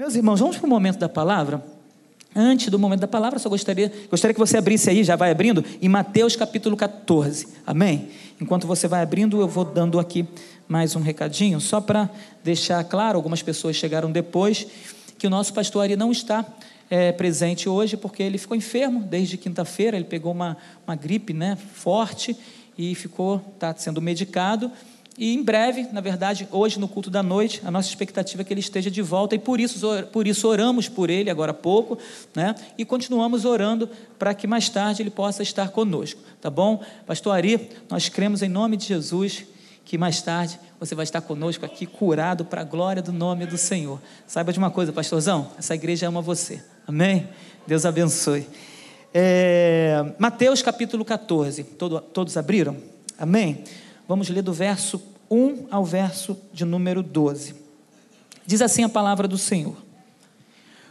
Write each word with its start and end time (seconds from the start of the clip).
Meus 0.00 0.14
irmãos, 0.14 0.40
vamos 0.40 0.56
para 0.56 0.64
o 0.64 0.70
momento 0.70 0.98
da 0.98 1.10
palavra? 1.10 1.62
Antes 2.34 2.70
do 2.70 2.78
momento 2.78 3.00
da 3.00 3.06
palavra, 3.06 3.38
só 3.38 3.50
gostaria, 3.50 3.92
gostaria 4.08 4.32
que 4.32 4.40
você 4.40 4.56
abrisse 4.56 4.88
aí, 4.88 5.04
já 5.04 5.14
vai 5.14 5.30
abrindo, 5.30 5.62
em 5.78 5.90
Mateus 5.90 6.34
capítulo 6.34 6.74
14. 6.74 7.46
Amém? 7.66 8.08
Enquanto 8.40 8.66
você 8.66 8.88
vai 8.88 9.02
abrindo, 9.02 9.38
eu 9.38 9.46
vou 9.46 9.62
dando 9.62 10.00
aqui 10.00 10.26
mais 10.66 10.96
um 10.96 11.02
recadinho, 11.02 11.60
só 11.60 11.82
para 11.82 12.08
deixar 12.42 12.82
claro, 12.84 13.18
algumas 13.18 13.42
pessoas 13.42 13.76
chegaram 13.76 14.10
depois, 14.10 14.66
que 15.18 15.26
o 15.26 15.30
nosso 15.30 15.52
pastor 15.52 15.82
Ari 15.82 15.96
não 15.96 16.10
está 16.10 16.46
é, 16.88 17.12
presente 17.12 17.68
hoje, 17.68 17.94
porque 17.94 18.22
ele 18.22 18.38
ficou 18.38 18.56
enfermo 18.56 19.00
desde 19.00 19.36
quinta-feira, 19.36 19.98
ele 19.98 20.06
pegou 20.06 20.32
uma, 20.32 20.56
uma 20.86 20.96
gripe 20.96 21.34
né, 21.34 21.58
forte 21.74 22.34
e 22.78 22.94
ficou, 22.94 23.44
está 23.54 23.74
sendo 23.76 24.00
medicado. 24.00 24.72
E 25.18 25.34
em 25.34 25.42
breve, 25.42 25.88
na 25.92 26.00
verdade, 26.00 26.48
hoje 26.50 26.78
no 26.78 26.88
culto 26.88 27.10
da 27.10 27.22
noite, 27.22 27.60
a 27.64 27.70
nossa 27.70 27.88
expectativa 27.88 28.42
é 28.42 28.44
que 28.44 28.52
ele 28.52 28.60
esteja 28.60 28.90
de 28.90 29.02
volta, 29.02 29.34
e 29.34 29.38
por 29.38 29.60
isso, 29.60 29.86
por 30.12 30.26
isso 30.26 30.48
oramos 30.48 30.88
por 30.88 31.10
ele 31.10 31.28
agora 31.28 31.50
há 31.50 31.54
pouco, 31.54 31.98
né? 32.34 32.54
e 32.78 32.84
continuamos 32.84 33.44
orando 33.44 33.88
para 34.18 34.32
que 34.32 34.46
mais 34.46 34.68
tarde 34.68 35.02
ele 35.02 35.10
possa 35.10 35.42
estar 35.42 35.68
conosco, 35.70 36.20
tá 36.40 36.48
bom? 36.48 36.82
Pastor 37.06 37.34
Ari, 37.34 37.68
nós 37.90 38.08
cremos 38.08 38.42
em 38.42 38.48
nome 38.48 38.76
de 38.76 38.86
Jesus 38.86 39.44
que 39.84 39.98
mais 39.98 40.22
tarde 40.22 40.58
você 40.78 40.94
vai 40.94 41.02
estar 41.02 41.20
conosco 41.20 41.66
aqui, 41.66 41.84
curado 41.84 42.44
para 42.44 42.60
a 42.60 42.64
glória 42.64 43.02
do 43.02 43.12
nome 43.12 43.44
do 43.44 43.58
Senhor. 43.58 44.00
Saiba 44.26 44.52
de 44.52 44.58
uma 44.58 44.70
coisa, 44.70 44.92
pastorzão, 44.92 45.50
essa 45.58 45.74
igreja 45.74 46.06
ama 46.06 46.22
você, 46.22 46.62
amém? 46.86 47.28
Deus 47.66 47.84
abençoe. 47.84 48.46
É, 49.12 50.14
Mateus 50.18 50.62
capítulo 50.62 51.04
14, 51.04 51.64
Todo, 51.64 52.00
todos 52.00 52.36
abriram? 52.36 52.76
Amém? 53.18 53.64
Vamos 54.10 54.28
ler 54.28 54.42
do 54.42 54.52
verso 54.52 55.00
1 55.30 55.68
ao 55.70 55.84
verso 55.84 56.36
de 56.52 56.64
número 56.64 57.00
12. 57.00 57.54
Diz 58.44 58.60
assim 58.60 58.82
a 58.82 58.88
palavra 58.88 59.28
do 59.28 59.38
Senhor. 59.38 59.76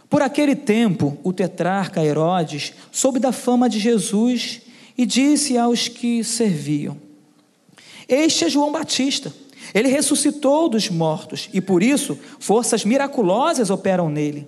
Por 0.09 0.21
aquele 0.21 0.55
tempo, 0.55 1.17
o 1.21 1.33
tetrarca 1.33 2.01
Herodes 2.01 2.71
soube 2.93 3.19
da 3.19 3.33
fama 3.33 3.67
de 3.67 3.77
Jesus 3.77 4.61
e 4.97 5.05
disse 5.05 5.57
aos 5.57 5.89
que 5.89 6.23
serviam: 6.23 6.95
Este 8.07 8.45
é 8.45 8.49
João 8.49 8.71
Batista. 8.71 9.33
Ele 9.73 9.89
ressuscitou 9.89 10.69
dos 10.69 10.89
mortos 10.89 11.49
e 11.51 11.59
por 11.59 11.83
isso 11.83 12.17
forças 12.39 12.85
miraculosas 12.85 13.69
operam 13.69 14.07
nele. 14.07 14.47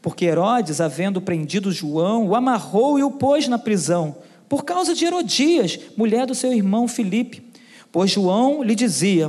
Porque 0.00 0.24
Herodes, 0.24 0.80
havendo 0.80 1.20
prendido 1.20 1.72
João, 1.72 2.28
o 2.28 2.36
amarrou 2.36 2.96
e 2.96 3.02
o 3.02 3.10
pôs 3.10 3.48
na 3.48 3.58
prisão, 3.58 4.14
por 4.48 4.64
causa 4.64 4.94
de 4.94 5.04
Herodias, 5.04 5.80
mulher 5.96 6.26
do 6.26 6.34
seu 6.36 6.52
irmão 6.52 6.86
Filipe 6.86 7.47
pois 7.98 8.12
João 8.12 8.62
lhe 8.62 8.76
dizia: 8.76 9.28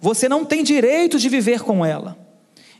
Você 0.00 0.26
não 0.26 0.42
tem 0.42 0.64
direito 0.64 1.18
de 1.18 1.28
viver 1.28 1.60
com 1.60 1.84
ela. 1.84 2.16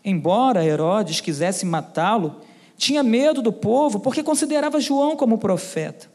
Embora 0.02 0.64
Herodes 0.64 1.20
quisesse 1.20 1.66
matá-lo, 1.66 2.40
tinha 2.78 3.02
medo 3.02 3.42
do 3.42 3.52
povo 3.52 4.00
porque 4.00 4.22
considerava 4.22 4.80
João 4.80 5.14
como 5.14 5.36
profeta. 5.36 6.10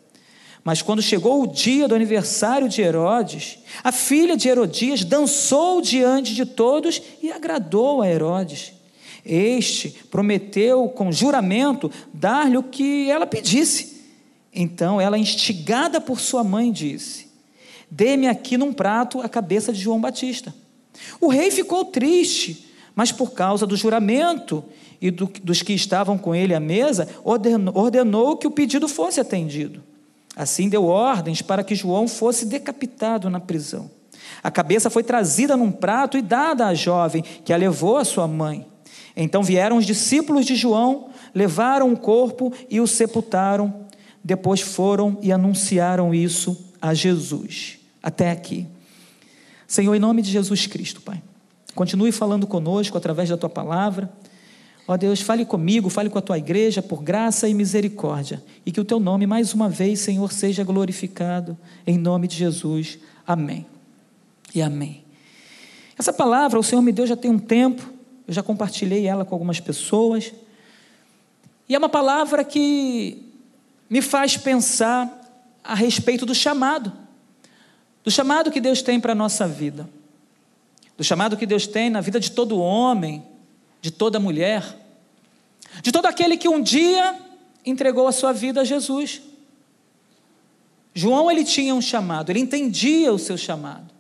Mas 0.64 0.82
quando 0.82 1.04
chegou 1.04 1.44
o 1.44 1.46
dia 1.46 1.88
do 1.88 1.94
aniversário 1.94 2.68
de 2.68 2.82
Herodes, 2.82 3.60
a 3.84 3.92
filha 3.92 4.36
de 4.36 4.50
Herodias 4.50 5.06
dançou 5.06 5.84
diante 5.84 6.34
de 6.34 6.44
todos 6.44 7.00
e 7.22 7.32
agradou 7.32 8.02
a 8.02 8.10
Herodes. 8.10 8.74
Este 9.24 9.92
prometeu 10.10 10.90
com 10.90 11.12
juramento 11.12 11.92
dar-lhe 12.12 12.58
o 12.58 12.64
que 12.64 13.08
ela 13.08 13.28
pedisse. 13.28 14.02
Então 14.52 15.00
ela, 15.00 15.16
instigada 15.16 16.02
por 16.02 16.20
sua 16.20 16.44
mãe, 16.44 16.72
disse: 16.72 17.31
Dê-me 17.94 18.30
aqui 18.30 18.58
num 18.58 18.72
prato 18.72 19.20
a 19.20 19.28
cabeça 19.28 19.74
de 19.74 19.80
João 19.82 20.00
Batista. 20.00 20.56
O 21.20 21.28
rei 21.28 21.52
ficou 21.52 21.84
triste, 21.84 22.66
mas 22.96 23.12
por 23.12 23.32
causa 23.32 23.68
do 23.68 23.76
juramento 23.76 24.64
e 25.02 25.12
do, 25.12 25.30
dos 25.44 25.62
que 25.62 25.74
estavam 25.74 26.18
com 26.18 26.34
ele 26.34 26.56
à 26.56 26.60
mesa, 26.60 27.10
ordenou, 27.22 27.76
ordenou 27.76 28.38
que 28.38 28.48
o 28.48 28.52
pedido 28.52 28.88
fosse 28.88 29.20
atendido. 29.20 29.84
Assim 30.38 30.70
deu 30.70 30.86
ordens 30.86 31.42
para 31.42 31.66
que 31.66 31.76
João 31.76 32.08
fosse 32.08 32.46
decapitado 32.46 33.30
na 33.30 33.42
prisão. 33.42 33.92
A 34.42 34.50
cabeça 34.50 34.90
foi 34.90 35.04
trazida 35.04 35.58
num 35.58 35.72
prato 35.72 36.18
e 36.18 36.22
dada 36.22 36.68
à 36.68 36.74
jovem, 36.74 37.22
que 37.44 37.52
a 37.52 37.58
levou 37.58 37.98
à 37.98 38.06
sua 38.06 38.26
mãe. 38.26 38.66
Então 39.18 39.44
vieram 39.44 39.76
os 39.76 39.86
discípulos 39.86 40.46
de 40.46 40.56
João, 40.56 41.10
levaram 41.36 41.92
o 41.92 41.98
corpo 41.98 42.54
e 42.70 42.80
o 42.80 42.88
sepultaram. 42.88 43.86
Depois 44.24 44.62
foram 44.62 45.18
e 45.22 45.30
anunciaram 45.30 46.14
isso 46.14 46.72
a 46.82 46.94
Jesus 46.94 47.81
até 48.02 48.32
aqui. 48.32 48.68
Senhor, 49.68 49.96
em 49.96 50.00
nome 50.00 50.22
de 50.22 50.32
Jesus 50.32 50.68
Cristo, 50.68 51.02
Pai, 51.02 51.22
continue 51.74 52.12
falando 52.12 52.46
conosco 52.46 52.98
através 52.98 53.30
da 53.30 53.38
tua 53.38 53.50
palavra. 53.50 54.12
Ó 54.88 54.98
Deus, 54.98 55.22
fale 55.22 55.46
comigo, 55.46 55.90
fale 55.90 56.10
com 56.10 56.18
a 56.18 56.22
tua 56.22 56.38
igreja 56.38 56.82
por 56.82 57.02
graça 57.02 57.48
e 57.48 57.54
misericórdia, 57.54 58.44
e 58.66 58.72
que 58.72 58.82
o 58.82 58.86
teu 58.86 59.00
nome, 59.00 59.26
mais 59.26 59.54
uma 59.54 59.70
vez, 59.70 60.00
Senhor, 60.00 60.32
seja 60.34 60.64
glorificado, 60.64 61.58
em 61.86 61.98
nome 61.98 62.28
de 62.28 62.36
Jesus. 62.36 63.00
Amém. 63.26 63.66
E 64.54 64.62
amém. 64.62 65.06
Essa 65.98 66.12
palavra 66.12 66.60
o 66.60 66.64
Senhor 66.64 66.82
me 66.82 66.92
deu 66.92 67.08
já 67.08 67.16
tem 67.16 67.32
um 67.32 67.40
tempo, 67.40 67.90
eu 68.28 68.34
já 68.34 68.44
compartilhei 68.44 69.06
ela 69.06 69.24
com 69.24 69.36
algumas 69.36 69.60
pessoas, 69.60 70.34
e 71.70 71.76
é 71.76 71.78
uma 71.78 71.88
palavra 71.88 72.44
que 72.44 73.24
me 73.90 74.02
faz 74.02 74.36
pensar 74.36 75.20
a 75.64 75.76
respeito 75.76 76.26
do 76.26 76.36
chamado 76.36 76.92
do 78.04 78.12
chamado 78.12 78.52
que 78.52 78.60
Deus 78.60 78.82
tem 78.82 79.00
para 79.00 79.12
a 79.12 79.16
nossa 79.16 79.48
vida, 79.48 79.90
do 80.98 81.04
chamado 81.04 81.38
que 81.38 81.46
Deus 81.46 81.68
tem 81.68 81.90
na 81.90 82.02
vida 82.02 82.20
de 82.20 82.32
todo 82.32 82.60
homem, 82.60 83.24
de 83.82 83.92
toda 83.92 84.20
mulher, 84.20 84.78
de 85.82 85.92
todo 85.92 86.06
aquele 86.06 86.38
que 86.38 86.50
um 86.50 86.62
dia 86.62 87.20
entregou 87.66 88.08
a 88.08 88.12
sua 88.12 88.34
vida 88.34 88.62
a 88.62 88.64
Jesus. 88.64 89.22
João 90.94 91.32
ele 91.32 91.44
tinha 91.44 91.74
um 91.74 91.82
chamado, 91.82 92.32
ele 92.32 92.40
entendia 92.40 93.14
o 93.14 93.20
seu 93.20 93.38
chamado. 93.38 93.92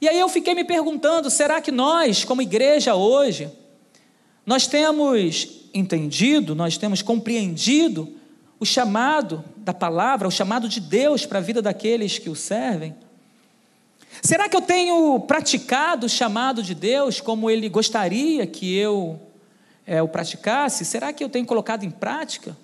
E 0.00 0.08
aí 0.08 0.18
eu 0.18 0.28
fiquei 0.28 0.54
me 0.54 0.64
perguntando, 0.64 1.30
será 1.30 1.60
que 1.60 1.70
nós, 1.70 2.24
como 2.24 2.42
igreja 2.42 2.94
hoje, 2.94 3.50
nós 4.44 4.66
temos 4.66 5.66
entendido, 5.72 6.54
nós 6.54 6.76
temos 6.76 7.02
compreendido 7.02 8.14
o 8.58 8.64
chamado 8.64 9.44
da 9.56 9.74
palavra, 9.74 10.26
o 10.26 10.30
chamado 10.30 10.68
de 10.68 10.80
Deus 10.80 11.26
para 11.26 11.38
a 11.38 11.42
vida 11.42 11.60
daqueles 11.60 12.18
que 12.18 12.30
o 12.30 12.34
servem? 12.34 12.94
Será 14.22 14.48
que 14.48 14.56
eu 14.56 14.62
tenho 14.62 15.20
praticado 15.20 16.06
o 16.06 16.08
chamado 16.08 16.62
de 16.62 16.74
Deus 16.74 17.20
como 17.20 17.50
Ele 17.50 17.68
gostaria 17.68 18.46
que 18.46 18.74
eu 18.76 19.20
é, 19.86 20.02
o 20.02 20.08
praticasse? 20.08 20.84
Será 20.84 21.12
que 21.12 21.22
eu 21.22 21.28
tenho 21.28 21.46
colocado 21.46 21.84
em 21.84 21.90
prática? 21.90 22.56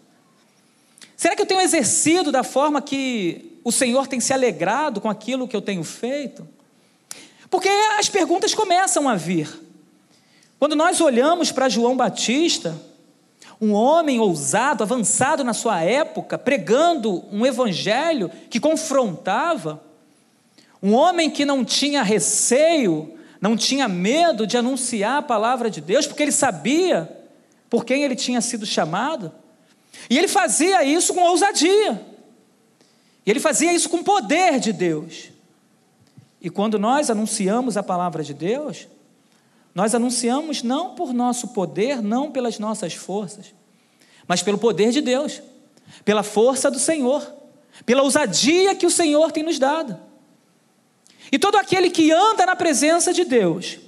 Será 1.17 1.37
que 1.37 1.43
eu 1.43 1.47
tenho 1.47 1.61
exercido 1.61 2.33
da 2.33 2.43
forma 2.43 2.83
que 2.83 3.61
o 3.63 3.71
Senhor 3.71 4.09
tem 4.09 4.19
se 4.19 4.33
alegrado 4.33 5.01
com 5.01 5.09
aquilo 5.09 5.47
que 5.47 5.55
eu 5.55 5.63
tenho 5.63 5.85
feito? 5.85 6.49
Porque 7.49 7.69
as 7.99 8.09
perguntas 8.09 8.55
começam 8.55 9.09
a 9.09 9.15
vir. 9.15 9.49
Quando 10.59 10.75
nós 10.75 11.01
olhamos 11.01 11.53
para 11.53 11.69
João 11.69 11.97
Batista, 11.97 12.75
um 13.62 13.75
homem 13.75 14.19
ousado, 14.19 14.83
avançado 14.83 15.45
na 15.45 15.55
sua 15.55 15.81
época, 15.84 16.37
pregando 16.37 17.25
um 17.31 17.47
evangelho 17.47 18.28
que 18.50 18.59
confrontava, 18.59 19.81
um 20.83 20.95
homem 20.95 21.31
que 21.31 21.45
não 21.45 21.65
tinha 21.65 22.03
receio, 22.03 23.17
não 23.41 23.56
tinha 23.56 23.87
medo 23.87 24.49
de 24.49 24.56
anunciar 24.56 25.19
a 25.19 25.23
palavra 25.23 25.71
de 25.71 25.81
Deus, 25.81 26.09
porque 26.09 26.25
ele 26.25 26.33
sabia 26.33 27.09
por 27.71 27.84
quem 27.84 28.03
ele 28.03 28.17
tinha 28.17 28.41
sido 28.41 28.67
chamado, 28.67 29.33
e 30.11 30.19
ele 30.19 30.27
fazia 30.27 30.83
isso 30.83 31.15
com 31.15 31.23
ousadia, 31.23 32.05
e 33.25 33.31
ele 33.31 33.39
fazia 33.39 33.73
isso 33.73 33.89
com 33.89 34.03
poder 34.03 34.59
de 34.59 34.73
Deus. 34.73 35.31
E 36.41 36.50
quando 36.50 36.81
nós 36.81 37.11
anunciamos 37.11 37.77
a 37.77 37.83
palavra 37.84 38.25
de 38.25 38.34
Deus, 38.34 38.89
nós 39.75 39.94
anunciamos 39.94 40.62
não 40.62 40.94
por 40.94 41.12
nosso 41.15 41.49
poder, 41.49 42.03
não 42.03 42.31
pelas 42.31 42.59
nossas 42.59 42.94
forças, 42.94 43.55
mas 44.26 44.43
pelo 44.43 44.58
poder 44.58 44.91
de 44.91 45.00
Deus, 45.00 45.43
pela 46.05 46.23
força 46.23 46.70
do 46.70 46.79
Senhor, 46.79 47.26
pela 47.87 48.02
ousadia 48.02 48.75
que 48.75 48.87
o 48.87 48.91
Senhor 48.91 49.32
tem 49.32 49.43
nos 49.43 49.58
dado. 49.58 49.99
E 51.31 51.38
todo 51.38 51.56
aquele 51.56 51.88
que 51.88 52.12
anda 52.12 52.44
na 52.44 52.55
presença 52.55 53.12
de 53.12 53.25
Deus, 53.25 53.79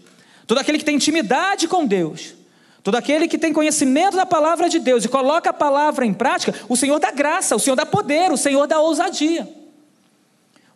todo 0.46 0.58
aquele 0.58 0.78
que 0.78 0.84
tem 0.84 0.96
intimidade 0.96 1.68
com 1.68 1.84
Deus, 1.84 2.34
todo 2.82 2.94
aquele 2.96 3.28
que 3.28 3.36
tem 3.36 3.52
conhecimento 3.52 4.16
da 4.16 4.24
palavra 4.24 4.68
de 4.68 4.78
Deus 4.78 5.04
e 5.04 5.08
coloca 5.08 5.50
a 5.50 5.52
palavra 5.52 6.06
em 6.06 6.14
prática, 6.14 6.54
o 6.68 6.76
Senhor 6.76 6.98
dá 6.98 7.10
graça, 7.10 7.54
o 7.54 7.60
Senhor 7.60 7.76
dá 7.76 7.84
poder, 7.84 8.32
o 8.32 8.36
Senhor 8.38 8.66
dá 8.66 8.80
ousadia. 8.80 9.46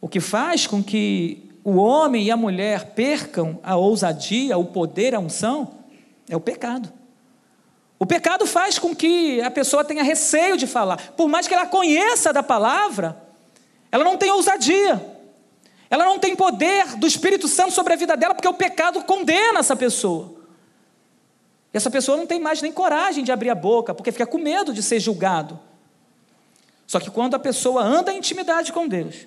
O 0.00 0.08
que 0.08 0.20
faz 0.20 0.66
com 0.66 0.82
que 0.82 1.47
o 1.68 1.76
homem 1.76 2.24
e 2.24 2.30
a 2.30 2.36
mulher 2.36 2.92
percam 2.94 3.58
a 3.62 3.76
ousadia, 3.76 4.56
o 4.56 4.64
poder, 4.64 5.14
a 5.14 5.18
unção, 5.18 5.72
é 6.28 6.36
o 6.36 6.40
pecado. 6.40 6.92
O 7.98 8.06
pecado 8.06 8.46
faz 8.46 8.78
com 8.78 8.94
que 8.94 9.40
a 9.42 9.50
pessoa 9.50 9.84
tenha 9.84 10.02
receio 10.02 10.56
de 10.56 10.66
falar. 10.66 11.12
Por 11.16 11.28
mais 11.28 11.46
que 11.46 11.54
ela 11.54 11.66
conheça 11.66 12.32
da 12.32 12.42
palavra, 12.42 13.20
ela 13.90 14.04
não 14.04 14.16
tem 14.16 14.30
ousadia. 14.30 15.18
Ela 15.90 16.04
não 16.04 16.18
tem 16.18 16.36
poder 16.36 16.96
do 16.96 17.06
Espírito 17.06 17.48
Santo 17.48 17.72
sobre 17.72 17.92
a 17.92 17.96
vida 17.96 18.16
dela, 18.16 18.34
porque 18.34 18.48
o 18.48 18.54
pecado 18.54 19.02
condena 19.02 19.58
essa 19.58 19.74
pessoa. 19.74 20.36
E 21.72 21.76
essa 21.76 21.90
pessoa 21.90 22.16
não 22.16 22.26
tem 22.26 22.40
mais 22.40 22.62
nem 22.62 22.72
coragem 22.72 23.24
de 23.24 23.32
abrir 23.32 23.50
a 23.50 23.54
boca, 23.54 23.94
porque 23.94 24.12
fica 24.12 24.26
com 24.26 24.38
medo 24.38 24.72
de 24.72 24.82
ser 24.82 25.00
julgado. 25.00 25.58
Só 26.86 27.00
que 27.00 27.10
quando 27.10 27.34
a 27.34 27.38
pessoa 27.38 27.82
anda 27.82 28.12
em 28.12 28.18
intimidade 28.18 28.72
com 28.72 28.86
Deus, 28.86 29.26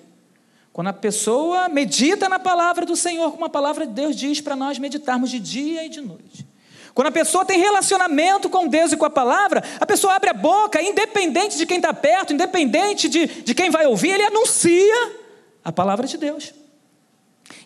quando 0.72 0.88
a 0.88 0.92
pessoa 0.92 1.68
medita 1.68 2.28
na 2.28 2.38
palavra 2.38 2.86
do 2.86 2.96
Senhor, 2.96 3.30
como 3.32 3.44
a 3.44 3.48
palavra 3.48 3.86
de 3.86 3.92
Deus 3.92 4.16
diz 4.16 4.40
para 4.40 4.56
nós 4.56 4.78
meditarmos 4.78 5.30
de 5.30 5.38
dia 5.38 5.84
e 5.84 5.88
de 5.88 6.00
noite. 6.00 6.46
Quando 6.94 7.08
a 7.08 7.12
pessoa 7.12 7.44
tem 7.44 7.58
relacionamento 7.58 8.48
com 8.48 8.68
Deus 8.68 8.92
e 8.92 8.96
com 8.96 9.04
a 9.04 9.10
palavra, 9.10 9.62
a 9.80 9.86
pessoa 9.86 10.14
abre 10.14 10.30
a 10.30 10.34
boca, 10.34 10.80
independente 10.82 11.56
de 11.56 11.66
quem 11.66 11.76
está 11.76 11.92
perto, 11.92 12.32
independente 12.32 13.08
de, 13.08 13.26
de 13.26 13.54
quem 13.54 13.70
vai 13.70 13.86
ouvir, 13.86 14.10
ele 14.10 14.24
anuncia 14.24 15.16
a 15.64 15.72
palavra 15.72 16.06
de 16.06 16.16
Deus. 16.16 16.52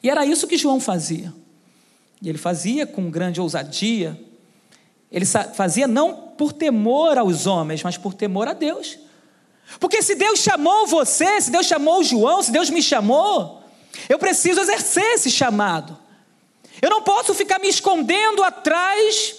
E 0.03 0.11
era 0.11 0.25
isso 0.25 0.47
que 0.47 0.57
João 0.57 0.81
fazia. 0.81 1.33
E 2.21 2.29
ele 2.29 2.39
fazia 2.39 2.87
com 2.87 3.11
grande 3.11 3.41
ousadia. 3.41 4.19
Ele 5.11 5.27
fazia 5.27 5.87
não 5.87 6.15
por 6.37 6.53
temor 6.53 7.19
aos 7.19 7.47
homens, 7.47 7.83
mas 7.83 7.97
por 7.97 8.15
temor 8.15 8.49
a 8.49 8.53
Deus. 8.53 8.99
Porque 9.81 10.03
se 10.03 10.15
Deus 10.15 10.41
chamou 10.41 10.87
você, 10.87 11.41
se 11.41 11.51
Deus 11.51 11.67
chamou 11.67 12.03
João, 12.03 12.43
se 12.43 12.51
Deus 12.51 12.71
me 12.71 12.83
chamou, 12.83 13.63
eu 14.09 14.19
preciso 14.19 14.61
exercer 14.61 15.15
esse 15.15 15.31
chamado. 15.31 15.99
Eu 16.81 16.91
não 16.91 17.03
posso 17.03 17.35
ficar 17.35 17.59
me 17.59 17.69
escondendo 17.69 18.43
atrás 18.43 19.37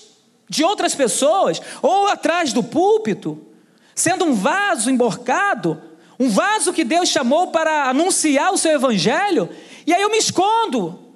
de 0.50 0.64
outras 0.64 0.96
pessoas 0.96 1.62
ou 1.82 2.08
atrás 2.08 2.54
do 2.54 2.64
púlpito, 2.64 3.46
sendo 3.94 4.26
um 4.26 4.34
vaso 4.34 4.90
emborcado, 4.90 5.82
um 6.20 6.30
vaso 6.30 6.74
que 6.74 6.84
Deus 6.84 7.10
chamou 7.10 7.48
para 7.48 7.90
anunciar 7.90 8.52
o 8.54 8.58
seu 8.58 8.72
evangelho, 8.72 9.50
e 9.86 9.94
aí 9.94 10.02
eu 10.02 10.10
me 10.10 10.18
escondo. 10.18 11.08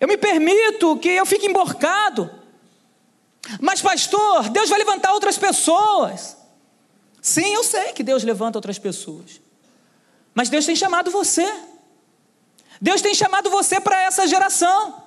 Eu 0.00 0.08
me 0.08 0.16
permito 0.16 0.96
que 0.96 1.08
eu 1.08 1.26
fique 1.26 1.46
emborcado. 1.46 2.30
Mas 3.60 3.80
pastor, 3.80 4.48
Deus 4.48 4.68
vai 4.68 4.78
levantar 4.78 5.12
outras 5.12 5.36
pessoas. 5.36 6.36
Sim, 7.20 7.54
eu 7.54 7.62
sei 7.64 7.92
que 7.92 8.02
Deus 8.02 8.24
levanta 8.24 8.58
outras 8.58 8.78
pessoas. 8.78 9.40
Mas 10.34 10.48
Deus 10.48 10.64
tem 10.64 10.76
chamado 10.76 11.10
você. 11.10 11.46
Deus 12.80 13.02
tem 13.02 13.14
chamado 13.14 13.50
você 13.50 13.80
para 13.80 14.02
essa 14.02 14.26
geração. 14.26 15.02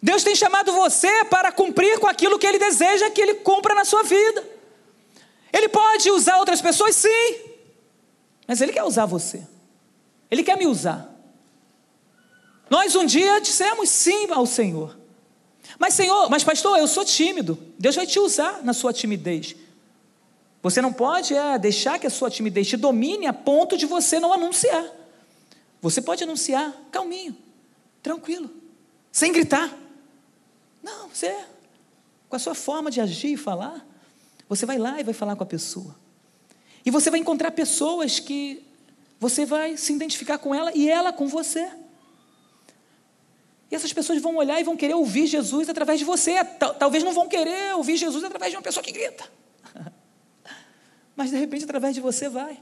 Deus 0.00 0.22
tem 0.22 0.34
chamado 0.34 0.72
você 0.72 1.24
para 1.24 1.50
cumprir 1.50 1.98
com 1.98 2.06
aquilo 2.06 2.38
que 2.38 2.46
Ele 2.46 2.58
deseja 2.58 3.10
que 3.10 3.20
Ele 3.20 3.34
cumpra 3.36 3.74
na 3.74 3.84
sua 3.84 4.02
vida. 4.02 4.44
Ele 5.52 5.68
pode 5.68 6.10
usar 6.10 6.38
outras 6.38 6.60
pessoas, 6.60 6.96
sim, 6.96 7.36
mas 8.46 8.60
Ele 8.60 8.72
quer 8.72 8.84
usar 8.84 9.06
você. 9.06 9.46
Ele 10.30 10.42
quer 10.42 10.58
me 10.58 10.66
usar. 10.66 11.10
Nós 12.68 12.96
um 12.96 13.06
dia 13.06 13.40
dissemos 13.40 13.88
sim 13.88 14.26
ao 14.30 14.46
Senhor. 14.46 14.98
Mas, 15.78 15.94
Senhor, 15.94 16.28
mas 16.28 16.44
pastor, 16.44 16.78
eu 16.78 16.86
sou 16.86 17.04
tímido. 17.04 17.58
Deus 17.78 17.96
vai 17.96 18.06
te 18.06 18.18
usar 18.18 18.62
na 18.62 18.72
sua 18.72 18.92
timidez. 18.92 19.56
Você 20.64 20.80
não 20.80 20.94
pode 20.94 21.34
é, 21.34 21.58
deixar 21.58 21.98
que 21.98 22.06
a 22.06 22.10
sua 22.10 22.30
timidez 22.30 22.66
te 22.66 22.74
domine 22.78 23.26
a 23.26 23.34
ponto 23.34 23.76
de 23.76 23.84
você 23.84 24.18
não 24.18 24.32
anunciar. 24.32 24.90
Você 25.82 26.00
pode 26.00 26.24
anunciar 26.24 26.74
calminho, 26.90 27.36
tranquilo, 28.02 28.50
sem 29.12 29.30
gritar. 29.30 29.76
Não, 30.82 31.10
você, 31.10 31.36
com 32.30 32.36
a 32.36 32.38
sua 32.38 32.54
forma 32.54 32.90
de 32.90 32.98
agir 32.98 33.34
e 33.34 33.36
falar, 33.36 33.86
você 34.48 34.64
vai 34.64 34.78
lá 34.78 34.98
e 34.98 35.04
vai 35.04 35.12
falar 35.12 35.36
com 35.36 35.42
a 35.42 35.46
pessoa. 35.46 35.94
E 36.82 36.90
você 36.90 37.10
vai 37.10 37.20
encontrar 37.20 37.50
pessoas 37.50 38.18
que 38.18 38.64
você 39.20 39.44
vai 39.44 39.76
se 39.76 39.92
identificar 39.92 40.38
com 40.38 40.54
ela 40.54 40.72
e 40.74 40.88
ela 40.88 41.12
com 41.12 41.28
você. 41.28 41.70
E 43.70 43.74
essas 43.74 43.92
pessoas 43.92 44.18
vão 44.22 44.36
olhar 44.36 44.58
e 44.58 44.64
vão 44.64 44.78
querer 44.78 44.94
ouvir 44.94 45.26
Jesus 45.26 45.68
através 45.68 45.98
de 45.98 46.06
você. 46.06 46.42
Talvez 46.78 47.04
não 47.04 47.12
vão 47.12 47.28
querer 47.28 47.74
ouvir 47.74 47.98
Jesus 47.98 48.24
através 48.24 48.50
de 48.50 48.56
uma 48.56 48.62
pessoa 48.62 48.82
que 48.82 48.92
grita. 48.92 49.43
Mas 51.16 51.30
de 51.30 51.36
repente, 51.36 51.64
através 51.64 51.94
de 51.94 52.00
você, 52.00 52.28
vai. 52.28 52.60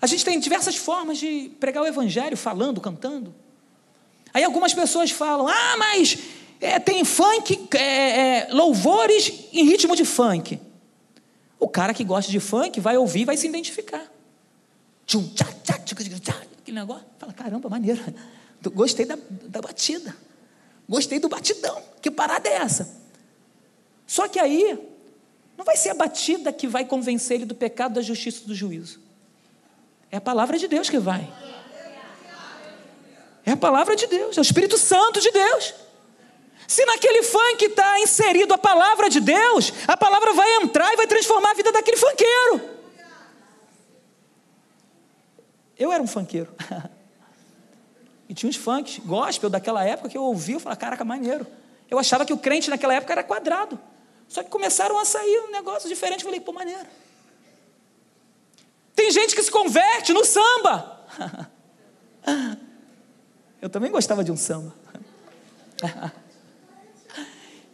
A 0.00 0.06
gente 0.06 0.24
tem 0.24 0.38
diversas 0.38 0.76
formas 0.76 1.18
de 1.18 1.50
pregar 1.58 1.82
o 1.82 1.86
Evangelho, 1.86 2.36
falando, 2.36 2.80
cantando. 2.80 3.34
Aí 4.32 4.44
algumas 4.44 4.72
pessoas 4.72 5.10
falam: 5.10 5.48
ah, 5.48 5.76
mas 5.76 6.18
é, 6.60 6.78
tem 6.78 7.04
funk, 7.04 7.68
é, 7.74 7.80
é, 7.80 8.48
louvores 8.52 9.32
em 9.52 9.64
ritmo 9.64 9.96
de 9.96 10.04
funk. 10.04 10.60
O 11.58 11.68
cara 11.68 11.92
que 11.92 12.04
gosta 12.04 12.30
de 12.30 12.38
funk 12.38 12.78
vai 12.80 12.96
ouvir 12.96 13.24
vai 13.24 13.36
se 13.36 13.48
identificar. 13.48 14.06
Tchum, 15.06 15.28
tchá, 15.34 15.46
tchá, 15.64 15.78
tchá, 15.78 15.96
aquele 16.60 16.78
negócio. 16.78 17.04
Fala: 17.18 17.32
caramba, 17.32 17.68
maneiro. 17.68 18.00
Gostei 18.74 19.06
da, 19.06 19.18
da 19.44 19.60
batida. 19.60 20.16
Gostei 20.88 21.18
do 21.18 21.28
batidão. 21.28 21.82
Que 22.00 22.10
parada 22.10 22.48
é 22.48 22.54
essa? 22.54 22.96
Só 24.06 24.26
que 24.28 24.38
aí 24.38 24.78
não 25.58 25.64
vai 25.64 25.76
ser 25.76 25.88
a 25.90 25.94
batida 25.94 26.52
que 26.52 26.68
vai 26.68 26.84
convencer 26.84 27.38
ele 27.38 27.44
do 27.44 27.54
pecado, 27.54 27.94
da 27.94 28.00
justiça 28.00 28.44
e 28.44 28.46
do 28.46 28.54
juízo. 28.54 29.00
É 30.08 30.16
a 30.16 30.20
palavra 30.20 30.56
de 30.56 30.68
Deus 30.68 30.88
que 30.88 30.98
vai. 31.00 31.28
É 33.44 33.50
a 33.50 33.56
palavra 33.56 33.96
de 33.96 34.06
Deus, 34.06 34.38
é 34.38 34.40
o 34.40 34.42
Espírito 34.42 34.78
Santo 34.78 35.20
de 35.20 35.32
Deus. 35.32 35.74
Se 36.68 36.84
naquele 36.84 37.24
funk 37.24 37.64
está 37.64 37.98
inserido 37.98 38.54
a 38.54 38.58
palavra 38.58 39.10
de 39.10 39.18
Deus, 39.18 39.72
a 39.88 39.96
palavra 39.96 40.32
vai 40.32 40.48
entrar 40.62 40.92
e 40.92 40.96
vai 40.96 41.08
transformar 41.08 41.50
a 41.50 41.54
vida 41.54 41.72
daquele 41.72 41.96
funkeiro. 41.96 42.78
Eu 45.76 45.90
era 45.90 46.00
um 46.00 46.06
funkeiro. 46.06 46.54
e 48.28 48.34
tinha 48.34 48.48
uns 48.48 48.56
funks, 48.56 49.00
gospel 49.04 49.50
daquela 49.50 49.84
época 49.84 50.08
que 50.08 50.16
eu 50.16 50.22
ouvia 50.22 50.58
e 50.58 50.60
falava, 50.60 50.78
caraca, 50.78 51.04
maneiro. 51.04 51.44
Eu 51.90 51.98
achava 51.98 52.24
que 52.24 52.32
o 52.32 52.38
crente 52.38 52.70
naquela 52.70 52.94
época 52.94 53.12
era 53.12 53.24
quadrado. 53.24 53.80
Só 54.28 54.42
que 54.42 54.50
começaram 54.50 54.98
a 54.98 55.04
sair 55.04 55.40
um 55.40 55.50
negócio 55.50 55.88
diferente. 55.88 56.24
Falei, 56.24 56.40
pô, 56.40 56.52
maneiro. 56.52 56.86
Tem 58.94 59.10
gente 59.10 59.34
que 59.34 59.42
se 59.42 59.50
converte 59.50 60.12
no 60.12 60.24
samba. 60.24 61.00
Eu 63.60 63.68
também 63.68 63.90
gostava 63.90 64.22
de 64.22 64.30
um 64.30 64.36
samba. 64.36 64.74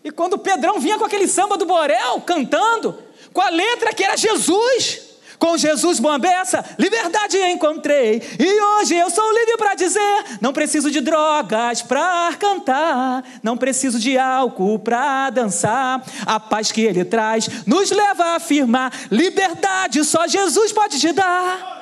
E 0.05 0.11
quando 0.11 0.35
o 0.35 0.39
Pedrão 0.39 0.79
vinha 0.79 0.99
com 0.99 1.07
aquele 1.07 1.27
samba 1.27 1.57
do 1.57 1.65
Borel, 1.65 2.21
cantando, 2.21 3.03
com 3.33 3.41
a 3.41 3.49
letra 3.49 3.95
que 3.95 4.05
era 4.05 4.15
Jesus, 4.19 5.14
com 5.39 5.57
Jesus 5.57 5.99
Boambeça, 6.01 6.65
liberdade 6.79 7.37
encontrei. 7.39 8.23
E 8.39 8.61
hoje 8.61 8.97
eu 8.97 9.11
sou 9.11 9.33
livre 9.33 9.57
para 9.57 9.75
dizer: 9.75 10.25
não 10.41 10.53
preciso 10.53 10.91
de 10.91 11.01
drogas 11.01 11.83
para 11.83 12.35
cantar, 12.39 13.25
não 13.43 13.57
preciso 13.57 13.99
de 13.99 14.19
álcool 14.19 14.79
para 14.79 15.31
dançar. 15.31 16.03
A 16.27 16.39
paz 16.39 16.73
que 16.73 16.83
Ele 16.83 17.05
traz 17.05 17.49
nos 17.67 17.91
leva 17.91 18.25
a 18.25 18.37
afirmar: 18.37 18.93
liberdade 19.11 20.05
só 20.05 20.27
Jesus 20.27 20.73
pode 20.73 20.99
te 20.99 21.13
dar. 21.13 21.75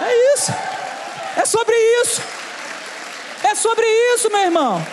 É 0.00 0.34
isso, 0.34 0.52
é 1.36 1.44
sobre 1.44 1.74
isso, 2.02 2.22
é 3.44 3.54
sobre 3.54 3.86
isso, 4.14 4.30
meu 4.30 4.40
irmão. 4.40 4.84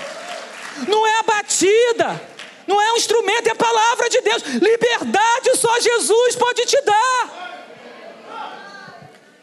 Não 0.88 1.06
é 1.06 1.20
a 1.20 1.24
batida, 1.24 2.29
não 2.70 2.80
é 2.80 2.94
um 2.94 2.98
instrumento, 2.98 3.48
é 3.48 3.52
a 3.52 3.56
palavra 3.56 4.08
de 4.10 4.22
Deus. 4.22 4.44
Liberdade 4.44 5.58
só 5.58 5.80
Jesus 5.80 6.36
pode 6.36 6.66
te 6.68 6.80
dar. 6.82 7.50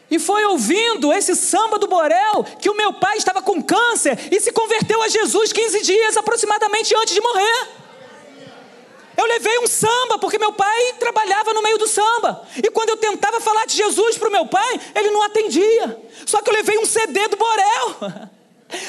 E 0.09 0.17
foi 0.17 0.45
ouvindo 0.45 1.11
esse 1.11 1.35
samba 1.35 1.77
do 1.77 1.87
Borel 1.87 2.45
que 2.61 2.69
o 2.69 2.73
meu 2.73 2.93
pai 2.93 3.17
estava 3.17 3.41
com 3.41 3.61
câncer 3.61 4.17
e 4.31 4.39
se 4.39 4.53
converteu 4.53 5.03
a 5.03 5.09
Jesus 5.09 5.51
15 5.51 5.81
dias 5.81 6.15
aproximadamente 6.15 6.95
antes 6.95 7.13
de 7.13 7.19
morrer. 7.19 7.67
Eu 9.17 9.25
levei 9.25 9.59
um 9.59 9.67
samba, 9.67 10.19
porque 10.19 10.37
meu 10.37 10.53
pai 10.53 10.93
trabalhava 10.97 11.51
no 11.51 11.61
meio 11.61 11.77
do 11.77 11.87
samba. 11.87 12.47
E 12.55 12.69
quando 12.69 12.89
eu 12.89 12.97
tentava 12.97 13.41
falar 13.41 13.65
de 13.65 13.75
Jesus 13.75 14.17
para 14.17 14.29
o 14.29 14.31
meu 14.31 14.45
pai, 14.45 14.79
ele 14.95 15.09
não 15.09 15.23
atendia. 15.23 15.99
Só 16.25 16.39
que 16.39 16.49
eu 16.49 16.53
levei 16.53 16.77
um 16.77 16.85
CD 16.85 17.27
do 17.27 17.35
Borel. 17.35 18.29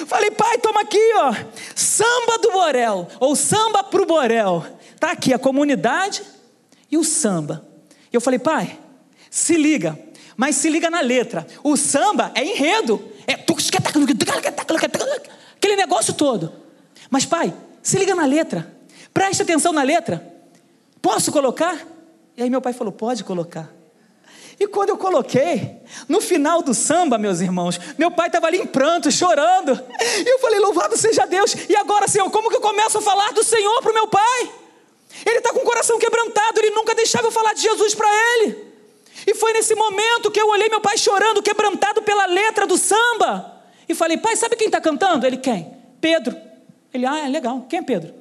Falei, 0.07 0.31
pai, 0.31 0.59
toma 0.59 0.81
aqui, 0.81 1.13
ó. 1.17 1.35
Samba 1.75 2.39
do 2.39 2.53
Borel, 2.53 3.09
ou 3.21 3.35
samba 3.35 3.83
pro 3.83 4.07
Borel. 4.07 4.65
Tá 4.99 5.13
aqui 5.13 5.33
a 5.33 5.39
comunidade 5.39 6.23
e 6.91 6.97
o 6.97 7.05
samba. 7.05 7.67
E 8.13 8.17
eu 8.17 8.21
falei, 8.21 8.39
pai, 8.39 8.79
se 9.31 9.57
liga, 9.57 9.99
mas 10.37 10.57
se 10.57 10.69
liga 10.69 10.91
na 10.91 11.01
letra. 11.01 11.47
O 11.63 11.77
samba 11.77 12.33
é 12.35 12.45
enredo. 12.45 13.03
É 13.27 13.35
aquele 15.57 15.77
negócio 15.77 16.15
todo. 16.15 16.53
Mas, 17.11 17.25
pai, 17.25 17.53
se 17.83 17.99
liga 17.99 18.15
na 18.15 18.25
letra. 18.25 18.73
Preste 19.13 19.43
atenção 19.43 19.73
na 19.73 19.83
letra. 19.83 20.35
Posso 21.03 21.33
colocar? 21.33 21.87
E 22.37 22.43
aí 22.43 22.51
meu 22.51 22.61
pai 22.61 22.73
falou: 22.73 22.93
pode 22.93 23.25
colocar. 23.25 23.78
E 24.61 24.67
quando 24.67 24.89
eu 24.91 24.97
coloquei, 24.97 25.77
no 26.09 26.21
final 26.21 26.63
do 26.63 26.75
samba, 26.75 27.17
meus 27.17 27.41
irmãos, 27.41 27.79
meu 27.97 28.11
pai 28.11 28.27
estava 28.27 28.49
ali 28.49 28.59
em 28.59 28.67
pranto, 28.67 29.11
chorando. 29.11 29.73
E 30.01 30.29
eu 30.29 30.39
falei: 30.41 30.59
Louvado 30.59 30.97
seja 30.97 31.27
Deus. 31.27 31.55
E 31.69 31.77
agora, 31.77 32.09
Senhor, 32.09 32.29
como 32.31 32.51
que 32.51 32.57
eu 32.57 32.61
começo 32.61 32.99
a 32.99 33.01
falar 33.01 33.33
do 33.33 33.45
Senhor 33.45 33.81
para 33.81 33.91
o 33.91 33.95
meu 33.95 34.09
pai? 34.09 34.53
Ele 35.25 35.39
está 35.39 35.53
com 35.53 35.61
o 35.61 35.65
coração 35.65 35.99
quebrantado, 35.99 36.61
ele 36.61 36.71
nunca 36.71 36.95
deixava 36.95 37.29
eu 37.29 37.33
falar 37.33 37.55
de 37.55 37.63
Jesus 37.63 37.95
para 37.95 38.09
ele. 38.09 38.69
E 39.27 39.35
foi 39.35 39.53
nesse 39.53 39.75
momento 39.75 40.31
que 40.31 40.41
eu 40.41 40.49
olhei 40.49 40.69
meu 40.69 40.81
pai 40.81 40.99
chorando, 40.99 41.43
quebrantado 41.43 42.03
pela 42.03 42.27
letra 42.27 42.67
do 42.67 42.77
samba. 42.77 43.63
E 43.89 43.95
falei: 43.95 44.17
Pai, 44.17 44.35
sabe 44.37 44.57
quem 44.57 44.67
está 44.67 44.81
cantando? 44.81 45.27
Ele: 45.27 45.37
Quem? 45.37 45.73
Pedro. 46.01 46.37
Ele: 46.93 47.07
Ah, 47.07 47.25
é 47.25 47.29
legal. 47.29 47.65
Quem 47.69 47.79
é 47.79 47.83
Pedro? 47.83 48.19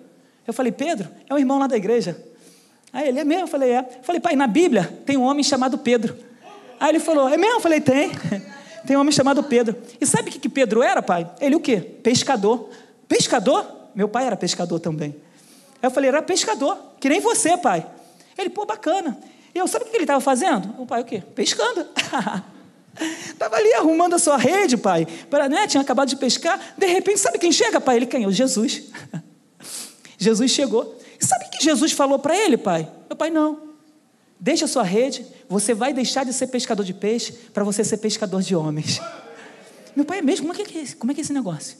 Eu 0.48 0.54
falei, 0.54 0.72
Pedro, 0.72 1.10
é 1.30 1.34
um 1.34 1.38
irmão 1.38 1.60
lá 1.60 1.68
da 1.68 1.76
igreja. 1.76 2.18
Aí 2.92 3.10
ele, 3.10 3.20
é 3.20 3.24
mesmo? 3.24 3.44
Eu 3.44 3.48
falei, 3.48 3.72
é. 3.72 3.80
Eu 3.80 4.04
falei, 4.04 4.22
pai, 4.22 4.36
na 4.36 4.48
Bíblia 4.48 5.00
tem 5.06 5.18
um 5.18 5.24
homem 5.24 5.44
chamado 5.44 5.78
Pedro. 5.78 6.18
Aí 6.80 6.90
ele 6.90 7.00
falou, 7.00 7.28
é 7.28 7.38
mesmo? 7.38 7.58
Eu 7.58 7.62
falei, 7.62 7.82
tem. 7.82 8.12
Tem 8.86 8.96
um 8.96 9.02
homem 9.02 9.12
chamado 9.12 9.44
Pedro. 9.44 9.76
E 10.00 10.06
sabe 10.06 10.30
o 10.30 10.32
que, 10.32 10.40
que 10.40 10.48
Pedro 10.48 10.82
era, 10.82 11.02
pai? 11.02 11.30
Ele 11.42 11.56
o 11.56 11.60
quê? 11.60 11.76
Pescador. 11.76 12.70
Pescador? 13.06 13.70
Meu 13.94 14.08
pai 14.08 14.26
era 14.26 14.38
pescador 14.38 14.80
também. 14.80 15.14
Aí 15.82 15.90
eu 15.90 15.92
falei, 15.92 16.08
era 16.08 16.22
pescador, 16.22 16.78
que 16.98 17.10
nem 17.10 17.20
você, 17.20 17.58
pai. 17.58 17.86
Ele, 18.38 18.50
pô, 18.50 18.66
bacana. 18.66 19.18
E 19.54 19.60
eu, 19.60 19.68
sabe 19.68 19.84
o 19.84 19.88
que 19.90 19.98
ele 19.98 20.04
estava 20.04 20.22
fazendo? 20.22 20.74
O 20.82 20.86
pai, 20.86 21.02
o 21.02 21.04
quê? 21.04 21.22
Pescando. 21.36 21.86
Estava 23.26 23.58
ali 23.58 23.72
arrumando 23.74 24.16
a 24.16 24.20
sua 24.20 24.38
rede, 24.38 24.76
pai. 24.76 25.08
Para, 25.30 25.48
né? 25.48 25.68
Tinha 25.68 25.82
acabado 25.82 26.10
de 26.10 26.16
pescar. 26.16 26.60
De 26.76 26.88
repente, 26.88 27.20
sabe 27.20 27.38
quem 27.38 27.52
chega, 27.52 27.80
pai? 27.80 27.98
Ele 27.98 28.06
quem? 28.08 28.30
Jesus. 28.32 28.84
Jesus 30.18 30.50
chegou. 30.50 30.98
E 31.20 31.26
sabe 31.26 31.46
o 31.46 31.50
que 31.50 31.64
Jesus 31.64 31.92
falou 31.92 32.20
para 32.20 32.36
ele, 32.36 32.58
pai? 32.58 32.92
Meu 33.10 33.16
pai, 33.16 33.30
não. 33.30 33.68
Deixa 34.40 34.66
a 34.66 34.68
sua 34.68 34.84
rede, 34.84 35.26
você 35.50 35.74
vai 35.74 35.94
deixar 35.94 36.24
de 36.24 36.32
ser 36.32 36.48
pescador 36.48 36.84
de 36.84 36.94
peixe 36.94 37.32
para 37.32 37.64
você 37.64 37.84
ser 37.84 37.98
pescador 37.98 38.42
de 38.42 38.56
homens. 38.56 39.00
Meu 39.96 40.06
pai 40.06 40.20
é 40.20 40.22
mesmo, 40.22 40.48
como 40.48 40.62
é 40.62 40.64
que 40.64 40.78
é, 40.78 40.86
como 40.94 41.12
é, 41.12 41.16
que 41.16 41.22
é 41.22 41.24
esse 41.24 41.34
negócio? 41.34 41.78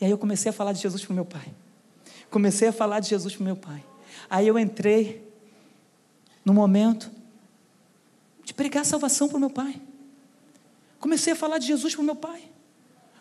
E 0.00 0.04
aí 0.06 0.10
eu 0.10 0.16
comecei 0.16 0.48
a 0.48 0.52
falar 0.52 0.72
de 0.72 0.80
Jesus 0.80 1.04
para 1.04 1.14
meu 1.14 1.26
pai. 1.26 1.52
Comecei 2.30 2.68
a 2.68 2.72
falar 2.72 3.00
de 3.00 3.10
Jesus 3.10 3.36
para 3.36 3.44
meu 3.44 3.56
pai. 3.56 3.84
Aí 4.30 4.48
eu 4.48 4.58
entrei 4.58 5.28
no 6.42 6.54
momento 6.54 7.10
de 8.44 8.54
pregar 8.54 8.84
salvação 8.86 9.28
para 9.28 9.36
o 9.36 9.40
meu 9.40 9.50
pai. 9.50 9.80
Comecei 10.98 11.34
a 11.34 11.36
falar 11.36 11.58
de 11.58 11.66
Jesus 11.66 11.94
para 11.94 12.02
o 12.02 12.04
meu 12.04 12.16
pai. 12.16 12.42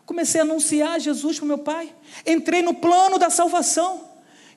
Comecei 0.06 0.40
a 0.40 0.44
anunciar 0.44 1.00
Jesus 1.00 1.38
para 1.38 1.46
o 1.46 1.48
meu 1.48 1.58
pai. 1.58 1.94
Entrei 2.26 2.62
no 2.62 2.74
plano 2.74 3.20
da 3.20 3.30
salvação. 3.30 4.09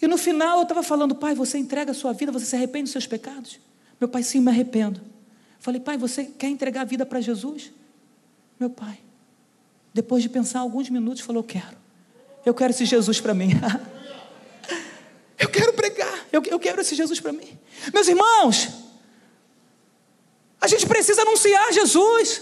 E 0.03 0.09
no 0.09 0.19
final 0.19 0.59
eu 0.59 0.63
estava 0.65 0.83
falando, 0.83 1.15
pai, 1.15 1.33
você 1.33 1.57
entrega 1.57 1.93
a 1.93 1.95
sua 1.95 2.13
vida, 2.13 2.33
você 2.33 2.45
se 2.45 2.57
arrepende 2.57 2.85
dos 2.85 2.93
seus 2.93 3.07
pecados? 3.07 3.61
Meu 4.01 4.09
pai, 4.09 4.25
sim, 4.25 4.41
me 4.41 4.51
arrependo. 4.51 5.01
Falei, 5.61 5.81
pai, 5.81 5.97
você 5.97 6.25
quer 6.25 6.49
entregar 6.49 6.81
a 6.81 6.85
vida 6.85 7.07
para 7.07 7.21
Jesus? 7.21 7.71
Meu 8.59 8.69
pai, 8.69 8.99
depois 9.95 10.21
de 10.21 10.29
pensar 10.29 10.59
alguns 10.59 10.91
minutos, 10.91 11.23
falou: 11.23 11.45
quero. 11.45 11.77
Eu 12.45 12.53
quero 12.53 12.73
esse 12.73 12.85
Jesus 12.85 13.21
para 13.21 13.33
mim. 13.33 13.51
eu 15.39 15.49
quero 15.49 15.73
pregar. 15.73 16.27
Eu, 16.33 16.43
eu 16.47 16.59
quero 16.59 16.81
esse 16.81 16.97
Jesus 16.97 17.21
para 17.21 17.33
mim. 17.33 17.57
Meus 17.95 18.09
irmãos, 18.09 18.71
a 20.61 20.67
gente 20.67 20.85
precisa 20.87 21.23
anunciar 21.23 21.73
Jesus. 21.73 22.41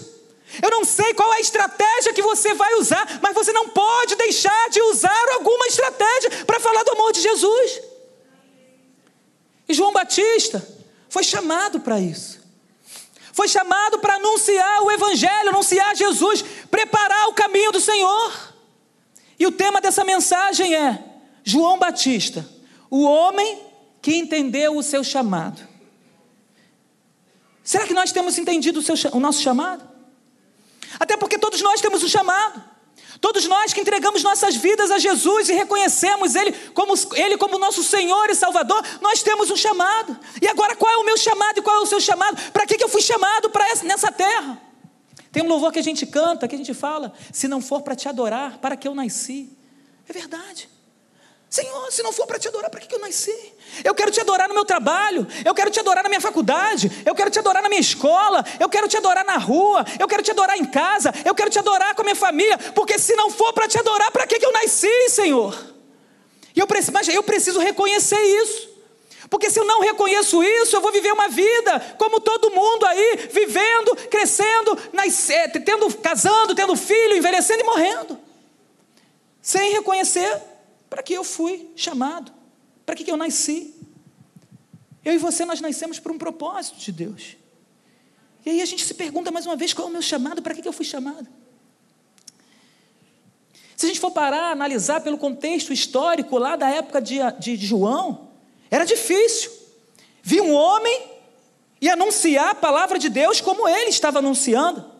Eu 0.61 0.69
não 0.69 0.83
sei 0.83 1.13
qual 1.13 1.31
é 1.33 1.37
a 1.37 1.41
estratégia 1.41 2.13
que 2.13 2.21
você 2.21 2.53
vai 2.53 2.73
usar, 2.75 3.19
mas 3.21 3.33
você 3.33 3.53
não 3.53 3.69
pode 3.69 4.15
deixar 4.15 4.69
de 4.69 4.81
usar 4.81 5.29
alguma 5.33 5.67
estratégia 5.67 6.45
para 6.45 6.59
falar 6.59 6.83
do 6.83 6.91
amor 6.91 7.13
de 7.13 7.21
Jesus. 7.21 7.81
E 9.69 9.73
João 9.73 9.93
Batista 9.93 10.67
foi 11.09 11.23
chamado 11.23 11.79
para 11.79 11.99
isso. 11.99 12.41
Foi 13.33 13.47
chamado 13.47 13.99
para 13.99 14.15
anunciar 14.15 14.83
o 14.83 14.91
Evangelho, 14.91 15.49
anunciar 15.49 15.95
Jesus, 15.95 16.43
preparar 16.69 17.29
o 17.29 17.33
caminho 17.33 17.71
do 17.71 17.79
Senhor. 17.79 18.53
E 19.39 19.47
o 19.47 19.51
tema 19.51 19.79
dessa 19.79 20.03
mensagem 20.03 20.75
é 20.75 21.03
João 21.43 21.79
Batista, 21.79 22.47
o 22.89 23.03
homem 23.03 23.61
que 24.01 24.15
entendeu 24.15 24.77
o 24.77 24.83
seu 24.83 25.03
chamado. 25.03 25.61
Será 27.63 27.87
que 27.87 27.93
nós 27.93 28.11
temos 28.11 28.37
entendido 28.37 28.79
o, 28.79 28.81
seu, 28.81 28.95
o 29.13 29.19
nosso 29.19 29.41
chamado? 29.41 29.90
Até 30.99 31.17
porque 31.17 31.37
todos 31.37 31.61
nós 31.61 31.81
temos 31.81 32.03
um 32.03 32.07
chamado. 32.07 32.71
Todos 33.19 33.45
nós 33.45 33.71
que 33.71 33.79
entregamos 33.79 34.23
nossas 34.23 34.55
vidas 34.55 34.89
a 34.89 34.97
Jesus 34.97 35.47
e 35.49 35.53
reconhecemos 35.53 36.33
Ele 36.33 36.51
como, 36.73 36.93
Ele 37.13 37.37
como 37.37 37.59
nosso 37.59 37.83
Senhor 37.83 38.29
e 38.29 38.35
Salvador, 38.35 38.83
nós 38.99 39.21
temos 39.21 39.51
um 39.51 39.55
chamado. 39.55 40.17
E 40.41 40.47
agora, 40.47 40.75
qual 40.75 40.91
é 40.91 40.97
o 40.97 41.05
meu 41.05 41.15
chamado 41.15 41.59
e 41.59 41.61
qual 41.61 41.77
é 41.77 41.79
o 41.79 41.85
seu 41.85 42.01
chamado? 42.01 42.51
Para 42.51 42.65
que, 42.65 42.77
que 42.77 42.83
eu 42.83 42.89
fui 42.89 43.01
chamado 43.01 43.49
para 43.49 43.63
nessa 43.83 44.11
terra? 44.11 44.59
Tem 45.31 45.43
um 45.43 45.47
louvor 45.47 45.71
que 45.71 45.79
a 45.79 45.83
gente 45.83 46.05
canta, 46.05 46.47
que 46.47 46.55
a 46.55 46.57
gente 46.57 46.73
fala: 46.73 47.13
se 47.31 47.47
não 47.47 47.61
for 47.61 47.81
para 47.81 47.95
te 47.95 48.09
adorar, 48.09 48.57
para 48.57 48.75
que 48.75 48.87
eu 48.87 48.95
nasci? 48.95 49.55
É 50.09 50.13
verdade. 50.13 50.67
Senhor, 51.51 51.91
se 51.91 52.01
não 52.01 52.13
for 52.13 52.25
para 52.25 52.39
te 52.39 52.47
adorar, 52.47 52.69
para 52.69 52.79
que 52.79 52.95
eu 52.95 52.99
nasci? 52.99 53.35
Eu 53.83 53.93
quero 53.93 54.09
te 54.09 54.21
adorar 54.21 54.47
no 54.47 54.53
meu 54.53 54.63
trabalho, 54.63 55.27
eu 55.43 55.53
quero 55.53 55.69
te 55.69 55.81
adorar 55.81 56.01
na 56.01 56.07
minha 56.07 56.21
faculdade, 56.21 56.89
eu 57.05 57.13
quero 57.13 57.29
te 57.29 57.39
adorar 57.39 57.61
na 57.61 57.67
minha 57.67 57.81
escola, 57.81 58.41
eu 58.57 58.69
quero 58.69 58.87
te 58.87 58.95
adorar 58.95 59.25
na 59.25 59.35
rua, 59.35 59.83
eu 59.99 60.07
quero 60.07 60.23
te 60.23 60.31
adorar 60.31 60.57
em 60.57 60.63
casa, 60.63 61.13
eu 61.25 61.35
quero 61.35 61.49
te 61.49 61.59
adorar 61.59 61.93
com 61.93 62.03
a 62.03 62.05
minha 62.05 62.15
família, 62.15 62.57
porque 62.73 62.97
se 62.97 63.13
não 63.15 63.29
for 63.29 63.51
para 63.51 63.67
te 63.67 63.77
adorar, 63.77 64.09
para 64.11 64.25
que 64.25 64.45
eu 64.45 64.51
nasci, 64.53 65.09
Senhor? 65.09 65.53
E 66.55 66.59
eu 66.61 66.65
preciso, 66.65 66.93
mas 66.93 67.09
eu 67.09 67.21
preciso 67.21 67.59
reconhecer 67.59 68.21
isso. 68.41 68.69
Porque 69.29 69.49
se 69.49 69.59
eu 69.59 69.65
não 69.65 69.81
reconheço 69.81 70.41
isso, 70.41 70.77
eu 70.77 70.81
vou 70.81 70.93
viver 70.93 71.11
uma 71.11 71.27
vida 71.27 71.95
como 71.97 72.21
todo 72.21 72.49
mundo 72.51 72.85
aí, 72.85 73.27
vivendo, 73.29 73.93
crescendo, 74.09 74.77
nascer, 74.93 75.51
tendo, 75.65 75.93
casando, 75.97 76.55
tendo 76.55 76.77
filho, 76.77 77.17
envelhecendo 77.17 77.59
e 77.59 77.65
morrendo. 77.65 78.17
Sem 79.41 79.73
reconhecer 79.73 80.50
para 80.91 81.01
que 81.01 81.13
eu 81.13 81.23
fui 81.23 81.71
chamado? 81.73 82.33
Para 82.85 82.95
que 82.95 83.09
eu 83.09 83.15
nasci? 83.15 83.73
Eu 85.05 85.13
e 85.13 85.17
você, 85.17 85.45
nós 85.45 85.61
nascemos 85.61 85.99
por 85.99 86.11
um 86.11 86.17
propósito 86.17 86.77
de 86.79 86.91
Deus. 86.91 87.37
E 88.45 88.49
aí 88.49 88.61
a 88.61 88.65
gente 88.65 88.83
se 88.83 88.93
pergunta 88.93 89.31
mais 89.31 89.45
uma 89.45 89.55
vez: 89.55 89.71
qual 89.71 89.87
é 89.87 89.89
o 89.89 89.93
meu 89.93 90.01
chamado? 90.01 90.41
Para 90.41 90.53
que 90.53 90.67
eu 90.67 90.73
fui 90.73 90.83
chamado? 90.83 91.29
Se 93.77 93.85
a 93.85 93.87
gente 93.87 94.01
for 94.01 94.11
parar, 94.11 94.51
analisar 94.51 94.99
pelo 94.99 95.17
contexto 95.17 95.71
histórico 95.71 96.37
lá 96.37 96.57
da 96.57 96.69
época 96.69 97.01
de, 97.01 97.19
de 97.39 97.55
João, 97.55 98.27
era 98.69 98.83
difícil. 98.83 99.49
Vir 100.21 100.41
um 100.41 100.51
homem 100.51 101.09
e 101.79 101.89
anunciar 101.89 102.49
a 102.49 102.55
palavra 102.55 102.99
de 102.99 103.07
Deus 103.07 103.39
como 103.39 103.65
ele 103.65 103.89
estava 103.91 104.19
anunciando. 104.19 104.90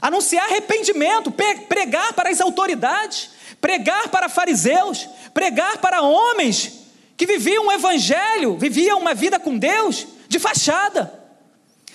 Anunciar 0.00 0.44
arrepimento, 0.46 1.30
pregar 1.30 2.12
para 2.12 2.30
as 2.30 2.40
autoridades, 2.40 3.30
pregar 3.60 4.08
para 4.08 4.28
fariseus, 4.28 5.08
pregar 5.32 5.78
para 5.78 6.02
homens 6.02 6.84
que 7.16 7.26
viviam 7.26 7.66
um 7.66 7.72
evangelho, 7.72 8.56
viviam 8.58 8.98
uma 8.98 9.14
vida 9.14 9.38
com 9.38 9.56
Deus 9.56 10.06
de 10.28 10.38
fachada, 10.38 11.22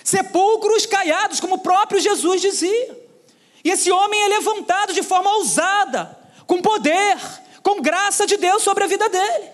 sepulcros 0.02 0.86
caiados, 0.86 1.40
como 1.40 1.56
o 1.56 1.60
próprio 1.60 2.00
Jesus 2.00 2.40
dizia. 2.40 2.98
E 3.62 3.70
esse 3.70 3.90
homem 3.90 4.22
é 4.22 4.28
levantado 4.28 4.92
de 4.92 5.02
forma 5.02 5.30
ousada, 5.36 6.18
com 6.46 6.62
poder, 6.62 7.18
com 7.62 7.80
graça 7.80 8.26
de 8.26 8.36
Deus 8.36 8.62
sobre 8.62 8.84
a 8.84 8.86
vida 8.86 9.08
dele. 9.08 9.50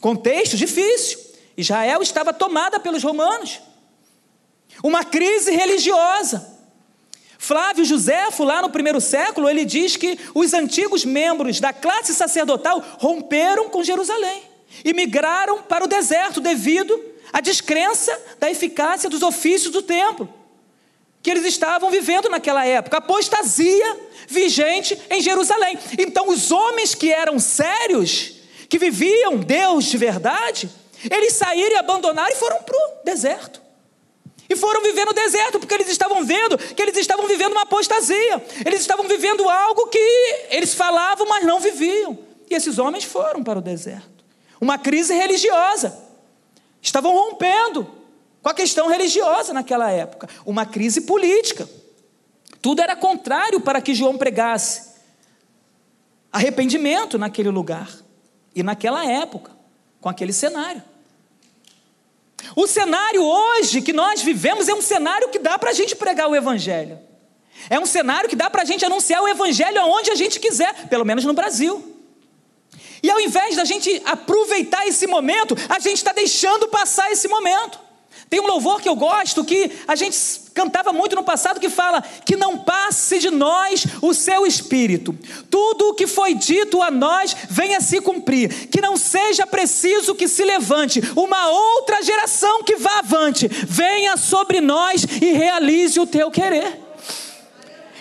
Contexto 0.00 0.56
difícil. 0.56 1.18
Israel 1.56 2.02
estava 2.02 2.32
tomada 2.32 2.80
pelos 2.80 3.02
romanos. 3.02 3.60
Uma 4.82 5.04
crise 5.04 5.50
religiosa. 5.50 6.51
Flávio 7.42 7.84
Joséfo, 7.84 8.44
lá 8.44 8.62
no 8.62 8.70
primeiro 8.70 9.00
século, 9.00 9.50
ele 9.50 9.64
diz 9.64 9.96
que 9.96 10.16
os 10.32 10.54
antigos 10.54 11.04
membros 11.04 11.58
da 11.58 11.72
classe 11.72 12.14
sacerdotal 12.14 12.80
romperam 13.00 13.68
com 13.68 13.82
Jerusalém 13.82 14.44
e 14.84 14.94
migraram 14.94 15.60
para 15.60 15.82
o 15.82 15.88
deserto 15.88 16.40
devido 16.40 16.96
à 17.32 17.40
descrença 17.40 18.16
da 18.38 18.48
eficácia 18.48 19.10
dos 19.10 19.22
ofícios 19.22 19.72
do 19.72 19.82
templo 19.82 20.32
que 21.20 21.30
eles 21.30 21.44
estavam 21.44 21.90
vivendo 21.90 22.28
naquela 22.28 22.64
época, 22.64 22.98
apostasia 22.98 24.00
vigente 24.28 24.96
em 25.10 25.20
Jerusalém. 25.20 25.76
Então, 25.98 26.28
os 26.28 26.52
homens 26.52 26.94
que 26.94 27.12
eram 27.12 27.40
sérios, 27.40 28.36
que 28.68 28.78
viviam 28.78 29.38
Deus 29.38 29.86
de 29.86 29.98
verdade, 29.98 30.70
eles 31.10 31.32
saíram 31.32 31.72
e 31.72 31.78
abandonaram 31.78 32.30
e 32.30 32.38
foram 32.38 32.62
para 32.62 32.76
o 32.76 33.04
deserto. 33.04 33.61
E 34.52 34.56
foram 34.56 34.82
viver 34.82 35.06
no 35.06 35.14
deserto, 35.14 35.58
porque 35.58 35.72
eles 35.72 35.88
estavam 35.88 36.22
vendo 36.26 36.58
que 36.58 36.82
eles 36.82 36.94
estavam 36.98 37.26
vivendo 37.26 37.52
uma 37.52 37.62
apostasia. 37.62 38.44
Eles 38.66 38.82
estavam 38.82 39.08
vivendo 39.08 39.48
algo 39.48 39.86
que 39.86 40.46
eles 40.50 40.74
falavam, 40.74 41.26
mas 41.26 41.42
não 41.42 41.58
viviam. 41.58 42.18
E 42.50 42.54
esses 42.54 42.78
homens 42.78 43.04
foram 43.04 43.42
para 43.42 43.58
o 43.58 43.62
deserto. 43.62 44.22
Uma 44.60 44.76
crise 44.76 45.14
religiosa. 45.14 45.98
Estavam 46.82 47.14
rompendo 47.14 47.90
com 48.42 48.50
a 48.50 48.52
questão 48.52 48.88
religiosa 48.88 49.54
naquela 49.54 49.90
época. 49.90 50.28
Uma 50.44 50.66
crise 50.66 51.00
política. 51.00 51.66
Tudo 52.60 52.82
era 52.82 52.94
contrário 52.94 53.58
para 53.58 53.80
que 53.80 53.94
João 53.94 54.18
pregasse. 54.18 54.92
Arrependimento 56.30 57.16
naquele 57.16 57.48
lugar. 57.48 57.88
E 58.54 58.62
naquela 58.62 59.02
época, 59.06 59.50
com 59.98 60.10
aquele 60.10 60.34
cenário. 60.34 60.82
O 62.56 62.66
cenário 62.66 63.22
hoje 63.22 63.82
que 63.82 63.92
nós 63.92 64.22
vivemos 64.22 64.68
é 64.68 64.74
um 64.74 64.82
cenário 64.82 65.28
que 65.28 65.38
dá 65.38 65.58
para 65.58 65.70
a 65.70 65.72
gente 65.72 65.94
pregar 65.96 66.28
o 66.28 66.36
Evangelho. 66.36 66.98
É 67.70 67.78
um 67.78 67.86
cenário 67.86 68.28
que 68.28 68.36
dá 68.36 68.50
para 68.50 68.62
a 68.62 68.64
gente 68.64 68.84
anunciar 68.84 69.22
o 69.22 69.28
Evangelho 69.28 69.80
aonde 69.80 70.10
a 70.10 70.14
gente 70.14 70.40
quiser, 70.40 70.88
pelo 70.88 71.04
menos 71.04 71.24
no 71.24 71.32
Brasil. 71.32 71.92
E 73.02 73.10
ao 73.10 73.20
invés 73.20 73.56
da 73.56 73.64
gente 73.64 74.00
aproveitar 74.04 74.86
esse 74.86 75.06
momento, 75.06 75.56
a 75.68 75.78
gente 75.78 75.96
está 75.96 76.12
deixando 76.12 76.68
passar 76.68 77.10
esse 77.10 77.26
momento. 77.28 77.78
Tem 78.32 78.40
um 78.40 78.46
louvor 78.46 78.80
que 78.80 78.88
eu 78.88 78.96
gosto, 78.96 79.44
que 79.44 79.70
a 79.86 79.94
gente 79.94 80.18
cantava 80.54 80.90
muito 80.90 81.14
no 81.14 81.22
passado, 81.22 81.60
que 81.60 81.68
fala: 81.68 82.02
Que 82.24 82.34
não 82.34 82.56
passe 82.56 83.18
de 83.18 83.30
nós 83.30 83.84
o 84.00 84.14
seu 84.14 84.46
espírito. 84.46 85.14
Tudo 85.50 85.90
o 85.90 85.94
que 85.94 86.06
foi 86.06 86.32
dito 86.32 86.80
a 86.80 86.90
nós 86.90 87.36
venha 87.50 87.78
se 87.78 88.00
cumprir. 88.00 88.70
Que 88.70 88.80
não 88.80 88.96
seja 88.96 89.46
preciso 89.46 90.14
que 90.14 90.26
se 90.26 90.46
levante 90.46 91.02
uma 91.14 91.50
outra 91.50 92.02
geração 92.02 92.62
que 92.62 92.76
vá 92.76 93.00
avante. 93.00 93.46
Venha 93.48 94.16
sobre 94.16 94.62
nós 94.62 95.06
e 95.20 95.32
realize 95.32 96.00
o 96.00 96.06
teu 96.06 96.30
querer. 96.30 96.81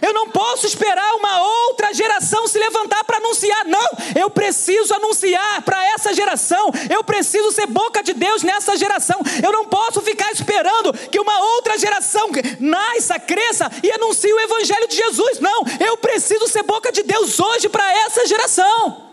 Eu 0.02 0.14
não 0.14 0.30
posso 0.30 0.66
esperar 0.66 1.14
uma 1.16 1.42
outra 1.42 1.94
geração 1.94 2.48
se 2.48 2.58
levantar 2.58 3.04
para 3.04 3.18
anunciar. 3.18 3.66
Não, 3.66 3.90
eu 4.20 4.30
preciso 4.30 4.94
anunciar 4.94 5.62
para 5.62 5.86
essa 5.94 6.14
geração. 6.14 6.72
Eu 6.90 7.04
preciso 7.04 7.52
ser 7.52 7.68
boca 7.68 8.02
de 8.02 8.14
Deus 8.14 8.42
nessa 8.42 8.76
geração. 8.76 9.20
Eu 9.44 9.52
não 9.52 9.66
posso 9.68 10.02
ficar 10.02 10.32
esperando 10.32 10.92
que 11.10 11.20
uma 11.20 11.40
outra 11.56 11.78
geração 11.78 12.30
nasça, 12.60 13.20
cresça 13.20 13.70
e 13.84 13.92
anuncie 13.92 14.34
o 14.34 14.40
evangelho 14.40 14.88
de 14.88 14.96
Jesus. 14.96 15.40
Não, 15.40 15.64
eu 15.80 15.98
preciso 15.98 16.48
ser 16.48 16.64
boca 16.64 16.92
de 16.92 17.04
Deus 17.04 17.40
hoje 17.40 17.70
para 17.70 17.92
essa 18.00 18.26
geração. 18.26 19.12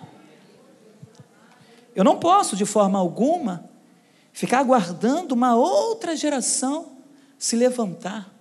Eu 1.94 2.04
não 2.04 2.18
posso 2.18 2.56
de 2.56 2.64
forma 2.64 2.98
alguma 2.98 3.68
ficar 4.32 4.60
aguardando 4.60 5.34
uma 5.34 5.56
outra 5.56 6.14
geração 6.14 6.96
se 7.36 7.56
levantar 7.56 8.32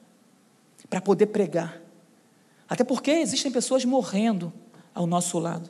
para 0.90 1.02
poder 1.02 1.28
pregar. 1.28 1.87
Até 2.70 2.84
porque 2.84 3.12
existem 3.12 3.52
pessoas 3.52 3.86
morrendo 3.86 4.52
ao 4.94 5.08
nosso 5.08 5.40
lado. 5.40 5.70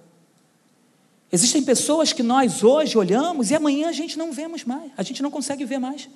Existem 1.31 1.61
pessoas 1.61 2.13
que 2.13 2.23
nós 2.23 2.63
hoje 2.63 2.97
olhamos 2.97 3.51
e 3.51 3.55
amanhã 3.55 3.89
a 3.89 3.91
gente 3.91 4.17
não 4.17 4.31
vemos 4.31 4.63
mais, 4.63 4.91
a 4.97 5.03
gente 5.03 5.21
não 5.21 5.29
consegue 5.29 5.65
ver 5.65 5.77
mais. 5.77 6.09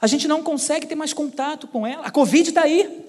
A 0.00 0.06
gente 0.06 0.26
não 0.26 0.42
consegue 0.42 0.86
ter 0.86 0.94
mais 0.94 1.12
contato 1.12 1.66
com 1.66 1.86
ela. 1.86 2.06
A 2.06 2.10
Covid 2.10 2.48
está 2.48 2.62
aí. 2.62 3.04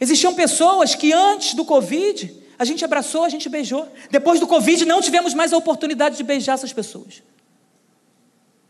Existiam 0.00 0.34
pessoas 0.34 0.94
que 0.94 1.12
antes 1.12 1.54
do 1.54 1.64
Covid 1.64 2.42
a 2.58 2.64
gente 2.64 2.84
abraçou, 2.84 3.24
a 3.24 3.28
gente 3.28 3.48
beijou. 3.48 3.86
Depois 4.10 4.40
do 4.40 4.46
Covid 4.46 4.84
não 4.84 5.02
tivemos 5.02 5.34
mais 5.34 5.52
a 5.52 5.56
oportunidade 5.56 6.16
de 6.16 6.22
beijar 6.22 6.54
essas 6.54 6.72
pessoas. 6.72 7.22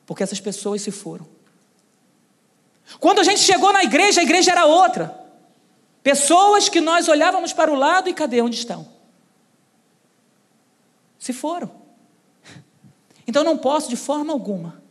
Porque 0.07 0.23
essas 0.23 0.41
pessoas 0.41 0.83
se 0.83 0.91
foram. 0.91 1.27
Quando 2.99 3.21
a 3.21 3.25
gente 3.25 3.41
chegou 3.41 3.73
na 3.73 3.85
igreja, 3.85 4.21
a 4.21 4.25
igreja 4.25 4.51
era 4.51 4.65
outra. 4.65 5.24
Pessoas 6.05 6.69
que 6.69 6.83
nós 6.83 7.09
olhávamos 7.09 7.55
para 7.55 7.73
o 7.73 7.75
lado 7.75 8.11
e 8.11 8.15
cadê? 8.15 8.43
Onde 8.43 8.57
estão? 8.57 8.87
Se 11.19 11.33
foram. 11.33 11.71
Então 13.27 13.43
não 13.43 13.57
posso, 13.57 13.89
de 13.89 13.97
forma 13.97 14.31
alguma, 14.31 14.83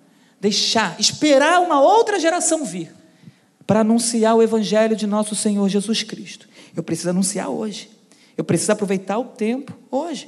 deixar, 0.42 1.00
esperar 1.00 1.62
uma 1.62 1.80
outra 1.80 2.20
geração 2.20 2.66
vir 2.66 2.92
para 3.68 3.82
anunciar 3.82 4.36
o 4.36 4.42
Evangelho 4.42 4.96
de 4.96 5.06
nosso 5.06 5.36
Senhor 5.36 5.70
Jesus 5.70 6.02
Cristo. 6.02 6.50
Eu 6.76 6.82
preciso 6.82 7.12
anunciar 7.12 7.48
hoje. 7.48 7.92
Eu 8.36 8.44
preciso 8.44 8.72
aproveitar 8.72 9.20
o 9.20 9.26
tempo 9.26 9.72
hoje. 9.92 10.28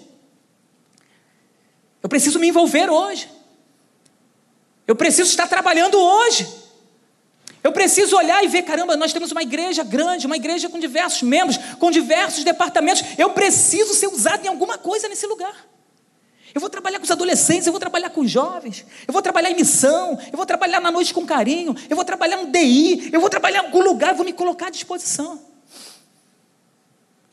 Eu 2.04 2.08
preciso 2.08 2.38
me 2.38 2.50
envolver 2.50 2.92
hoje. 2.92 3.28
Eu 4.86 4.96
preciso 4.96 5.32
estar 5.32 5.48
trabalhando 5.48 5.98
hoje. 5.98 6.48
Eu 7.66 7.72
preciso 7.72 8.16
olhar 8.16 8.44
e 8.44 8.48
ver, 8.48 8.62
caramba, 8.62 8.96
nós 8.96 9.12
temos 9.12 9.32
uma 9.32 9.42
igreja 9.42 9.84
grande, 9.84 10.28
uma 10.28 10.36
igreja 10.36 10.70
com 10.70 10.78
diversos 10.78 11.24
membros, 11.24 11.58
com 11.80 11.90
diversos 11.90 12.44
departamentos. 12.44 13.04
Eu 13.18 13.32
preciso 13.32 13.96
ser 13.96 14.06
usado 14.06 14.46
em 14.46 14.48
alguma 14.48 14.78
coisa 14.78 15.10
nesse 15.10 15.26
lugar. 15.26 15.66
Eu 16.54 16.62
vou 16.62 16.70
trabalhar 16.70 17.00
com 17.00 17.06
os 17.06 17.10
adolescentes, 17.10 17.66
eu 17.66 17.74
vou 17.74 17.80
trabalhar 17.80 18.12
com 18.12 18.22
os 18.22 18.30
jovens, 18.30 18.86
eu 19.08 19.12
vou 19.12 19.20
trabalhar 19.20 19.50
em 19.50 19.56
missão, 19.56 20.16
eu 20.32 20.38
vou 20.38 20.46
trabalhar 20.46 20.80
na 20.80 20.92
noite 20.92 21.12
com 21.12 21.26
carinho, 21.26 21.76
eu 21.90 21.96
vou 21.96 22.06
trabalhar 22.06 22.38
no 22.38 22.52
DI, 22.52 23.10
eu 23.12 23.20
vou 23.20 23.32
trabalhar 23.32 23.64
em 23.64 23.66
algum 23.66 23.82
lugar, 23.82 24.12
eu 24.12 24.16
vou 24.16 24.26
me 24.26 24.34
colocar 24.34 24.68
à 24.68 24.70
disposição. 24.70 25.42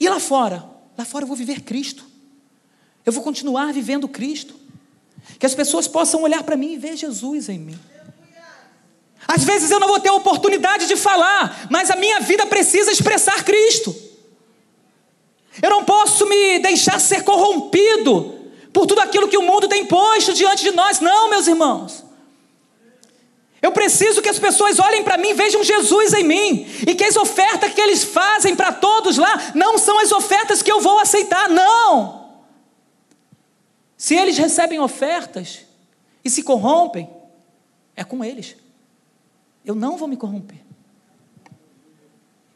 E 0.01 0.09
lá 0.09 0.19
fora? 0.19 0.65
Lá 0.97 1.05
fora 1.05 1.25
eu 1.25 1.29
vou 1.29 1.37
viver 1.37 1.61
Cristo. 1.61 2.07
Eu 3.05 3.13
vou 3.13 3.23
continuar 3.23 3.71
vivendo 3.71 4.09
Cristo. 4.09 4.55
Que 5.39 5.45
as 5.45 5.55
pessoas 5.55 5.87
possam 5.87 6.23
olhar 6.23 6.43
para 6.43 6.57
mim 6.57 6.73
e 6.73 6.79
ver 6.79 6.97
Jesus 6.97 7.51
em 7.51 7.59
mim. 7.59 7.79
Às 9.27 9.45
vezes 9.45 9.71
eu 9.71 9.81
não 9.81 9.89
vou 9.89 10.01
ter 10.01 10.09
a 10.09 10.15
oportunidade 10.15 10.87
de 10.87 10.97
falar, 10.97 11.67
mas 11.71 11.91
a 11.91 11.97
minha 11.97 12.21
vida 12.21 12.47
precisa 12.47 12.91
expressar 12.91 13.45
Cristo. 13.45 13.95
Eu 15.61 15.71
não 15.71 15.85
posso 15.85 16.27
me 16.27 16.59
deixar 16.59 17.01
ser 17.01 17.23
corrompido 17.23 18.41
por 18.73 18.87
tudo 18.87 19.01
aquilo 19.01 19.29
que 19.29 19.37
o 19.37 19.43
mundo 19.43 19.69
tem 19.69 19.85
posto 19.85 20.33
diante 20.33 20.63
de 20.63 20.71
nós, 20.73 21.01
não, 21.01 21.29
meus 21.29 21.47
irmãos. 21.47 22.03
Eu 23.61 23.71
preciso 23.71 24.21
que 24.21 24.29
as 24.29 24.41
pessoas 24.41 24.81
olhem 24.81 25.05
para 25.05 25.17
mim 25.17 25.35
vejam 25.35 25.63
Jesus 25.63 26.13
em 26.15 26.25
mim, 26.25 26.67
e 26.87 26.95
que 26.95 27.05
as 27.05 27.17
ofertas 27.17 27.73
que 27.73 27.81
eles 27.81 28.03
fazem 28.03 28.57
para 28.57 28.73
todos 28.73 29.17
lá 29.17 29.53
não 29.55 29.79
são 29.79 30.01
as 30.01 30.11
ofertas 30.11 30.63
que 30.63 30.73
eu 30.73 30.81
vou 30.81 30.99
aceitar, 30.99 31.49
não. 31.49 32.23
Se 33.97 34.17
eles 34.17 34.37
recebem 34.37 34.81
ofertas 34.81 35.61
e 36.25 36.31
se 36.31 36.43
corrompem, 36.43 37.09
é 37.95 38.03
com 38.03 38.25
eles. 38.25 38.57
Eu 39.65 39.75
não 39.75 39.97
vou 39.97 40.09
me 40.09 40.17
corromper. 40.17 40.61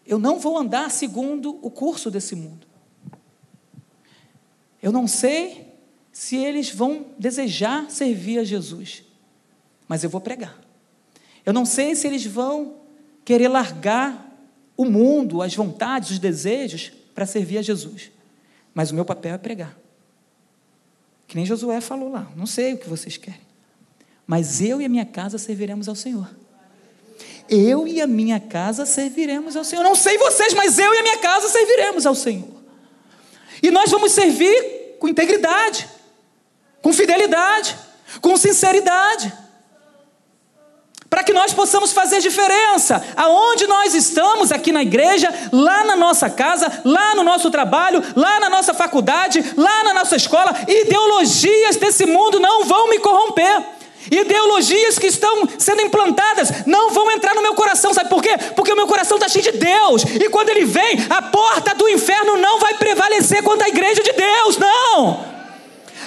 Eu 0.07 0.19
não 0.19 0.39
vou 0.39 0.57
andar 0.57 0.91
segundo 0.91 1.59
o 1.63 1.71
curso 1.71 2.11
desse 2.11 2.37
mundo. 2.37 2.67
Eu 4.83 4.93
não 4.93 5.07
sei 5.07 5.75
se 6.13 6.37
eles 6.37 6.71
vão 6.71 7.07
desejar 7.19 7.91
servir 7.91 8.39
a 8.39 8.45
Jesus, 8.45 9.03
mas 9.89 10.05
eu 10.05 10.11
vou 10.11 10.21
pregar. 10.21 10.61
Eu 11.45 11.53
não 11.53 11.65
sei 11.65 11.95
se 11.95 12.07
eles 12.07 12.25
vão 12.25 12.77
querer 13.25 13.49
largar 13.49 14.25
o 14.77 14.85
mundo, 14.85 15.43
as 15.43 15.55
vontades, 15.55 16.11
os 16.11 16.19
desejos 16.19 16.93
para 17.15 17.27
servir 17.27 17.59
a 17.59 17.63
Jesus, 17.63 18.13
mas 18.75 18.91
o 18.91 18.95
meu 18.95 19.05
papel 19.05 19.35
é 19.35 19.39
pregar. 19.39 19.77
Que 21.27 21.35
nem 21.35 21.47
Josué 21.47 21.81
falou 21.81 22.11
lá, 22.11 22.31
não 22.37 22.47
sei 22.47 22.75
o 22.75 22.79
que 22.79 22.89
vocês 22.89 23.17
querem, 23.17 23.41
mas 24.27 24.61
eu 24.61 24.81
e 24.81 24.85
a 24.85 24.89
minha 24.89 25.07
casa 25.07 25.39
serviremos 25.39 25.89
ao 25.89 25.95
Senhor 25.95 26.46
eu 27.49 27.87
e 27.87 28.01
a 28.01 28.07
minha 28.07 28.41
casa 28.41 28.87
serviremos 28.87 29.57
ao 29.57 29.65
Senhor. 29.65 29.83
Não 29.83 29.95
sei 29.95 30.19
vocês, 30.19 30.55
mas 30.55 30.79
eu 30.79 30.95
e 30.95 30.99
a 30.99 31.03
minha 31.03 31.19
casa 31.19 31.49
serviremos 31.49 32.07
ao 32.07 32.15
Senhor. 32.15 32.57
E 33.63 33.71
nós 33.71 33.91
vamos 33.91 34.13
servir 34.13 34.97
com 34.99 35.09
integridade, 35.09 35.89
com 36.83 36.93
fidelidade, 36.93 37.77
com 38.21 38.37
sinceridade. 38.37 39.33
Para 41.09 41.23
que 41.23 41.33
nós 41.33 41.55
possamos 41.55 41.93
fazer 41.93 42.21
diferença 42.21 43.03
aonde 43.17 43.67
nós 43.67 43.95
estamos 43.95 44.51
aqui 44.51 44.73
na 44.73 44.83
igreja, 44.83 45.33
lá 45.53 45.85
na 45.85 45.97
nossa 45.97 46.29
casa, 46.29 46.83
lá 46.85 47.15
no 47.15 47.23
nosso 47.23 47.51
trabalho, 47.51 48.03
lá 48.17 48.41
na 48.41 48.51
nossa 48.51 48.75
faculdade, 48.75 49.43
lá 49.57 49.85
na 49.85 49.95
nossa 49.95 50.17
escola, 50.17 50.55
ideologias 50.67 51.77
desse 51.77 52.07
mundo 52.07 52.41
não 52.41 52.65
vão 52.65 52.91
me 52.91 52.99
corromper. 52.99 53.76
Ideologias 54.11 54.99
que 54.99 55.07
estão 55.07 55.49
sendo 55.59 55.83
implantadas 55.83 56.67
não 56.67 56.91
vão 56.91 57.11
entrar 57.11 57.35
no 57.35 57.43
meu 57.43 57.55
coração, 57.55 57.93
sabe 57.93 58.09
por 58.09 58.23
quê? 58.23 58.37
Porque 58.55 58.73
o 58.73 58.77
meu 58.77 58.87
coração 58.87 59.17
está 59.17 59.29
cheio 59.29 59.45
de 59.45 59.59
Deus, 59.59 60.03
e 60.05 60.29
quando 60.29 60.51
ele 60.51 60.65
vem, 60.65 61.07
a 61.11 61.23
porta 61.23 61.75
do 61.75 61.89
inferno 61.89 62.37
não 62.37 62.59
vai 62.59 62.75
prevalecer 62.75 63.43
contra 63.43 63.67
a 63.67 63.69
igreja 63.69 64.03
de 64.03 64.13
Deus, 64.13 64.57
não. 64.57 65.37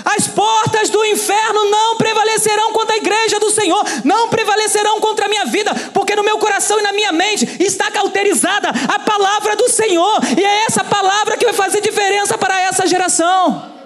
As 0.05 0.27
portas 0.27 0.89
do 0.89 1.03
inferno 1.03 1.69
não 1.69 1.97
prevalecerão 1.97 2.71
contra 2.71 2.95
a 2.95 2.97
igreja 2.97 3.37
do 3.37 3.51
Senhor, 3.51 3.83
não 4.05 4.29
prevalecerão 4.29 4.99
contra 5.01 5.25
a 5.25 5.29
minha 5.29 5.45
vida, 5.45 5.73
porque 5.93 6.15
no 6.15 6.23
meu 6.23 6.37
coração 6.37 6.79
e 6.79 6.83
na 6.83 6.93
minha 6.93 7.11
mente 7.11 7.45
está 7.61 7.91
cauterizada 7.91 8.69
a 8.69 8.99
palavra 8.99 9.57
do 9.57 9.67
Senhor, 9.69 10.19
e 10.37 10.43
é 10.43 10.65
essa 10.65 10.85
palavra 10.85 11.35
que 11.35 11.45
vai 11.45 11.53
fazer 11.53 11.81
diferença 11.81 12.37
para 12.37 12.59
essa 12.61 12.87
geração. 12.87 13.77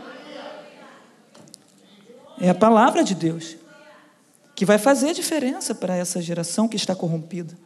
É 2.40 2.50
a 2.50 2.56
palavra 2.56 3.04
de 3.04 3.16
Deus 3.16 3.63
que 4.56 4.66
vai 4.66 4.78
fazer 4.78 5.14
diferença 5.14 5.74
para 5.74 5.96
essa 5.96 6.22
geração 6.22 6.68
que 6.68 6.76
está 6.76 6.96
corrompida. 6.96 7.58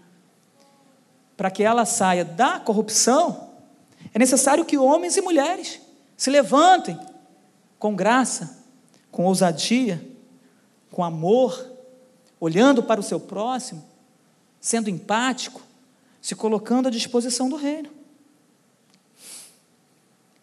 Para 1.35 1.51
que 1.51 1.63
ela 1.63 1.85
saia 1.85 2.23
da 2.23 2.59
corrupção, 2.59 3.49
é 4.13 4.19
necessário 4.19 4.65
que 4.65 4.77
homens 4.77 5.17
e 5.17 5.21
mulheres 5.21 5.79
se 6.15 6.29
levantem 6.29 6.97
com 7.77 7.95
graça, 7.95 8.63
com 9.11 9.25
ousadia, 9.25 10.03
com 10.91 11.03
amor, 11.03 11.73
olhando 12.39 12.81
para 12.81 12.99
o 12.99 13.03
seu 13.03 13.19
próximo, 13.19 13.83
sendo 14.59 14.89
empático, 14.89 15.61
se 16.21 16.35
colocando 16.35 16.87
à 16.87 16.91
disposição 16.91 17.49
do 17.49 17.55
reino. 17.55 17.89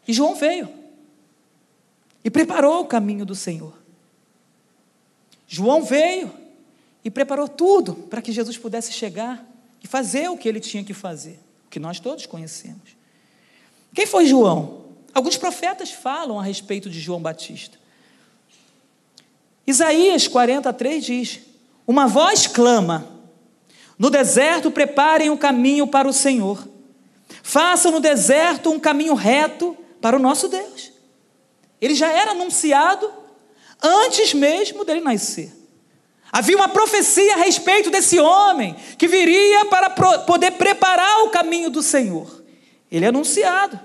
E 0.06 0.12
João 0.12 0.34
veio 0.34 0.68
e 2.22 2.30
preparou 2.30 2.82
o 2.82 2.86
caminho 2.86 3.24
do 3.24 3.34
Senhor. 3.34 3.83
João 5.54 5.84
veio 5.84 6.32
e 7.04 7.08
preparou 7.08 7.46
tudo 7.46 7.94
para 7.94 8.20
que 8.20 8.32
Jesus 8.32 8.58
pudesse 8.58 8.92
chegar 8.92 9.46
e 9.80 9.86
fazer 9.86 10.28
o 10.28 10.36
que 10.36 10.48
ele 10.48 10.58
tinha 10.58 10.82
que 10.82 10.92
fazer, 10.92 11.38
o 11.64 11.70
que 11.70 11.78
nós 11.78 12.00
todos 12.00 12.26
conhecemos. 12.26 12.96
Quem 13.94 14.04
foi 14.04 14.26
João? 14.26 14.86
Alguns 15.14 15.36
profetas 15.36 15.92
falam 15.92 16.40
a 16.40 16.42
respeito 16.42 16.90
de 16.90 16.98
João 16.98 17.22
Batista. 17.22 17.78
Isaías 19.64 20.26
43 20.26 21.04
diz: 21.04 21.40
Uma 21.86 22.08
voz 22.08 22.48
clama 22.48 23.06
No 23.96 24.10
deserto, 24.10 24.72
preparem 24.72 25.30
o 25.30 25.38
caminho 25.38 25.86
para 25.86 26.08
o 26.08 26.12
Senhor. 26.12 26.66
Façam 27.44 27.92
no 27.92 28.00
deserto 28.00 28.72
um 28.72 28.80
caminho 28.80 29.14
reto 29.14 29.76
para 30.00 30.16
o 30.16 30.18
nosso 30.18 30.48
Deus. 30.48 30.90
Ele 31.80 31.94
já 31.94 32.10
era 32.10 32.32
anunciado 32.32 33.22
antes 33.82 34.34
mesmo 34.34 34.84
dele 34.84 35.00
nascer. 35.00 35.52
Havia 36.32 36.56
uma 36.56 36.68
profecia 36.68 37.34
a 37.34 37.38
respeito 37.38 37.90
desse 37.90 38.18
homem 38.18 38.74
que 38.98 39.06
viria 39.06 39.66
para 39.66 39.90
poder 39.90 40.52
preparar 40.52 41.22
o 41.24 41.30
caminho 41.30 41.70
do 41.70 41.82
Senhor. 41.82 42.42
Ele 42.90 43.04
é 43.04 43.08
anunciado. 43.08 43.78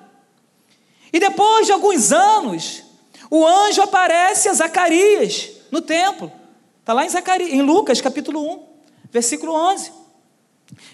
E 1.13 1.19
depois 1.19 1.67
de 1.67 1.71
alguns 1.71 2.12
anos, 2.12 2.84
o 3.30 3.45
anjo 3.45 3.82
aparece 3.82 4.49
a 4.49 4.54
Zacarias 4.54 5.49
no 5.71 5.82
templo. 5.82 6.32
Está 6.80 6.93
lá 6.93 7.06
em, 7.06 7.10
Zacarias, 7.10 7.52
em 7.52 7.62
Lucas 7.62 8.02
capítulo 8.02 8.41
1, 8.54 8.63
versículo 9.12 9.54
11. 9.54 9.91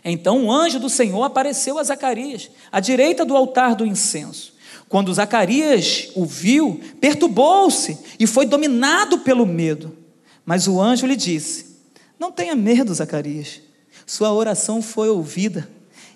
Então 0.04 0.46
o 0.46 0.52
anjo 0.52 0.80
do 0.80 0.90
Senhor 0.90 1.24
apareceu 1.24 1.78
a 1.78 1.84
Zacarias, 1.84 2.50
à 2.72 2.80
direita 2.80 3.24
do 3.24 3.36
altar 3.36 3.76
do 3.76 3.86
incenso. 3.86 4.55
Quando 4.88 5.14
Zacarias 5.14 6.10
o 6.16 6.26
viu, 6.26 6.80
perturbou-se 7.02 7.98
e 8.20 8.28
foi 8.28 8.46
dominado 8.46 9.20
pelo 9.20 9.46
medo. 9.46 9.98
Mas 10.46 10.68
o 10.68 10.80
anjo 10.80 11.08
lhe 11.08 11.16
disse: 11.16 11.78
Não 12.20 12.32
tenha 12.32 12.56
medo, 12.56 12.94
Zacarias. 12.94 13.62
Sua 14.06 14.32
oração 14.32 14.82
foi 14.82 15.10
ouvida. 15.10 15.68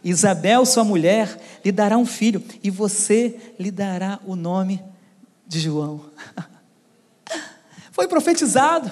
Isabel, 0.04 0.66
sua 0.66 0.84
mulher, 0.84 1.40
lhe 1.64 1.72
dará 1.72 1.98
um 1.98 2.06
filho, 2.06 2.42
e 2.64 2.70
você 2.70 3.38
lhe 3.60 3.70
dará 3.70 4.20
o 4.26 4.36
nome 4.36 4.82
de 5.46 5.60
João. 5.60 6.06
Foi 7.92 8.08
profetizado. 8.08 8.90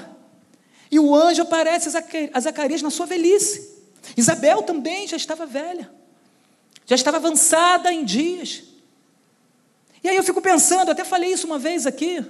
E 0.91 0.99
o 0.99 1.15
anjo 1.15 1.43
aparece 1.43 1.89
a 2.33 2.39
Zacarias 2.39 2.81
na 2.81 2.89
sua 2.89 3.05
velhice. 3.05 3.77
Isabel 4.17 4.63
também 4.63 5.07
já 5.07 5.15
estava 5.15 5.45
velha, 5.45 5.89
já 6.85 6.95
estava 6.95 7.17
avançada 7.17 7.91
em 7.91 8.03
dias. 8.03 8.63
E 10.03 10.09
aí 10.09 10.15
eu 10.15 10.23
fico 10.23 10.41
pensando, 10.41 10.91
até 10.91 11.03
falei 11.03 11.31
isso 11.31 11.47
uma 11.47 11.59
vez 11.59 11.85
aqui. 11.85 12.23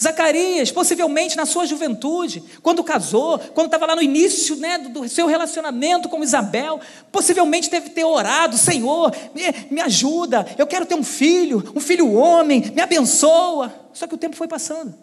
Zacarias, 0.00 0.72
possivelmente 0.72 1.36
na 1.36 1.46
sua 1.46 1.66
juventude, 1.66 2.42
quando 2.62 2.82
casou, 2.82 3.38
quando 3.38 3.66
estava 3.66 3.86
lá 3.86 3.96
no 3.96 4.02
início 4.02 4.56
né, 4.56 4.78
do 4.78 5.08
seu 5.08 5.26
relacionamento 5.26 6.08
com 6.08 6.22
Isabel, 6.22 6.80
possivelmente 7.12 7.70
deve 7.70 7.90
ter 7.90 8.04
orado: 8.04 8.56
Senhor, 8.56 9.14
me, 9.34 9.42
me 9.70 9.80
ajuda, 9.80 10.46
eu 10.58 10.66
quero 10.66 10.86
ter 10.86 10.94
um 10.94 11.04
filho, 11.04 11.72
um 11.74 11.80
filho 11.80 12.12
homem, 12.12 12.72
me 12.74 12.82
abençoa. 12.82 13.72
Só 13.92 14.06
que 14.06 14.14
o 14.14 14.18
tempo 14.18 14.34
foi 14.34 14.48
passando. 14.48 14.94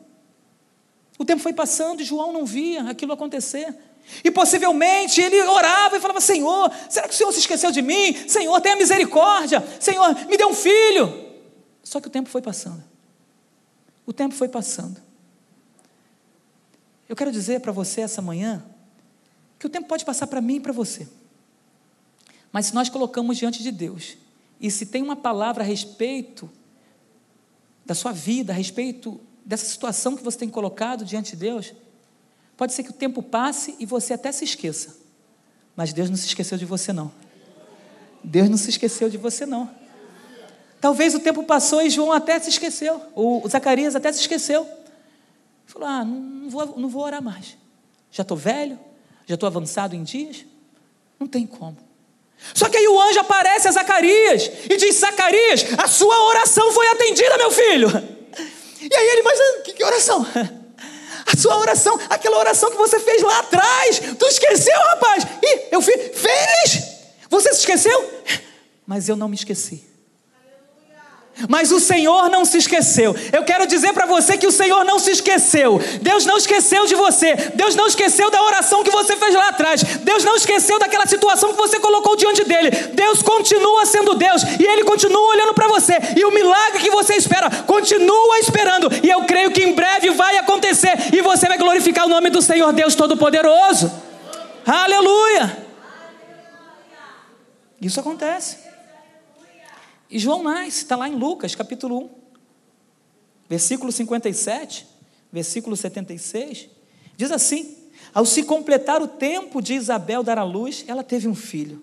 O 1.18 1.24
tempo 1.24 1.42
foi 1.42 1.54
passando 1.54 2.02
e 2.02 2.04
João 2.04 2.34
não 2.34 2.46
via 2.46 2.84
aquilo 2.90 3.14
acontecer. 3.14 3.74
E 4.24 4.32
possivelmente 4.32 5.22
ele 5.22 5.42
orava 5.44 5.96
e 5.96 6.02
falava: 6.02 6.20
Senhor, 6.20 6.70
será 6.90 7.08
que 7.08 7.14
o 7.14 7.18
Senhor 7.18 7.32
se 7.32 7.40
esqueceu 7.40 7.72
de 7.72 7.82
mim? 7.82 8.14
Senhor, 8.28 8.60
tenha 8.60 8.76
misericórdia. 8.76 9.64
Senhor, 9.80 10.16
me 10.28 10.36
dê 10.36 10.46
um 10.46 10.54
filho. 10.54 11.31
Só 11.92 12.00
que 12.00 12.08
o 12.08 12.10
tempo 12.10 12.30
foi 12.30 12.42
passando. 12.42 12.82
O 14.06 14.14
tempo 14.14 14.34
foi 14.34 14.48
passando. 14.48 14.98
Eu 17.10 17.18
quero 17.18 17.34
dizer 17.34 17.60
para 17.60 17.74
você 17.74 18.00
essa 18.00 18.22
manhã 18.22 18.64
que 19.60 19.68
o 19.68 19.70
tempo 19.70 19.90
pode 19.90 20.06
passar 20.06 20.28
para 20.28 20.40
mim 20.40 20.56
e 20.56 20.60
para 20.62 20.72
você. 20.72 21.06
Mas 22.50 22.68
se 22.68 22.74
nós 22.74 22.88
colocamos 22.88 23.38
diante 23.38 23.62
de 23.62 23.74
Deus, 23.74 24.16
e 24.58 24.72
se 24.72 24.86
tem 24.86 25.04
uma 25.04 25.18
palavra 25.18 25.66
a 25.66 25.68
respeito 25.68 26.50
da 27.86 27.94
sua 27.94 28.14
vida, 28.14 28.54
a 28.54 28.56
respeito 28.56 29.20
dessa 29.44 29.66
situação 29.66 30.16
que 30.16 30.24
você 30.24 30.38
tem 30.38 30.50
colocado 30.50 31.04
diante 31.04 31.32
de 31.32 31.42
Deus, 31.42 31.74
pode 32.56 32.72
ser 32.72 32.84
que 32.84 32.92
o 32.92 32.94
tempo 32.94 33.22
passe 33.22 33.76
e 33.80 33.86
você 33.86 34.14
até 34.14 34.32
se 34.32 34.46
esqueça. 34.46 34.96
Mas 35.76 35.92
Deus 35.92 36.10
não 36.10 36.16
se 36.16 36.28
esqueceu 36.28 36.58
de 36.58 36.66
você, 36.66 36.94
não. 36.94 37.12
Deus 38.24 38.50
não 38.50 38.56
se 38.56 38.70
esqueceu 38.70 39.10
de 39.10 39.18
você, 39.18 39.46
não. 39.46 39.81
Talvez 40.82 41.14
o 41.14 41.20
tempo 41.20 41.44
passou 41.44 41.80
e 41.84 41.92
João 41.92 42.12
até 42.12 42.40
se 42.40 42.50
esqueceu, 42.50 43.00
o 43.16 43.48
Zacarias 43.48 43.96
até 43.96 44.12
se 44.12 44.20
esqueceu. 44.20 44.68
Falou: 45.68 45.88
Ah, 45.88 46.04
não 46.04 46.50
vou, 46.50 46.74
não 46.76 46.90
vou 46.90 47.04
orar 47.04 47.22
mais. 47.22 47.56
Já 48.10 48.24
estou 48.24 48.36
velho, 48.36 48.80
já 49.28 49.36
estou 49.36 49.46
avançado 49.46 49.96
em 49.96 50.04
dias, 50.04 50.44
não 51.20 51.28
tem 51.28 51.46
como. 51.46 51.78
Só 52.56 52.68
que 52.68 52.78
aí 52.78 52.88
o 52.88 53.00
anjo 53.00 53.20
aparece 53.20 53.68
a 53.68 53.72
Zacarias 53.72 54.52
e 54.68 54.76
diz: 54.76 54.96
Zacarias, 54.96 55.66
a 55.78 55.88
sua 55.88 56.20
oração 56.26 56.72
foi 56.72 56.88
atendida, 56.88 57.38
meu 57.38 57.52
filho. 57.52 57.88
E 58.82 58.96
aí 58.96 59.08
ele, 59.10 59.22
mas 59.22 59.40
ah, 59.40 59.62
que, 59.64 59.74
que 59.74 59.84
oração? 59.84 60.26
A 61.24 61.38
sua 61.38 61.56
oração, 61.58 62.00
aquela 62.10 62.40
oração 62.40 62.72
que 62.72 62.78
você 62.78 63.00
fez 63.00 63.22
lá 63.22 63.40
atrás, 63.40 64.02
tu 64.18 64.26
esqueceu, 64.26 64.78
rapaz? 64.90 65.28
E 65.44 65.68
eu 65.72 65.80
fiz, 65.80 65.96
fez! 66.20 66.84
Você 67.30 67.54
se 67.54 67.60
esqueceu? 67.60 68.12
Mas 68.88 69.08
eu 69.08 69.16
não 69.16 69.30
me 69.30 69.36
esqueci. 69.36 69.91
Mas 71.48 71.72
o 71.72 71.80
Senhor 71.80 72.30
não 72.30 72.46
se 72.46 72.58
esqueceu. 72.58 73.16
Eu 73.32 73.44
quero 73.44 73.66
dizer 73.66 73.94
para 73.94 74.06
você 74.06 74.38
que 74.38 74.48
o 74.48 74.52
Senhor 74.52 74.84
não 74.84 75.00
se 75.00 75.12
esqueceu. 75.12 75.80
Deus 76.02 76.26
não 76.26 76.38
esqueceu 76.38 76.86
de 76.86 76.96
você. 76.96 77.36
Deus 77.56 77.76
não 77.76 77.88
esqueceu 77.88 78.30
da 78.30 78.42
oração 78.44 78.84
que 78.84 78.92
você 78.92 79.16
fez 79.16 79.34
lá 79.34 79.50
atrás. 79.50 79.84
Deus 79.84 80.24
não 80.24 80.36
esqueceu 80.36 80.80
daquela 80.80 81.06
situação 81.06 81.52
que 81.52 81.58
você 81.58 81.80
colocou 81.80 82.16
diante 82.16 82.44
dele. 82.44 82.72
Deus 82.94 83.22
continua 83.22 83.86
sendo 83.86 84.16
Deus 84.16 84.44
e 84.60 84.64
ele 84.64 84.84
continua 84.84 85.30
olhando 85.30 85.54
para 85.54 85.68
você. 85.68 85.94
E 86.16 86.26
o 86.26 86.32
milagre 86.32 86.80
que 86.80 86.92
você 86.92 87.16
espera, 87.16 87.50
continua 87.66 88.40
esperando. 88.40 88.90
E 89.04 89.10
eu 89.10 89.24
creio 89.24 89.52
que 89.52 89.64
em 89.64 89.74
breve 89.74 90.12
vai 90.12 90.38
acontecer 90.38 90.94
e 91.14 91.22
você 91.22 91.48
vai 91.48 91.58
glorificar 91.58 92.06
o 92.06 92.10
nome 92.10 92.30
do 92.30 92.42
Senhor 92.42 92.72
Deus 92.74 92.96
Todo-Poderoso. 92.96 93.92
Aleluia! 94.66 95.58
Isso 97.82 98.00
acontece. 98.00 98.61
E 100.12 100.20
João 100.20 100.44
nasce, 100.44 100.80
está 100.80 100.98
lá 100.98 101.08
em 101.08 101.16
Lucas, 101.16 101.56
capítulo 101.56 101.98
1, 102.04 102.10
versículo 103.48 103.94
57, 103.94 104.86
versículo 105.32 105.78
76, 105.78 106.68
diz 107.16 107.32
assim: 107.32 107.78
Ao 108.14 108.26
se 108.26 108.44
completar 108.44 109.02
o 109.02 109.08
tempo 109.08 109.62
de 109.62 109.74
Isabel 109.74 110.22
dar 110.22 110.38
à 110.38 110.44
luz, 110.44 110.84
ela 110.86 111.02
teve 111.02 111.30
um 111.30 111.36
filho. 111.36 111.82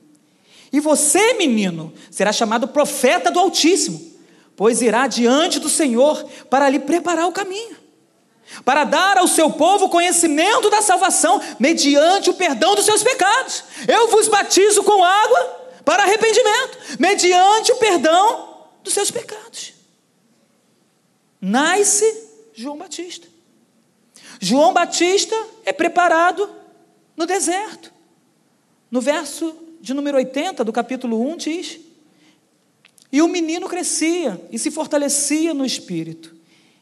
E 0.71 0.79
você, 0.79 1.33
menino, 1.35 1.91
será 2.11 2.31
chamado 2.31 2.69
profeta 2.69 3.31
do 3.31 3.39
Altíssimo, 3.39 3.99
pois 4.55 4.83
irá 4.83 5.07
diante 5.07 5.59
do 5.59 5.71
Senhor 5.71 6.23
para 6.51 6.69
lhe 6.69 6.81
preparar 6.81 7.27
o 7.27 7.33
caminho, 7.33 7.79
para 8.63 8.85
dar 8.85 9.17
ao 9.17 9.27
seu 9.27 9.51
povo 9.51 9.89
conhecimento 9.89 10.69
da 10.69 10.83
salvação, 10.83 11.41
mediante 11.59 12.29
o 12.29 12.35
perdão 12.35 12.75
dos 12.75 12.85
seus 12.85 13.03
pecados. 13.03 13.65
Eu 13.87 14.09
vos 14.09 14.29
batizo 14.29 14.83
com 14.83 15.03
água 15.03 15.58
para 15.89 16.03
arrependimento, 16.03 16.79
mediante 16.99 17.73
o 17.73 17.77
perdão 17.77 18.67
dos 18.85 18.93
seus 18.93 19.11
pecados. 19.11 19.73
Nasce 21.41 22.05
João 22.53 22.77
Batista. 22.77 23.27
João 24.39 24.75
Batista 24.75 25.35
é 25.65 25.73
preparado 25.73 26.47
no 27.17 27.25
deserto. 27.25 27.91
No 28.91 29.01
verso 29.01 29.57
de 29.81 29.95
número 29.95 30.19
80 30.19 30.63
do 30.63 30.75
capítulo 30.75 31.27
1 31.33 31.37
diz: 31.39 31.81
E 33.11 33.23
o 33.23 33.29
menino 33.29 33.67
crescia 33.67 34.39
e 34.53 34.59
se 34.59 34.71
fortalecia 34.71 35.55
no 35.55 35.65
espírito, 35.65 36.37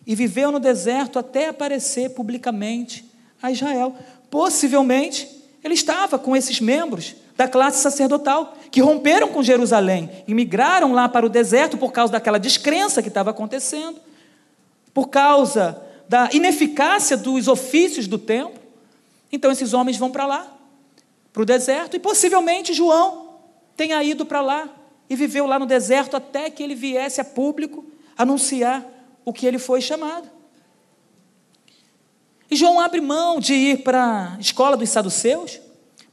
e 0.04 0.16
viveu 0.16 0.50
no 0.50 0.58
deserto 0.58 1.16
até 1.16 1.46
aparecer 1.46 2.10
publicamente 2.10 3.04
a 3.40 3.52
Israel. 3.52 3.96
Possivelmente, 4.28 5.30
ele 5.62 5.74
estava 5.74 6.18
com 6.18 6.36
esses 6.36 6.60
membros 6.60 7.14
da 7.36 7.46
classe 7.46 7.82
sacerdotal, 7.82 8.56
que 8.70 8.80
romperam 8.80 9.28
com 9.28 9.42
Jerusalém 9.42 10.10
e 10.26 10.34
migraram 10.34 10.92
lá 10.92 11.08
para 11.08 11.26
o 11.26 11.28
deserto 11.28 11.76
por 11.76 11.92
causa 11.92 12.12
daquela 12.12 12.38
descrença 12.38 13.02
que 13.02 13.08
estava 13.08 13.30
acontecendo, 13.30 14.00
por 14.94 15.08
causa 15.08 15.82
da 16.08 16.30
ineficácia 16.32 17.16
dos 17.16 17.46
ofícios 17.46 18.06
do 18.06 18.18
templo. 18.18 18.60
Então 19.30 19.50
esses 19.50 19.74
homens 19.74 19.96
vão 19.98 20.10
para 20.10 20.26
lá, 20.26 20.46
para 21.32 21.42
o 21.42 21.46
deserto, 21.46 21.96
e 21.96 21.98
possivelmente 21.98 22.72
João 22.72 23.26
tenha 23.76 24.02
ido 24.02 24.24
para 24.24 24.40
lá 24.40 24.68
e 25.08 25.14
viveu 25.14 25.46
lá 25.46 25.58
no 25.58 25.66
deserto 25.66 26.16
até 26.16 26.48
que 26.48 26.62
ele 26.62 26.74
viesse 26.74 27.20
a 27.20 27.24
público 27.24 27.84
anunciar 28.16 28.84
o 29.24 29.32
que 29.32 29.46
ele 29.46 29.58
foi 29.58 29.82
chamado. 29.82 30.30
E 32.50 32.56
João 32.56 32.80
abre 32.80 33.00
mão 33.00 33.38
de 33.38 33.52
ir 33.52 33.82
para 33.82 34.34
a 34.36 34.40
escola 34.40 34.76
dos 34.76 34.88
saduceus, 34.88 35.60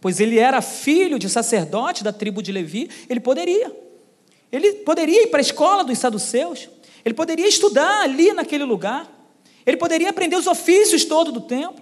pois 0.03 0.19
ele 0.19 0.37
era 0.37 0.61
filho 0.61 1.17
de 1.17 1.29
sacerdote 1.29 2.03
da 2.03 2.11
tribo 2.11 2.43
de 2.43 2.51
Levi, 2.51 2.89
ele 3.09 3.21
poderia. 3.21 3.71
Ele 4.51 4.73
poderia 4.73 5.23
ir 5.23 5.27
para 5.27 5.39
a 5.39 5.41
escola 5.41 5.81
dos 5.81 5.97
saduceus, 5.97 6.67
ele 7.05 7.13
poderia 7.13 7.47
estudar 7.47 8.01
ali 8.01 8.33
naquele 8.33 8.65
lugar, 8.65 9.09
ele 9.65 9.77
poderia 9.77 10.09
aprender 10.09 10.35
os 10.35 10.45
ofícios 10.45 11.05
todo 11.05 11.31
do 11.31 11.39
templo. 11.39 11.81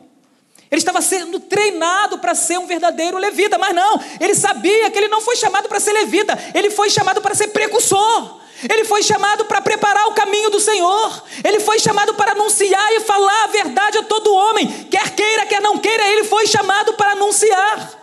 Ele 0.69 0.77
estava 0.77 1.01
sendo 1.01 1.39
treinado 1.39 2.19
para 2.19 2.35
ser 2.35 2.59
um 2.59 2.67
verdadeiro 2.67 3.17
levita, 3.17 3.57
mas 3.57 3.73
não, 3.73 3.99
ele 4.19 4.35
sabia 4.35 4.91
que 4.91 4.99
ele 4.99 5.07
não 5.07 5.19
foi 5.19 5.35
chamado 5.35 5.67
para 5.67 5.79
ser 5.79 5.91
levita, 5.91 6.37
ele 6.53 6.69
foi 6.69 6.91
chamado 6.91 7.23
para 7.23 7.33
ser 7.33 7.47
precursor. 7.47 8.39
Ele 8.71 8.85
foi 8.85 9.01
chamado 9.01 9.45
para 9.45 9.59
preparar 9.59 10.05
o 10.09 10.13
caminho 10.13 10.51
do 10.51 10.59
Senhor. 10.59 11.23
Ele 11.43 11.59
foi 11.59 11.79
chamado 11.79 12.13
para 12.13 12.33
anunciar 12.33 12.93
e 12.93 12.99
falar 12.99 13.45
a 13.45 13.47
verdade 13.47 13.97
a 13.97 14.03
todo 14.03 14.31
homem, 14.31 14.67
quer 14.91 15.15
queira, 15.15 15.47
quer 15.47 15.59
não 15.59 15.79
queira, 15.79 16.07
ele 16.09 16.25
foi 16.25 16.45
chamado 16.45 16.93
para 16.93 17.13
anunciar. 17.13 18.00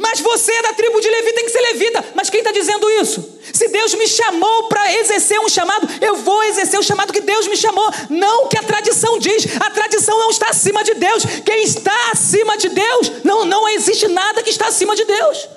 Mas 0.00 0.18
você 0.20 0.50
é 0.50 0.62
da 0.62 0.72
tribo 0.72 0.98
de 0.98 1.08
Levi, 1.08 1.32
tem 1.32 1.44
que 1.44 1.50
ser 1.50 1.60
levita. 1.60 2.04
Mas 2.14 2.30
quem 2.30 2.40
está 2.40 2.50
dizendo 2.50 2.88
isso? 3.02 3.38
Se 3.52 3.68
Deus 3.68 3.94
me 3.94 4.08
chamou 4.08 4.68
para 4.68 4.94
exercer 4.94 5.38
um 5.40 5.48
chamado, 5.48 5.86
eu 6.00 6.16
vou 6.16 6.42
exercer 6.44 6.80
o 6.80 6.82
chamado 6.82 7.12
que 7.12 7.20
Deus 7.20 7.46
me 7.46 7.56
chamou. 7.56 7.86
Não 8.08 8.44
o 8.44 8.48
que 8.48 8.56
a 8.56 8.62
tradição 8.62 9.18
diz. 9.18 9.44
A 9.60 9.70
tradição 9.70 10.18
não 10.18 10.30
está 10.30 10.48
acima 10.48 10.82
de 10.82 10.94
Deus. 10.94 11.24
Quem 11.44 11.62
está 11.62 12.10
acima 12.10 12.56
de 12.56 12.70
Deus, 12.70 13.12
não, 13.24 13.44
não 13.44 13.68
existe 13.68 14.08
nada 14.08 14.42
que 14.42 14.48
está 14.48 14.68
acima 14.68 14.96
de 14.96 15.04
Deus. 15.04 15.48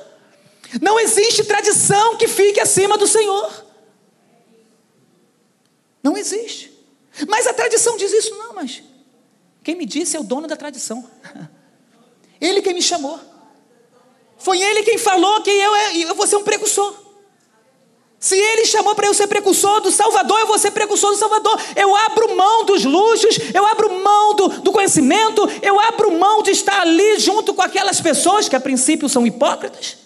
Não 0.81 0.99
existe 0.99 1.45
tradição 1.45 2.17
que 2.17 2.27
fique 2.27 2.59
acima 2.59 2.97
do 2.97 3.07
Senhor. 3.07 3.65
Não 6.03 6.17
existe. 6.17 6.77
Mas 7.29 7.47
a 7.47 7.53
tradição 7.53 7.95
diz 7.95 8.11
isso, 8.11 8.35
não, 8.35 8.53
mas 8.53 8.83
quem 9.63 9.75
me 9.75 9.85
disse 9.85 10.17
é 10.17 10.19
o 10.19 10.23
dono 10.23 10.47
da 10.47 10.57
tradição. 10.57 11.09
Ele 12.41 12.61
quem 12.61 12.73
me 12.73 12.81
chamou. 12.81 13.36
Foi 14.37 14.61
ele 14.61 14.83
quem 14.83 14.97
falou 14.97 15.41
que 15.41 15.49
eu, 15.49 15.75
eu 16.07 16.15
vou 16.15 16.27
ser 16.27 16.35
um 16.35 16.43
precursor. 16.43 17.07
Se 18.19 18.35
ele 18.35 18.65
chamou 18.65 18.95
para 18.95 19.07
eu 19.07 19.13
ser 19.13 19.27
precursor 19.27 19.79
do 19.79 19.91
Salvador, 19.91 20.39
eu 20.39 20.47
vou 20.47 20.57
ser 20.57 20.71
precursor 20.71 21.11
do 21.11 21.17
Salvador. 21.17 21.59
Eu 21.75 21.95
abro 21.95 22.35
mão 22.35 22.65
dos 22.65 22.83
luxos, 22.83 23.37
eu 23.53 23.65
abro 23.65 24.03
mão 24.03 24.35
do, 24.35 24.47
do 24.61 24.71
conhecimento, 24.71 25.47
eu 25.61 25.79
abro 25.79 26.11
mão 26.17 26.41
de 26.41 26.51
estar 26.51 26.81
ali 26.81 27.19
junto 27.19 27.53
com 27.53 27.61
aquelas 27.61 28.01
pessoas 28.01 28.49
que 28.49 28.55
a 28.55 28.59
princípio 28.59 29.07
são 29.07 29.25
hipócritas, 29.25 29.97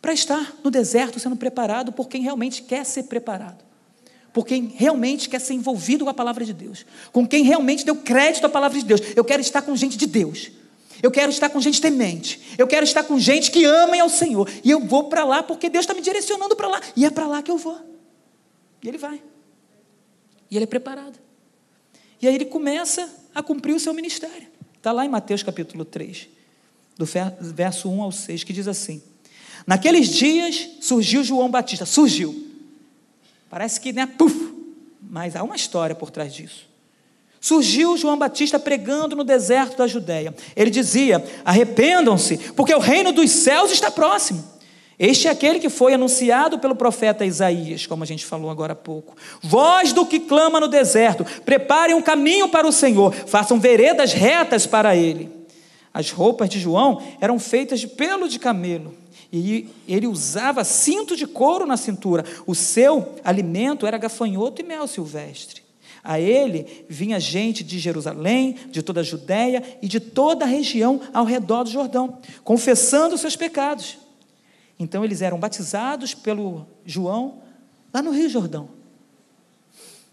para 0.00 0.12
estar 0.12 0.54
no 0.62 0.70
deserto 0.70 1.18
sendo 1.18 1.36
preparado 1.36 1.90
por 1.90 2.08
quem 2.08 2.22
realmente 2.22 2.62
quer 2.62 2.84
ser 2.84 3.04
preparado, 3.04 3.64
por 4.30 4.46
quem 4.46 4.74
realmente 4.76 5.28
quer 5.28 5.40
ser 5.40 5.54
envolvido 5.54 6.04
com 6.04 6.10
a 6.10 6.14
palavra 6.14 6.44
de 6.44 6.52
Deus, 6.52 6.84
com 7.12 7.26
quem 7.26 7.44
realmente 7.44 7.84
deu 7.84 7.96
crédito 7.96 8.44
à 8.44 8.48
palavra 8.48 8.78
de 8.78 8.84
Deus. 8.84 9.00
Eu 9.16 9.24
quero 9.24 9.40
estar 9.40 9.62
com 9.62 9.74
gente 9.74 9.96
de 9.96 10.06
Deus. 10.06 10.50
Eu 11.02 11.10
quero 11.10 11.30
estar 11.30 11.48
com 11.48 11.60
gente 11.60 11.80
temente. 11.80 12.54
Eu 12.58 12.66
quero 12.66 12.84
estar 12.84 13.02
com 13.04 13.18
gente 13.18 13.50
que 13.50 13.64
amem 13.64 14.00
ao 14.00 14.08
Senhor. 14.08 14.48
E 14.62 14.70
eu 14.70 14.80
vou 14.80 15.04
para 15.04 15.24
lá 15.24 15.42
porque 15.42 15.70
Deus 15.70 15.84
está 15.84 15.94
me 15.94 16.00
direcionando 16.00 16.54
para 16.54 16.68
lá. 16.68 16.80
E 16.96 17.04
é 17.04 17.10
para 17.10 17.26
lá 17.26 17.42
que 17.42 17.50
eu 17.50 17.56
vou. 17.56 17.78
E 18.82 18.88
ele 18.88 18.98
vai. 18.98 19.22
E 20.50 20.56
ele 20.56 20.64
é 20.64 20.66
preparado. 20.66 21.18
E 22.20 22.28
aí 22.28 22.34
ele 22.34 22.44
começa 22.44 23.08
a 23.34 23.42
cumprir 23.42 23.74
o 23.74 23.80
seu 23.80 23.94
ministério. 23.94 24.48
Está 24.76 24.92
lá 24.92 25.04
em 25.04 25.08
Mateus 25.08 25.42
capítulo 25.42 25.84
3, 25.84 26.28
do 26.96 27.06
verso 27.54 27.90
1 27.90 28.02
ao 28.02 28.12
6, 28.12 28.44
que 28.44 28.52
diz 28.52 28.66
assim: 28.66 29.02
Naqueles 29.66 30.08
dias 30.08 30.68
surgiu 30.80 31.22
João 31.22 31.50
Batista. 31.50 31.86
Surgiu. 31.86 32.48
Parece 33.48 33.80
que, 33.80 33.92
né? 33.92 34.06
Puf! 34.06 34.54
Mas 35.02 35.34
há 35.34 35.42
uma 35.42 35.56
história 35.56 35.94
por 35.94 36.10
trás 36.10 36.32
disso. 36.32 36.69
Surgiu 37.40 37.96
João 37.96 38.18
Batista 38.18 38.58
pregando 38.58 39.16
no 39.16 39.24
deserto 39.24 39.78
da 39.78 39.86
Judéia. 39.86 40.34
Ele 40.54 40.70
dizia: 40.70 41.24
Arrependam-se, 41.44 42.36
porque 42.54 42.74
o 42.74 42.78
reino 42.78 43.12
dos 43.12 43.30
céus 43.30 43.72
está 43.72 43.90
próximo. 43.90 44.44
Este 44.98 45.28
é 45.28 45.30
aquele 45.30 45.58
que 45.58 45.70
foi 45.70 45.94
anunciado 45.94 46.58
pelo 46.58 46.76
profeta 46.76 47.24
Isaías, 47.24 47.86
como 47.86 48.02
a 48.02 48.06
gente 48.06 48.26
falou 48.26 48.50
agora 48.50 48.74
há 48.74 48.76
pouco. 48.76 49.16
Voz 49.40 49.94
do 49.94 50.04
que 50.04 50.20
clama 50.20 50.60
no 50.60 50.68
deserto: 50.68 51.24
preparem 51.42 51.96
um 51.96 52.02
caminho 52.02 52.50
para 52.50 52.66
o 52.66 52.72
Senhor, 52.72 53.10
façam 53.14 53.58
veredas 53.58 54.12
retas 54.12 54.66
para 54.66 54.94
ele. 54.94 55.30
As 55.94 56.10
roupas 56.10 56.50
de 56.50 56.60
João 56.60 57.02
eram 57.18 57.38
feitas 57.38 57.80
de 57.80 57.88
pelo 57.88 58.28
de 58.28 58.38
camelo, 58.38 58.94
e 59.32 59.66
ele 59.88 60.06
usava 60.06 60.62
cinto 60.62 61.16
de 61.16 61.26
couro 61.26 61.64
na 61.64 61.78
cintura. 61.78 62.22
O 62.46 62.54
seu 62.54 63.14
alimento 63.24 63.86
era 63.86 63.96
gafanhoto 63.96 64.60
e 64.60 64.64
mel 64.64 64.86
silvestre. 64.86 65.69
A 66.02 66.18
ele 66.18 66.86
vinha 66.88 67.20
gente 67.20 67.62
de 67.62 67.78
Jerusalém, 67.78 68.56
de 68.70 68.82
toda 68.82 69.00
a 69.00 69.04
Judéia 69.04 69.62
e 69.82 69.88
de 69.88 70.00
toda 70.00 70.44
a 70.44 70.48
região 70.48 71.00
ao 71.12 71.24
redor 71.24 71.64
do 71.64 71.70
Jordão, 71.70 72.18
confessando 72.42 73.18
seus 73.18 73.36
pecados. 73.36 73.98
Então 74.78 75.04
eles 75.04 75.20
eram 75.22 75.38
batizados 75.38 76.14
pelo 76.14 76.66
João 76.86 77.42
lá 77.92 78.00
no 78.00 78.10
Rio 78.10 78.28
Jordão. 78.28 78.70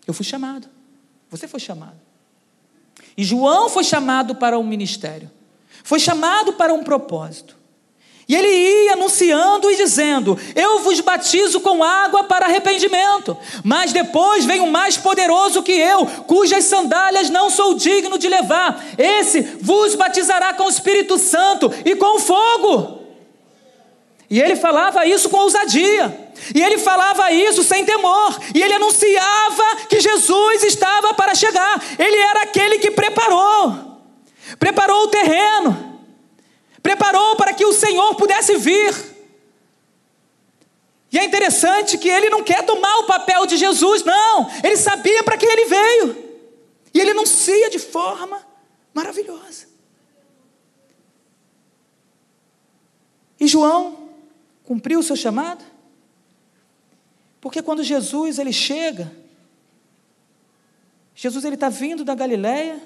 Eu 0.05 0.13
fui 0.13 0.25
chamado. 0.25 0.67
Você 1.29 1.47
foi 1.47 1.59
chamado. 1.59 1.99
E 3.17 3.23
João 3.23 3.69
foi 3.69 3.83
chamado 3.83 4.35
para 4.35 4.59
um 4.59 4.63
ministério. 4.63 5.31
Foi 5.83 5.99
chamado 5.99 6.53
para 6.53 6.73
um 6.73 6.83
propósito. 6.83 7.56
E 8.29 8.35
ele 8.35 8.49
ia 8.49 8.93
anunciando 8.93 9.71
e 9.71 9.77
dizendo: 9.77 10.37
Eu 10.53 10.79
vos 10.79 10.99
batizo 10.99 11.61
com 11.61 11.81
água 11.81 12.25
para 12.25 12.45
arrependimento, 12.45 13.37
mas 13.63 13.93
depois 13.93 14.43
vem 14.43 14.59
o 14.59 14.67
mais 14.67 14.97
poderoso 14.97 15.63
que 15.63 15.71
eu, 15.71 16.05
cujas 16.27 16.65
sandálias 16.65 17.29
não 17.29 17.49
sou 17.49 17.75
digno 17.75 18.17
de 18.17 18.27
levar. 18.27 18.83
Esse 18.97 19.41
vos 19.61 19.95
batizará 19.95 20.53
com 20.53 20.63
o 20.63 20.69
Espírito 20.69 21.17
Santo 21.17 21.71
e 21.85 21.95
com 21.95 22.19
fogo. 22.19 22.97
E 24.29 24.41
ele 24.41 24.57
falava 24.57 25.05
isso 25.05 25.29
com 25.29 25.37
ousadia. 25.37 26.27
E 26.53 26.61
ele 26.61 26.77
falava 26.77 27.31
isso 27.31 27.63
sem 27.63 27.85
temor. 27.85 28.37
E 28.53 28.61
ele 28.61 28.73
anunciava 28.73 29.85
que 29.87 30.01
Jesus 30.01 30.63
estava 30.63 31.13
para 31.13 31.33
chegar. 31.33 31.81
Ele 31.97 32.17
era 32.17 32.41
aquele 32.41 32.77
que 32.79 32.91
preparou. 32.91 33.97
Preparou 34.59 35.03
o 35.03 35.07
terreno 35.07 35.96
preparou 36.87 37.35
para 37.35 37.53
que 37.53 37.65
o 37.65 37.73
Senhor 37.73 38.15
pudesse 38.15 38.55
vir. 38.55 38.95
E 41.11 41.19
é 41.19 41.25
interessante 41.25 41.97
que 41.97 42.07
ele 42.07 42.29
não 42.29 42.41
quer 42.41 42.65
tomar 42.65 42.99
o 42.99 43.05
papel 43.05 43.45
de 43.45 43.57
Jesus, 43.57 44.05
não. 44.05 44.49
Ele 44.63 44.77
sabia 44.77 45.21
para 45.21 45.35
que 45.35 45.45
ele 45.45 45.65
veio. 45.65 46.39
E 46.93 47.01
ele 47.01 47.11
anuncia 47.11 47.69
de 47.69 47.77
forma 47.77 48.41
maravilhosa. 48.93 49.67
E 53.37 53.47
João 53.47 54.09
cumpriu 54.63 54.99
o 54.99 55.03
seu 55.03 55.17
chamado? 55.17 55.65
Porque 57.41 57.61
quando 57.61 57.83
Jesus 57.83 58.39
ele 58.39 58.53
chega, 58.53 59.11
Jesus 61.13 61.43
ele 61.43 61.55
está 61.55 61.67
vindo 61.67 62.05
da 62.05 62.15
Galileia 62.15 62.81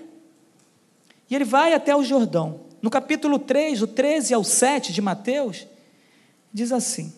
e 1.30 1.36
ele 1.36 1.46
vai 1.46 1.76
até 1.76 1.96
o 1.96 2.04
Jordão. 2.04 2.71
No 2.82 2.90
capítulo 2.90 3.38
3, 3.38 3.80
do 3.80 3.88
13 3.88 4.34
ao 4.34 4.44
7 4.44 4.92
de 4.92 5.02
Mateus, 5.02 5.68
diz 6.52 6.72
assim: 6.72 7.14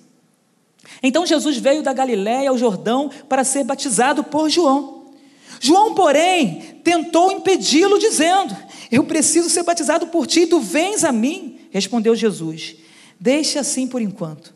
Então 1.02 1.26
Jesus 1.26 1.58
veio 1.58 1.82
da 1.82 1.94
Galiléia 1.94 2.50
ao 2.50 2.58
Jordão 2.58 3.10
para 3.30 3.44
ser 3.44 3.64
batizado 3.64 4.24
por 4.24 4.50
João. 4.50 5.06
João, 5.60 5.96
porém, 5.96 6.80
tentou 6.84 7.32
impedi-lo, 7.32 7.98
dizendo: 7.98 8.56
Eu 8.92 9.06
preciso 9.06 9.50
ser 9.50 9.64
batizado 9.64 10.08
por 10.08 10.28
ti, 10.28 10.46
tu 10.46 10.60
vens 10.60 11.06
a 11.06 11.12
mim. 11.12 11.60
Respondeu 11.72 12.14
Jesus: 12.14 12.76
Deixe 13.18 13.58
assim 13.58 13.88
por 13.88 14.02
enquanto. 14.02 14.54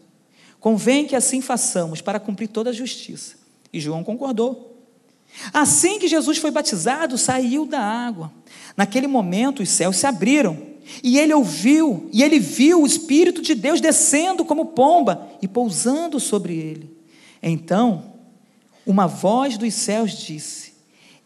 Convém 0.60 1.06
que 1.06 1.16
assim 1.16 1.40
façamos 1.40 2.02
para 2.02 2.20
cumprir 2.20 2.50
toda 2.50 2.72
a 2.72 2.74
justiça. 2.74 3.36
E 3.72 3.80
João 3.80 4.04
concordou. 4.04 4.76
Assim 5.54 6.00
que 6.00 6.08
Jesus 6.08 6.38
foi 6.38 6.52
batizado, 6.52 7.18
saiu 7.18 7.66
da 7.66 7.80
água. 7.80 8.32
Naquele 8.76 9.08
momento, 9.08 9.62
os 9.62 9.70
céus 9.70 9.98
se 9.98 10.06
abriram 10.06 10.67
e 11.04 11.20
ele 11.20 11.34
ouviu, 11.34 12.10
e 12.12 12.24
ele 12.24 12.40
viu 12.40 12.82
o 12.82 12.88
Espírito 12.88 13.42
de 13.42 13.54
Deus 13.54 13.82
descendo 13.82 14.46
como 14.46 14.68
pomba 14.68 15.28
e 15.42 15.48
pousando 15.48 16.20
sobre 16.20 16.56
ele. 16.56 16.98
Então, 17.42 18.14
uma 18.86 19.08
voz 19.08 19.58
dos 19.58 19.74
céus 19.74 20.12
disse: 20.12 20.74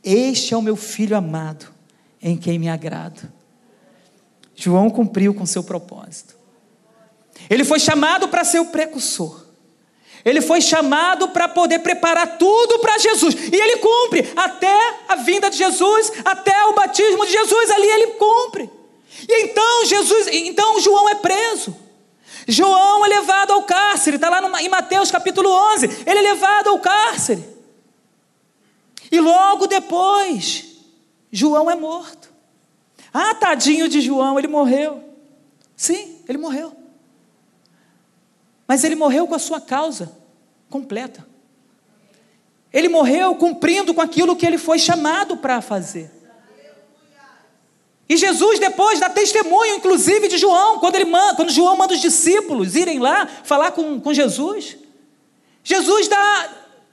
Este 0.03 0.53
é 0.53 0.57
o 0.57 0.61
meu 0.61 0.75
filho 0.75 1.15
amado, 1.15 1.67
em 2.21 2.35
quem 2.35 2.57
me 2.57 2.69
agrado. 2.69 3.31
João 4.55 4.89
cumpriu 4.89 5.33
com 5.33 5.45
seu 5.45 5.63
propósito. 5.63 6.35
Ele 7.49 7.63
foi 7.63 7.79
chamado 7.79 8.27
para 8.27 8.43
ser 8.43 8.59
o 8.59 8.67
precursor. 8.67 9.45
Ele 10.23 10.39
foi 10.39 10.61
chamado 10.61 11.29
para 11.29 11.47
poder 11.47 11.79
preparar 11.79 12.37
tudo 12.37 12.77
para 12.79 12.97
Jesus. 12.99 13.33
E 13.51 13.55
ele 13.55 13.77
cumpre 13.77 14.31
até 14.35 14.99
a 15.07 15.15
vinda 15.15 15.49
de 15.49 15.57
Jesus, 15.57 16.11
até 16.23 16.65
o 16.65 16.73
batismo 16.73 17.25
de 17.25 17.31
Jesus, 17.31 17.71
ali 17.71 17.87
ele 17.87 18.07
cumpre. 18.07 18.69
E 19.27 19.43
então 19.43 19.85
Jesus, 19.85 20.27
então 20.31 20.79
João 20.79 21.09
é 21.09 21.15
preso. 21.15 21.75
João 22.47 23.05
é 23.05 23.09
levado 23.09 23.51
ao 23.51 23.63
cárcere, 23.63 24.15
está 24.15 24.29
lá 24.29 24.41
no, 24.41 24.55
em 24.57 24.69
Mateus 24.69 25.11
capítulo 25.11 25.49
11. 25.73 25.85
Ele 26.05 26.19
é 26.19 26.21
levado 26.21 26.69
ao 26.69 26.79
cárcere. 26.79 27.43
E 29.11 29.19
logo 29.19 29.67
depois, 29.67 30.77
João 31.31 31.69
é 31.69 31.75
morto. 31.75 32.31
Ah, 33.13 33.35
tadinho 33.35 33.89
de 33.89 33.99
João, 33.99 34.39
ele 34.39 34.47
morreu. 34.47 35.03
Sim, 35.75 36.19
ele 36.27 36.37
morreu. 36.37 36.73
Mas 38.67 38.83
ele 38.83 38.95
morreu 38.95 39.27
com 39.27 39.35
a 39.35 39.39
sua 39.39 39.59
causa 39.59 40.15
completa. 40.69 41.27
Ele 42.71 42.87
morreu 42.87 43.35
cumprindo 43.35 43.93
com 43.93 43.99
aquilo 43.99 44.35
que 44.35 44.45
ele 44.45 44.57
foi 44.57 44.79
chamado 44.79 45.35
para 45.35 45.61
fazer. 45.61 46.09
E 48.11 48.17
Jesus 48.17 48.59
depois 48.59 48.99
dá 48.99 49.09
testemunho, 49.09 49.77
inclusive, 49.77 50.27
de 50.27 50.37
João, 50.37 50.79
quando, 50.79 50.95
ele 50.95 51.05
manda, 51.05 51.33
quando 51.33 51.49
João 51.49 51.77
manda 51.77 51.93
os 51.93 52.01
discípulos 52.01 52.75
irem 52.75 52.99
lá 52.99 53.25
falar 53.25 53.71
com, 53.71 54.01
com 54.01 54.13
Jesus. 54.13 54.75
Jesus 55.63 56.09
dá 56.09 56.49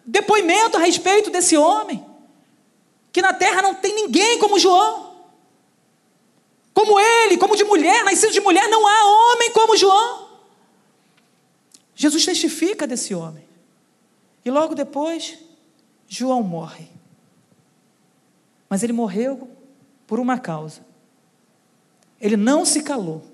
depoimento 0.07 0.77
a 0.77 0.81
respeito 0.81 1.29
desse 1.29 1.57
homem, 1.57 2.07
que 3.11 3.21
na 3.21 3.33
terra 3.33 3.61
não 3.61 3.75
tem 3.75 3.97
ninguém 3.97 4.39
como 4.39 4.61
João. 4.61 5.17
Como 6.73 7.01
ele, 7.01 7.37
como 7.37 7.57
de 7.57 7.65
mulher 7.65 8.05
nascido 8.05 8.33
de 8.33 8.41
mulher, 8.41 8.69
não 8.69 8.87
há 8.87 9.33
homem 9.33 9.51
como 9.51 9.77
João. 9.77 10.29
Jesus 11.97 12.25
testifica 12.25 12.87
desse 12.87 13.13
homem. 13.13 13.43
E 14.45 14.53
logo 14.53 14.73
depois, 14.73 15.37
João 16.07 16.45
morre. 16.45 16.89
Mas 18.71 18.85
ele 18.85 18.93
morreu 18.93 19.51
por 20.07 20.21
uma 20.21 20.39
causa. 20.39 20.87
Ele 22.21 22.37
não 22.37 22.65
se 22.65 22.83
calou. 22.83 23.25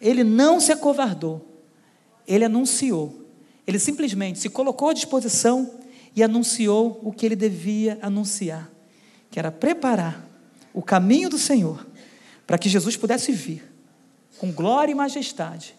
Ele 0.00 0.22
não 0.22 0.60
se 0.60 0.72
acovardou. 0.72 1.46
Ele 2.26 2.44
anunciou. 2.44 3.26
Ele 3.66 3.78
simplesmente 3.78 4.38
se 4.38 4.48
colocou 4.48 4.90
à 4.90 4.92
disposição 4.92 5.78
e 6.14 6.22
anunciou 6.22 7.00
o 7.02 7.12
que 7.12 7.26
ele 7.26 7.36
devia 7.36 7.98
anunciar, 8.00 8.70
que 9.30 9.38
era 9.38 9.52
preparar 9.52 10.26
o 10.72 10.80
caminho 10.80 11.28
do 11.28 11.38
Senhor 11.38 11.86
para 12.46 12.56
que 12.56 12.68
Jesus 12.68 12.96
pudesse 12.96 13.32
vir 13.32 13.62
com 14.38 14.52
glória 14.52 14.92
e 14.92 14.94
majestade 14.94 15.74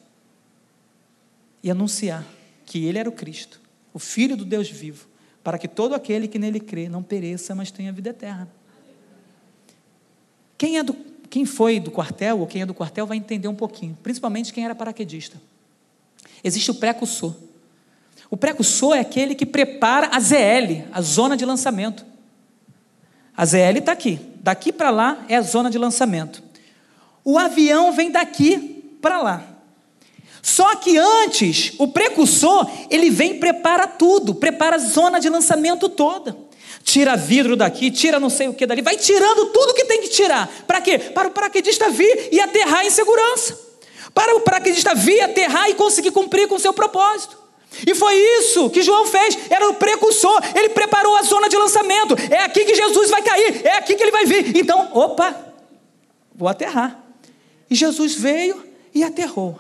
e 1.63 1.71
anunciar 1.71 2.25
que 2.65 2.85
ele 2.85 2.99
era 2.99 3.07
o 3.09 3.11
Cristo, 3.11 3.61
o 3.93 3.99
Filho 3.99 4.35
do 4.35 4.43
Deus 4.43 4.69
vivo, 4.69 5.07
para 5.43 5.57
que 5.57 5.67
todo 5.67 5.95
aquele 5.95 6.27
que 6.27 6.37
nele 6.37 6.59
crê 6.59 6.89
não 6.89 7.01
pereça, 7.01 7.55
mas 7.55 7.71
tenha 7.71 7.91
vida 7.91 8.09
eterna. 8.09 8.49
Quem, 10.57 10.77
é 10.77 10.83
do, 10.83 10.93
quem 11.29 11.45
foi 11.45 11.79
do 11.79 11.91
quartel, 11.91 12.39
ou 12.39 12.47
quem 12.47 12.61
é 12.61 12.65
do 12.65 12.73
quartel, 12.73 13.05
vai 13.05 13.17
entender 13.17 13.47
um 13.47 13.55
pouquinho, 13.55 13.97
principalmente 14.01 14.53
quem 14.53 14.65
era 14.65 14.75
paraquedista. 14.75 15.39
Existe 16.43 16.71
o 16.71 16.75
precursor. 16.75 17.33
O 18.29 18.37
precursor 18.37 18.95
é 18.95 18.99
aquele 18.99 19.35
que 19.35 19.45
prepara 19.45 20.09
a 20.11 20.19
ZL, 20.19 20.83
a 20.91 21.01
zona 21.01 21.37
de 21.37 21.45
lançamento. 21.45 22.05
A 23.35 23.45
ZL 23.45 23.77
está 23.77 23.91
aqui. 23.91 24.19
Daqui 24.41 24.71
para 24.71 24.89
lá 24.89 25.25
é 25.29 25.35
a 25.35 25.41
zona 25.41 25.69
de 25.69 25.77
lançamento. 25.77 26.43
O 27.23 27.37
avião 27.37 27.91
vem 27.91 28.11
daqui 28.11 28.97
para 29.01 29.21
lá. 29.21 29.45
Só 30.41 30.75
que 30.75 30.97
antes, 30.97 31.73
o 31.77 31.89
precursor, 31.89 32.69
ele 32.89 33.09
vem 33.09 33.31
e 33.31 33.39
prepara 33.39 33.85
tudo, 33.85 34.33
prepara 34.33 34.77
a 34.77 34.79
zona 34.79 35.19
de 35.19 35.29
lançamento 35.29 35.89
toda. 35.89 36.37
Tira 36.87 37.17
vidro 37.17 37.57
daqui, 37.57 37.91
tira 37.91 38.17
não 38.17 38.29
sei 38.29 38.47
o 38.47 38.53
que 38.53 38.65
dali, 38.65 38.81
vai 38.81 38.95
tirando 38.95 39.47
tudo 39.47 39.73
que 39.73 39.83
tem 39.83 39.99
que 39.99 40.07
tirar. 40.07 40.49
Para 40.65 40.79
quê? 40.79 40.97
Para 40.97 41.27
o 41.27 41.31
paraquedista 41.31 41.89
vir 41.89 42.29
e 42.31 42.39
aterrar 42.39 42.85
em 42.85 42.89
segurança. 42.89 43.59
Para 44.13 44.33
o 44.37 44.39
paraquedista 44.39 44.95
vir, 44.95 45.19
aterrar 45.19 45.69
e 45.69 45.73
conseguir 45.73 46.11
cumprir 46.11 46.47
com 46.47 46.55
o 46.55 46.59
seu 46.59 46.71
propósito. 46.71 47.37
E 47.85 47.93
foi 47.93 48.15
isso 48.39 48.69
que 48.69 48.81
João 48.81 49.05
fez, 49.05 49.37
era 49.49 49.69
o 49.69 49.73
precursor, 49.73 50.41
ele 50.55 50.69
preparou 50.69 51.17
a 51.17 51.23
zona 51.23 51.49
de 51.49 51.57
lançamento. 51.57 52.15
É 52.31 52.43
aqui 52.43 52.63
que 52.63 52.73
Jesus 52.73 53.09
vai 53.09 53.21
cair, 53.21 53.65
é 53.65 53.75
aqui 53.75 53.93
que 53.93 54.01
ele 54.01 54.11
vai 54.11 54.25
vir. 54.25 54.55
Então, 54.55 54.89
opa, 54.93 55.35
vou 56.33 56.47
aterrar. 56.47 57.03
E 57.69 57.75
Jesus 57.75 58.15
veio 58.15 58.63
e 58.95 59.03
aterrou. 59.03 59.59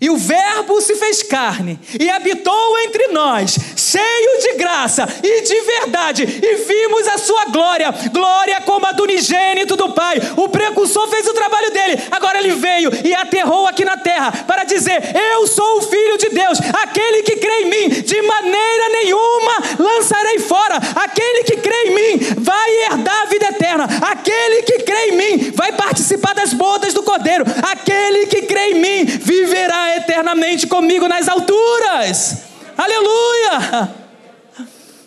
E 0.00 0.10
o 0.10 0.16
Verbo 0.16 0.80
se 0.82 0.94
fez 0.96 1.22
carne 1.22 1.78
e 1.98 2.10
habitou 2.10 2.78
entre 2.80 3.08
nós, 3.08 3.56
cheio 3.76 4.40
de 4.40 4.52
graça 4.58 5.08
e 5.22 5.40
de 5.40 5.60
verdade, 5.62 6.22
e 6.22 6.54
vimos 6.56 7.08
a 7.08 7.18
sua 7.18 7.46
glória, 7.46 7.90
glória 8.12 8.60
como 8.60 8.84
a 8.84 8.92
do 8.92 9.04
unigênito 9.04 9.74
do 9.74 9.92
Pai. 9.92 10.20
O 10.36 10.48
precursor 10.50 11.08
fez 11.08 11.26
o 11.26 11.32
trabalho 11.32 11.70
dele, 11.70 12.02
agora 12.10 12.38
ele 12.38 12.50
veio 12.56 12.90
e 13.04 13.14
aterrou 13.14 13.66
aqui 13.66 13.84
na 13.84 13.96
terra 13.96 14.32
para 14.46 14.64
dizer: 14.64 15.02
Eu 15.32 15.46
sou 15.46 15.78
o 15.78 15.82
Filho 15.82 16.18
de 16.18 16.28
Deus, 16.28 16.58
aquele 16.82 17.22
que 17.22 17.36
crê 17.36 17.62
em 17.62 17.70
mim, 17.70 17.88
de 17.88 18.22
maneira 18.22 18.88
nenhuma 18.90 19.52
lançarei 19.78 20.38
fora. 20.40 20.76
Aquele 20.76 21.44
que 21.44 21.56
crê 21.56 21.84
em 21.86 21.94
mim 21.94 22.26
vai 22.38 22.70
herdar 22.84 23.22
a 23.22 23.26
vida 23.26 23.46
eterna, 23.46 23.84
aquele 24.02 24.62
que 24.62 24.80
crê 24.80 25.08
em 25.08 25.12
mim 25.12 25.50
vai 25.54 25.72
participar 25.72 26.34
das 26.34 26.52
bodas 26.52 26.92
do 26.92 27.02
Cordeiro, 27.02 27.44
aquele 27.62 28.26
que 28.26 28.42
crê 28.42 28.72
em 28.72 28.74
mim 28.74 29.04
viverá 29.04 29.85
eternamente 29.94 30.66
comigo 30.66 31.06
nas 31.06 31.28
alturas. 31.28 32.42
Aleluia! 32.76 33.94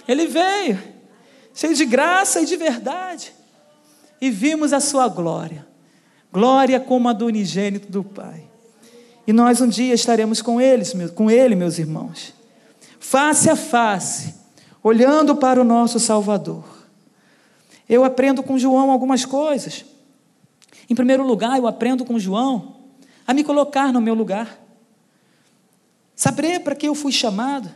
Ele 0.08 0.26
veio, 0.26 0.82
cheio 1.54 1.76
de 1.76 1.86
graça 1.86 2.42
e 2.42 2.46
de 2.46 2.56
verdade, 2.56 3.34
e 4.22 4.30
vimos 4.30 4.74
a 4.74 4.80
sua 4.80 5.08
glória 5.08 5.70
glória 6.32 6.80
como 6.80 7.10
a 7.10 7.14
do 7.14 7.26
unigênito 7.26 7.92
do 7.92 8.04
Pai. 8.04 8.44
E 9.26 9.34
nós 9.34 9.62
um 9.62 9.68
dia 9.68 9.94
estaremos 9.94 10.42
com 10.42 10.60
eles, 10.60 10.94
com 11.14 11.30
ele, 11.30 11.56
meus 11.56 11.78
irmãos, 11.78 12.34
face 13.00 13.50
a 13.50 13.56
face, 13.56 14.34
olhando 14.82 15.36
para 15.36 15.62
o 15.62 15.64
nosso 15.64 16.00
Salvador. 16.00 16.64
Eu 17.88 18.04
aprendo 18.04 18.42
com 18.44 18.58
João 18.58 18.92
algumas 18.92 19.26
coisas. 19.26 19.86
Em 20.90 20.96
primeiro 20.96 21.24
lugar, 21.24 21.58
eu 21.58 21.68
aprendo 21.68 22.06
com 22.06 22.20
João 22.20 22.78
a 23.26 23.34
me 23.34 23.44
colocar 23.44 23.92
no 23.92 24.02
meu 24.02 24.14
lugar. 24.14 24.58
Saber 26.20 26.60
para 26.60 26.76
que 26.76 26.86
eu 26.86 26.94
fui 26.94 27.14
chamado. 27.14 27.74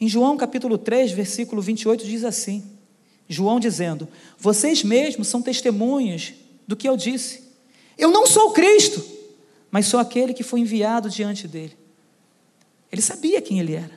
Em 0.00 0.08
João 0.08 0.36
capítulo 0.36 0.76
3, 0.76 1.12
versículo 1.12 1.62
28, 1.62 2.04
diz 2.04 2.24
assim: 2.24 2.64
João 3.28 3.60
dizendo: 3.60 4.08
Vocês 4.36 4.82
mesmos 4.82 5.28
são 5.28 5.40
testemunhas 5.40 6.34
do 6.66 6.74
que 6.74 6.88
eu 6.88 6.96
disse. 6.96 7.44
Eu 7.96 8.10
não 8.10 8.26
sou 8.26 8.50
Cristo, 8.50 9.00
mas 9.70 9.86
sou 9.86 10.00
aquele 10.00 10.34
que 10.34 10.42
foi 10.42 10.58
enviado 10.58 11.08
diante 11.08 11.46
dele. 11.46 11.78
Ele 12.90 13.00
sabia 13.00 13.40
quem 13.40 13.60
ele 13.60 13.76
era. 13.76 13.96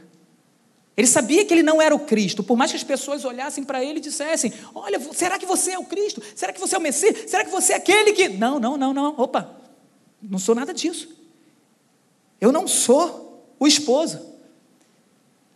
Ele 0.95 1.08
sabia 1.08 1.43
que 1.43 1.56
ele 1.56 1.63
não 1.63 1.82
era 1.82 1.95
o 1.95 2.00
Cristo, 2.02 2.43
por 2.43 2.56
mais 2.56 2.69
que 2.69 2.78
as 2.78 2.84
pessoas 2.84 3.26
olhassem 3.26 3.63
para 3.63 3.84
ele 3.84 3.98
e 3.98 4.02
dissessem: 4.02 4.54
Olha, 4.76 5.02
será 5.12 5.39
que 5.39 5.45
você 5.48 5.71
é 5.71 5.80
o 5.80 5.86
Cristo? 5.86 6.21
Será 6.36 6.54
que 6.54 6.60
você 6.60 6.76
é 6.76 6.78
o 6.78 6.82
Messias? 6.82 7.32
Será 7.32 7.43
que 7.43 7.50
você 7.50 7.74
é 7.74 7.78
aquele 7.78 8.13
que. 8.13 8.30
Não, 8.30 8.60
não, 8.60 8.78
não, 8.78 8.93
não. 8.93 9.15
Opa, 9.17 9.60
não 10.21 10.38
sou 10.38 10.54
nada 10.54 10.71
disso. 10.71 11.24
Eu 12.39 12.52
não 12.52 12.67
sou 12.67 13.48
o 13.60 13.67
esposo. 13.67 14.19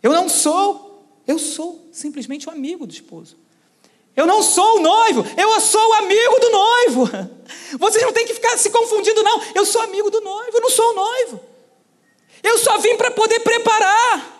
Eu 0.02 0.12
não 0.12 0.28
sou, 0.28 1.04
eu 1.26 1.38
sou 1.38 1.88
simplesmente 1.92 2.48
o 2.48 2.52
amigo 2.52 2.86
do 2.86 2.92
esposo. 2.92 3.36
Eu 4.16 4.26
não 4.26 4.42
sou 4.42 4.78
o 4.78 4.80
noivo, 4.80 5.24
eu 5.36 5.60
sou 5.60 5.88
o 5.88 5.94
amigo 5.94 6.38
do 6.40 6.50
noivo. 6.50 7.10
Vocês 7.78 8.02
não 8.02 8.12
têm 8.12 8.26
que 8.26 8.34
ficar 8.34 8.56
se 8.58 8.70
confundindo, 8.70 9.22
não. 9.22 9.40
Eu 9.54 9.64
sou 9.64 9.80
amigo 9.82 10.10
do 10.10 10.20
noivo, 10.20 10.56
eu 10.56 10.60
não 10.60 10.70
sou 10.70 10.90
o 10.90 10.94
noivo. 10.94 11.40
Eu 12.42 12.58
só 12.58 12.78
vim 12.78 12.96
para 12.96 13.10
poder 13.10 13.40
preparar. 13.40 14.39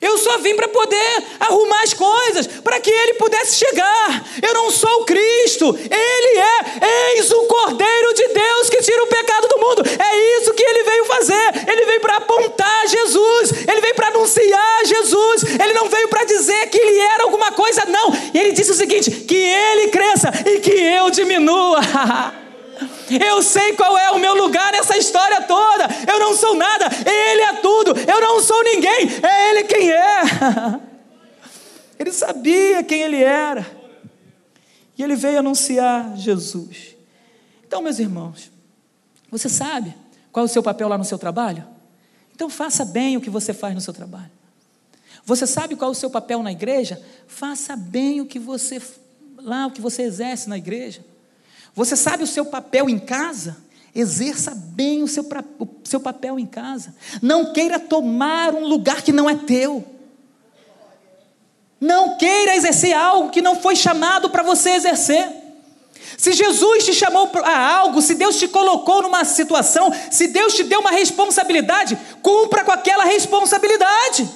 Eu 0.00 0.18
só 0.18 0.38
vim 0.38 0.54
para 0.54 0.68
poder 0.68 1.24
arrumar 1.40 1.82
as 1.82 1.94
coisas, 1.94 2.46
para 2.46 2.78
que 2.80 2.90
ele 2.90 3.14
pudesse 3.14 3.56
chegar. 3.56 4.24
Eu 4.42 4.54
não 4.54 4.70
sou 4.70 5.02
o 5.02 5.04
Cristo, 5.04 5.76
ele 5.78 6.38
é, 6.38 7.16
eis 7.16 7.30
o 7.30 7.42
Cordeiro 7.44 8.14
de 8.14 8.28
Deus 8.28 8.70
que 8.70 8.82
tira 8.82 9.02
o 9.02 9.06
pecado 9.06 9.48
do 9.48 9.58
mundo. 9.58 9.82
É 9.86 10.38
isso 10.38 10.52
que 10.54 10.62
ele 10.62 10.84
veio 10.84 11.04
fazer. 11.06 11.68
Ele 11.68 11.86
veio 11.86 12.00
para 12.00 12.16
apontar 12.16 12.88
Jesus, 12.88 13.52
ele 13.66 13.80
veio 13.80 13.94
para 13.94 14.08
anunciar 14.08 14.84
Jesus. 14.84 15.44
Ele 15.60 15.72
não 15.72 15.88
veio 15.88 16.08
para 16.08 16.24
dizer 16.24 16.68
que 16.68 16.78
ele 16.78 16.98
era 16.98 17.24
alguma 17.24 17.52
coisa, 17.52 17.84
não. 17.86 18.12
E 18.34 18.38
ele 18.38 18.52
disse 18.52 18.70
o 18.70 18.74
seguinte: 18.74 19.10
que 19.10 19.36
ele 19.36 19.88
cresça 19.88 20.30
e 20.44 20.60
que 20.60 20.72
eu 20.72 21.10
diminua. 21.10 21.80
Eu 23.08 23.42
sei 23.42 23.74
qual 23.74 23.96
é 23.96 24.10
o 24.10 24.18
meu 24.18 24.34
lugar 24.34 24.72
nessa 24.72 24.96
história 24.96 25.42
toda. 25.42 25.86
Eu 26.10 26.18
não 26.18 26.36
sou 26.36 26.54
nada, 26.54 26.86
Ele 26.86 27.42
é 27.42 27.52
tudo. 27.60 27.92
Eu 27.98 28.20
não 28.20 28.40
sou 28.42 28.62
ninguém, 28.64 29.08
é 29.22 29.50
Ele 29.50 29.64
quem 29.64 29.90
é. 29.90 30.22
Ele 31.98 32.12
sabia 32.12 32.82
quem 32.82 33.02
Ele 33.02 33.22
era. 33.22 33.66
E 34.98 35.02
Ele 35.02 35.14
veio 35.14 35.38
anunciar 35.38 36.16
Jesus. 36.16 36.96
Então, 37.66 37.82
meus 37.82 37.98
irmãos, 37.98 38.50
você 39.30 39.48
sabe 39.48 39.94
qual 40.32 40.44
é 40.44 40.46
o 40.46 40.50
seu 40.50 40.62
papel 40.62 40.88
lá 40.88 40.98
no 40.98 41.04
seu 41.04 41.18
trabalho? 41.18 41.66
Então, 42.34 42.50
faça 42.50 42.84
bem 42.84 43.16
o 43.16 43.20
que 43.20 43.30
você 43.30 43.54
faz 43.54 43.74
no 43.74 43.80
seu 43.80 43.94
trabalho. 43.94 44.30
Você 45.24 45.46
sabe 45.46 45.74
qual 45.74 45.90
é 45.90 45.92
o 45.92 45.94
seu 45.94 46.10
papel 46.10 46.42
na 46.42 46.52
igreja? 46.52 47.02
Faça 47.26 47.76
bem 47.76 48.20
o 48.20 48.26
que 48.26 48.38
você 48.38 48.80
lá 49.38 49.66
o 49.66 49.70
que 49.70 49.80
você 49.80 50.02
exerce 50.02 50.48
na 50.48 50.58
igreja. 50.58 51.04
Você 51.76 51.94
sabe 51.94 52.24
o 52.24 52.26
seu 52.26 52.46
papel 52.46 52.88
em 52.88 52.98
casa? 52.98 53.58
Exerça 53.94 54.54
bem 54.54 55.02
o 55.02 55.08
seu, 55.08 55.22
o 55.58 55.68
seu 55.84 56.00
papel 56.00 56.38
em 56.38 56.46
casa. 56.46 56.94
Não 57.20 57.52
queira 57.52 57.78
tomar 57.78 58.54
um 58.54 58.66
lugar 58.66 59.02
que 59.02 59.12
não 59.12 59.28
é 59.28 59.34
teu. 59.34 59.84
Não 61.78 62.16
queira 62.16 62.56
exercer 62.56 62.94
algo 62.94 63.28
que 63.28 63.42
não 63.42 63.60
foi 63.60 63.76
chamado 63.76 64.30
para 64.30 64.42
você 64.42 64.70
exercer. 64.70 65.28
Se 66.16 66.32
Jesus 66.32 66.86
te 66.86 66.94
chamou 66.94 67.30
a 67.44 67.76
algo, 67.76 68.00
se 68.00 68.14
Deus 68.14 68.38
te 68.38 68.48
colocou 68.48 69.02
numa 69.02 69.22
situação, 69.26 69.92
se 70.10 70.28
Deus 70.28 70.54
te 70.54 70.64
deu 70.64 70.80
uma 70.80 70.92
responsabilidade, 70.92 71.98
cumpra 72.22 72.64
com 72.64 72.72
aquela 72.72 73.04
responsabilidade. 73.04 74.26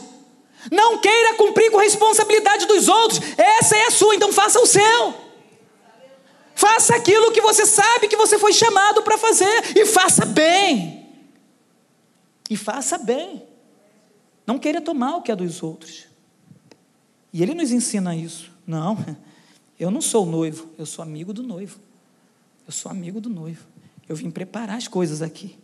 Não 0.70 0.98
queira 0.98 1.34
cumprir 1.36 1.70
com 1.70 1.78
a 1.78 1.82
responsabilidade 1.82 2.66
dos 2.66 2.86
outros, 2.86 3.18
essa 3.38 3.76
é 3.78 3.86
a 3.86 3.90
sua, 3.90 4.14
então 4.14 4.30
faça 4.30 4.60
o 4.60 4.66
seu. 4.66 5.29
Faça 6.60 6.94
aquilo 6.94 7.32
que 7.32 7.40
você 7.40 7.64
sabe 7.64 8.06
que 8.06 8.18
você 8.18 8.38
foi 8.38 8.52
chamado 8.52 9.02
para 9.02 9.16
fazer 9.16 9.78
e 9.78 9.86
faça 9.86 10.26
bem. 10.26 11.08
E 12.50 12.54
faça 12.54 12.98
bem. 12.98 13.42
Não 14.46 14.58
queira 14.58 14.78
tomar 14.78 15.16
o 15.16 15.22
que 15.22 15.32
é 15.32 15.36
dos 15.36 15.62
outros. 15.62 16.04
E 17.32 17.42
ele 17.42 17.54
nos 17.54 17.72
ensina 17.72 18.14
isso. 18.14 18.52
Não, 18.66 18.98
eu 19.80 19.90
não 19.90 20.02
sou 20.02 20.26
noivo, 20.26 20.68
eu 20.76 20.84
sou 20.84 21.02
amigo 21.02 21.32
do 21.32 21.42
noivo. 21.42 21.80
Eu 22.66 22.72
sou 22.74 22.92
amigo 22.92 23.22
do 23.22 23.30
noivo. 23.30 23.64
Eu 24.06 24.14
vim 24.14 24.30
preparar 24.30 24.76
as 24.76 24.86
coisas 24.86 25.22
aqui. 25.22 25.58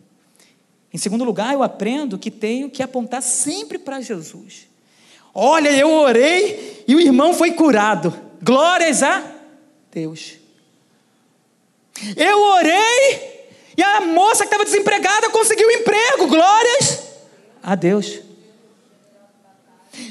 Em 0.91 0.97
segundo 0.97 1.23
lugar, 1.23 1.53
eu 1.53 1.61
aprendo 1.61 2.17
que 2.17 2.31
tenho 2.31 2.71
que 2.71 2.81
apontar 2.81 3.21
sempre 3.21 3.77
para 3.77 4.01
Jesus. 4.01 4.67
Olha, 5.31 5.69
eu 5.69 5.91
orei 5.91 6.83
e 6.87 6.95
o 6.95 6.99
irmão 6.99 7.35
foi 7.35 7.51
curado. 7.51 8.11
Glórias 8.41 9.03
a 9.03 9.23
Deus. 9.91 10.36
Eu 12.15 12.41
orei 12.41 13.47
e 13.77 13.83
a 13.83 14.01
moça 14.01 14.43
que 14.43 14.47
estava 14.47 14.65
desempregada 14.65 15.29
conseguiu 15.29 15.69
emprego. 15.71 16.27
Glórias 16.27 17.03
a 17.61 17.75
Deus. 17.75 18.19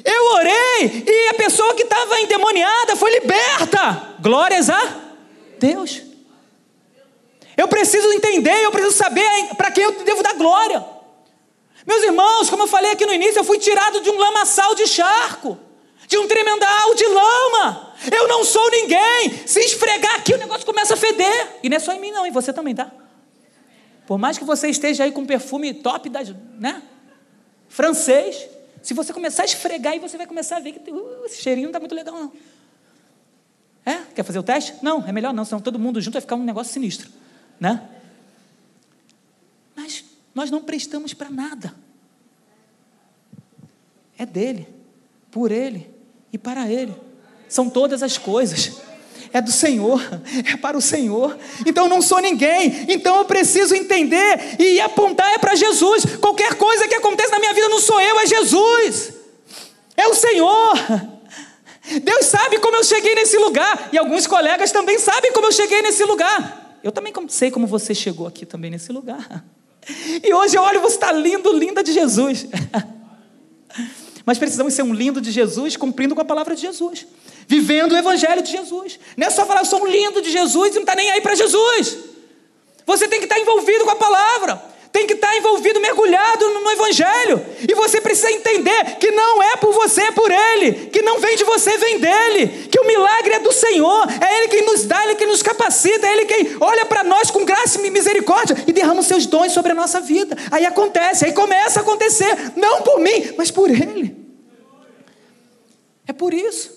Eu 0.04 0.32
orei 0.34 1.04
e 1.06 1.28
a 1.28 1.34
pessoa 1.34 1.74
que 1.74 1.82
estava 1.82 2.20
endemoniada 2.20 2.96
foi 2.96 3.12
liberta. 3.12 4.14
Glórias 4.20 4.68
a 4.68 5.00
Deus. 5.58 6.02
Eu 7.56 7.68
preciso 7.68 8.12
entender, 8.12 8.64
eu 8.64 8.70
preciso 8.70 8.96
saber 8.96 9.24
para 9.56 9.70
quem 9.70 9.84
eu 9.84 9.92
devo 10.04 10.22
dar 10.22 10.34
glória. 10.34 10.84
Meus 11.86 12.02
irmãos, 12.02 12.50
como 12.50 12.64
eu 12.64 12.66
falei 12.66 12.90
aqui 12.90 13.06
no 13.06 13.14
início, 13.14 13.38
eu 13.38 13.44
fui 13.44 13.58
tirado 13.58 14.00
de 14.00 14.10
um 14.10 14.18
lamaçal 14.18 14.74
de 14.74 14.86
charco, 14.86 15.58
de 16.06 16.16
um 16.18 16.28
tremendal 16.28 16.94
de 16.94 17.06
lama. 17.06 17.94
Eu 18.12 18.28
não 18.28 18.44
sou 18.44 18.70
ninguém. 18.70 19.46
Se 19.46 19.60
esfregar 19.60 20.16
aqui, 20.16 20.34
o 20.34 20.38
negócio 20.38 20.64
começa 20.64 20.94
a 20.94 20.96
feder. 20.96 21.58
E 21.62 21.68
não 21.68 21.76
é 21.76 21.80
só 21.80 21.92
em 21.92 22.00
mim, 22.00 22.10
não, 22.10 22.26
em 22.26 22.30
você 22.30 22.52
também, 22.52 22.74
tá? 22.74 22.90
Por 24.06 24.18
mais 24.18 24.38
que 24.38 24.44
você 24.44 24.68
esteja 24.68 25.04
aí 25.04 25.12
com 25.12 25.26
perfume 25.26 25.74
top, 25.74 26.08
da, 26.08 26.20
né? 26.58 26.82
Francês, 27.68 28.48
se 28.82 28.94
você 28.94 29.12
começar 29.12 29.42
a 29.42 29.46
esfregar, 29.46 29.94
aí 29.94 29.98
você 29.98 30.16
vai 30.16 30.26
começar 30.26 30.58
a 30.58 30.60
ver 30.60 30.72
que 30.72 30.90
uh, 30.90 31.24
esse 31.24 31.42
cheirinho 31.42 31.66
não 31.66 31.70
está 31.70 31.80
muito 31.80 31.94
legal, 31.94 32.14
não. 32.14 32.32
É? 33.84 33.98
Quer 34.14 34.22
fazer 34.22 34.38
o 34.38 34.42
teste? 34.42 34.74
Não, 34.82 35.06
é 35.06 35.12
melhor 35.12 35.32
não, 35.32 35.44
senão 35.44 35.60
todo 35.60 35.78
mundo 35.78 36.00
junto 36.00 36.14
vai 36.14 36.20
ficar 36.20 36.36
um 36.36 36.44
negócio 36.44 36.72
sinistro. 36.72 37.10
Né? 37.58 37.88
Mas 39.74 40.04
nós 40.34 40.50
não 40.50 40.62
prestamos 40.62 41.14
para 41.14 41.30
nada. 41.30 41.74
É 44.18 44.24
dele, 44.24 44.68
por 45.30 45.50
ele 45.50 45.95
e 46.32 46.38
para 46.38 46.70
ele. 46.70 46.94
São 47.48 47.70
todas 47.70 48.02
as 48.02 48.18
coisas 48.18 48.72
é 49.32 49.40
do 49.40 49.52
Senhor, 49.52 50.00
é 50.50 50.56
para 50.56 50.76
o 50.76 50.80
Senhor. 50.80 51.36
Então 51.66 51.84
eu 51.84 51.90
não 51.90 52.00
sou 52.00 52.20
ninguém, 52.20 52.86
então 52.88 53.16
eu 53.16 53.24
preciso 53.24 53.74
entender 53.74 54.56
e 54.58 54.80
apontar 54.80 55.30
é 55.32 55.38
para 55.38 55.54
Jesus. 55.54 56.04
Qualquer 56.20 56.54
coisa 56.54 56.88
que 56.88 56.94
acontece 56.94 57.30
na 57.30 57.38
minha 57.38 57.52
vida 57.52 57.68
não 57.68 57.80
sou 57.80 58.00
eu, 58.00 58.18
é 58.20 58.26
Jesus. 58.26 59.12
É 59.96 60.06
o 60.08 60.14
Senhor. 60.14 60.74
Deus 62.02 62.26
sabe 62.26 62.58
como 62.58 62.76
eu 62.76 62.84
cheguei 62.84 63.14
nesse 63.14 63.36
lugar, 63.38 63.90
e 63.92 63.98
alguns 63.98 64.26
colegas 64.26 64.72
também 64.72 64.98
sabem 64.98 65.32
como 65.32 65.46
eu 65.46 65.52
cheguei 65.52 65.82
nesse 65.82 66.04
lugar. 66.04 66.78
Eu 66.82 66.90
também 66.90 67.12
sei 67.28 67.50
como 67.50 67.66
você 67.66 67.94
chegou 67.94 68.26
aqui 68.26 68.46
também 68.46 68.70
nesse 68.70 68.92
lugar. 68.92 69.44
E 70.22 70.32
hoje 70.32 70.56
eu 70.56 70.62
olho, 70.62 70.80
você 70.80 70.96
está 70.96 71.12
lindo, 71.12 71.52
linda 71.52 71.82
de 71.82 71.92
Jesus. 71.92 72.46
Mas 74.26 74.36
precisamos 74.36 74.74
ser 74.74 74.82
um 74.82 74.92
lindo 74.92 75.20
de 75.20 75.30
Jesus, 75.30 75.76
cumprindo 75.76 76.14
com 76.14 76.20
a 76.20 76.24
palavra 76.24 76.54
de 76.54 76.60
Jesus 76.60 77.06
vivendo 77.46 77.92
o 77.92 77.96
Evangelho 77.96 78.42
de 78.42 78.50
Jesus. 78.50 78.98
Não 79.16 79.26
é 79.26 79.30
só 79.30 79.46
falar, 79.46 79.60
eu 79.60 79.66
sou 79.66 79.82
um 79.82 79.86
lindo 79.86 80.20
de 80.20 80.30
Jesus 80.30 80.72
e 80.72 80.74
não 80.74 80.82
está 80.82 80.94
nem 80.94 81.10
aí 81.10 81.20
para 81.20 81.34
Jesus. 81.34 81.96
Você 82.84 83.08
tem 83.08 83.18
que 83.18 83.26
estar 83.26 83.36
tá 83.36 83.40
envolvido 83.40 83.84
com 83.84 83.90
a 83.90 83.96
palavra, 83.96 84.62
tem 84.96 85.06
que 85.06 85.12
estar 85.12 85.36
envolvido, 85.36 85.78
mergulhado 85.78 86.48
no, 86.48 86.70
Evangelho. 86.70 87.44
E 87.68 87.74
você 87.74 88.00
precisa 88.00 88.32
entender 88.32 88.96
que 88.98 89.10
não 89.10 89.42
é 89.42 89.56
por 89.56 89.70
você, 89.72 90.00
é 90.00 90.10
por 90.10 90.30
Ele, 90.30 90.86
que 90.86 91.02
não 91.02 91.20
vem 91.20 91.36
de 91.36 91.44
você, 91.44 91.76
vem 91.76 91.98
dele, 91.98 92.68
que 92.70 92.80
o 92.80 92.86
milagre 92.86 93.34
é 93.34 93.38
do 93.40 93.52
Senhor, 93.52 94.08
é 94.08 94.38
Ele 94.38 94.48
quem 94.48 94.64
nos 94.64 94.84
dá, 94.84 95.04
Ele 95.04 95.14
quem 95.16 95.26
nos 95.26 95.42
capacita, 95.42 96.06
é 96.06 96.12
Ele 96.14 96.24
quem 96.24 96.56
olha 96.60 96.86
para 96.86 97.04
nós 97.04 97.30
com 97.30 97.44
graça 97.44 97.78
e 97.78 97.90
misericórdia 97.90 98.56
e 98.66 98.72
derrama 98.72 99.00
os 99.00 99.06
seus 99.06 99.26
dons 99.26 99.52
sobre 99.52 99.72
a 99.72 99.74
nossa 99.74 100.00
vida. 100.00 100.34
Aí 100.50 100.64
acontece, 100.64 101.26
aí 101.26 101.32
começa 101.32 101.80
a 101.80 101.82
acontecer, 101.82 102.52
não 102.56 102.80
por 102.80 102.98
mim, 102.98 103.34
mas 103.36 103.50
por 103.50 103.70
Ele. 103.70 104.16
É 106.06 106.12
por 106.14 106.32
isso. 106.32 106.72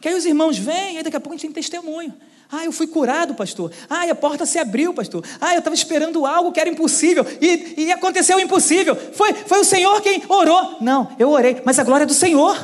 Que 0.00 0.08
aí 0.08 0.14
os 0.14 0.24
irmãos 0.24 0.56
vêm, 0.56 0.98
aí 0.98 1.02
daqui 1.02 1.16
a 1.16 1.20
pouco 1.20 1.34
a 1.34 1.36
gente 1.36 1.52
tem 1.52 1.62
testemunho. 1.62 2.14
Ah, 2.50 2.64
eu 2.64 2.72
fui 2.72 2.86
curado, 2.86 3.34
pastor. 3.34 3.70
Ah, 3.90 4.04
a 4.04 4.14
porta 4.14 4.46
se 4.46 4.58
abriu, 4.58 4.94
pastor. 4.94 5.22
Ah, 5.38 5.54
eu 5.54 5.58
estava 5.58 5.74
esperando 5.74 6.24
algo 6.24 6.50
que 6.50 6.58
era 6.58 6.70
impossível 6.70 7.24
e, 7.40 7.74
e 7.76 7.92
aconteceu 7.92 8.38
o 8.38 8.40
impossível. 8.40 8.96
Foi, 8.96 9.34
foi 9.34 9.60
o 9.60 9.64
Senhor 9.64 10.00
quem 10.00 10.22
orou. 10.28 10.76
Não, 10.80 11.08
eu 11.18 11.28
orei, 11.28 11.60
mas 11.64 11.78
a 11.78 11.84
glória 11.84 12.04
é 12.04 12.06
do 12.06 12.14
Senhor. 12.14 12.56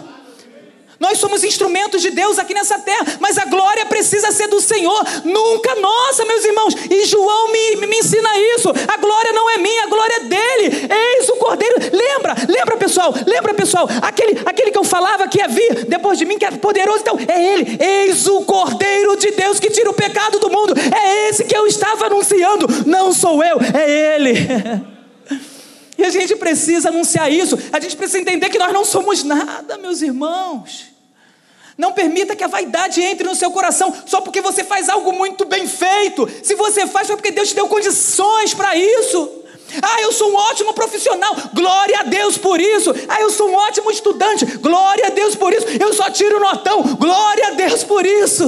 Nós 0.98 1.18
somos 1.18 1.42
instrumentos 1.44 2.02
de 2.02 2.10
Deus 2.10 2.38
aqui 2.38 2.54
nessa 2.54 2.78
terra, 2.78 3.04
mas 3.20 3.38
a 3.38 3.44
glória 3.46 3.86
precisa 3.86 4.30
ser 4.32 4.48
do 4.48 4.60
Senhor, 4.60 5.04
nunca 5.24 5.74
nossa, 5.76 6.24
meus 6.24 6.44
irmãos. 6.44 6.74
E 6.90 7.04
João 7.04 7.52
me, 7.52 7.86
me 7.86 7.98
ensina 7.98 8.28
isso. 8.56 8.70
A 8.88 8.96
glória 8.96 9.32
não 9.32 9.50
é 9.50 9.58
minha, 9.58 9.84
a 9.84 9.86
glória 9.86 10.14
é 10.16 10.20
dele. 10.20 10.88
Eis 10.90 11.28
o 11.28 11.36
Cordeiro. 11.36 11.74
Lembra, 11.92 12.34
lembra, 12.48 12.76
pessoal, 12.76 13.14
lembra, 13.26 13.54
pessoal, 13.54 13.88
aquele, 14.02 14.40
aquele 14.44 14.70
que 14.70 14.78
eu 14.78 14.84
falava 14.84 15.28
que 15.28 15.38
ia 15.38 15.48
vir 15.48 15.86
depois 15.86 16.18
de 16.18 16.24
mim, 16.24 16.38
que 16.38 16.44
é 16.44 16.50
poderoso, 16.50 17.00
então, 17.00 17.18
é 17.26 17.54
ele. 17.54 17.78
Eis 17.80 18.26
o 18.26 18.42
Cordeiro 18.42 19.16
de 19.16 19.30
Deus 19.32 19.58
que 19.58 19.70
tira 19.70 19.90
o 19.90 19.94
pecado 19.94 20.38
do 20.38 20.50
mundo. 20.50 20.74
É 20.78 21.28
esse 21.28 21.44
que 21.44 21.56
eu 21.56 21.66
estava 21.66 22.06
anunciando. 22.06 22.66
Não 22.86 23.12
sou 23.12 23.42
eu, 23.42 23.58
é 23.60 24.16
ele. 24.16 24.34
A 26.04 26.10
gente 26.10 26.36
precisa 26.36 26.88
anunciar 26.90 27.32
isso, 27.32 27.58
a 27.72 27.80
gente 27.80 27.96
precisa 27.96 28.20
entender 28.20 28.50
que 28.50 28.58
nós 28.58 28.72
não 28.72 28.84
somos 28.84 29.22
nada, 29.24 29.78
meus 29.78 30.02
irmãos. 30.02 30.86
Não 31.76 31.92
permita 31.92 32.36
que 32.36 32.44
a 32.44 32.48
vaidade 32.48 33.02
entre 33.02 33.26
no 33.26 33.34
seu 33.34 33.50
coração 33.50 33.92
só 34.06 34.20
porque 34.20 34.40
você 34.40 34.62
faz 34.62 34.88
algo 34.88 35.12
muito 35.12 35.44
bem 35.44 35.66
feito. 35.66 36.28
Se 36.42 36.54
você 36.54 36.86
faz, 36.86 37.08
foi 37.08 37.16
porque 37.16 37.32
Deus 37.32 37.48
te 37.48 37.54
deu 37.54 37.66
condições 37.68 38.54
para 38.54 38.76
isso. 38.76 39.42
Ah, 39.82 40.00
eu 40.02 40.12
sou 40.12 40.30
um 40.30 40.36
ótimo 40.36 40.72
profissional, 40.72 41.34
glória 41.52 42.00
a 42.00 42.02
Deus 42.04 42.38
por 42.38 42.60
isso. 42.60 42.94
Ah, 43.08 43.20
eu 43.20 43.30
sou 43.30 43.50
um 43.50 43.54
ótimo 43.54 43.90
estudante, 43.90 44.44
glória 44.58 45.06
a 45.06 45.10
Deus 45.10 45.34
por 45.34 45.52
isso. 45.52 45.66
Eu 45.80 45.92
só 45.92 46.10
tiro 46.10 46.38
notão, 46.38 46.82
glória 46.96 47.48
a 47.48 47.50
Deus 47.52 47.82
por 47.82 48.06
isso. 48.06 48.44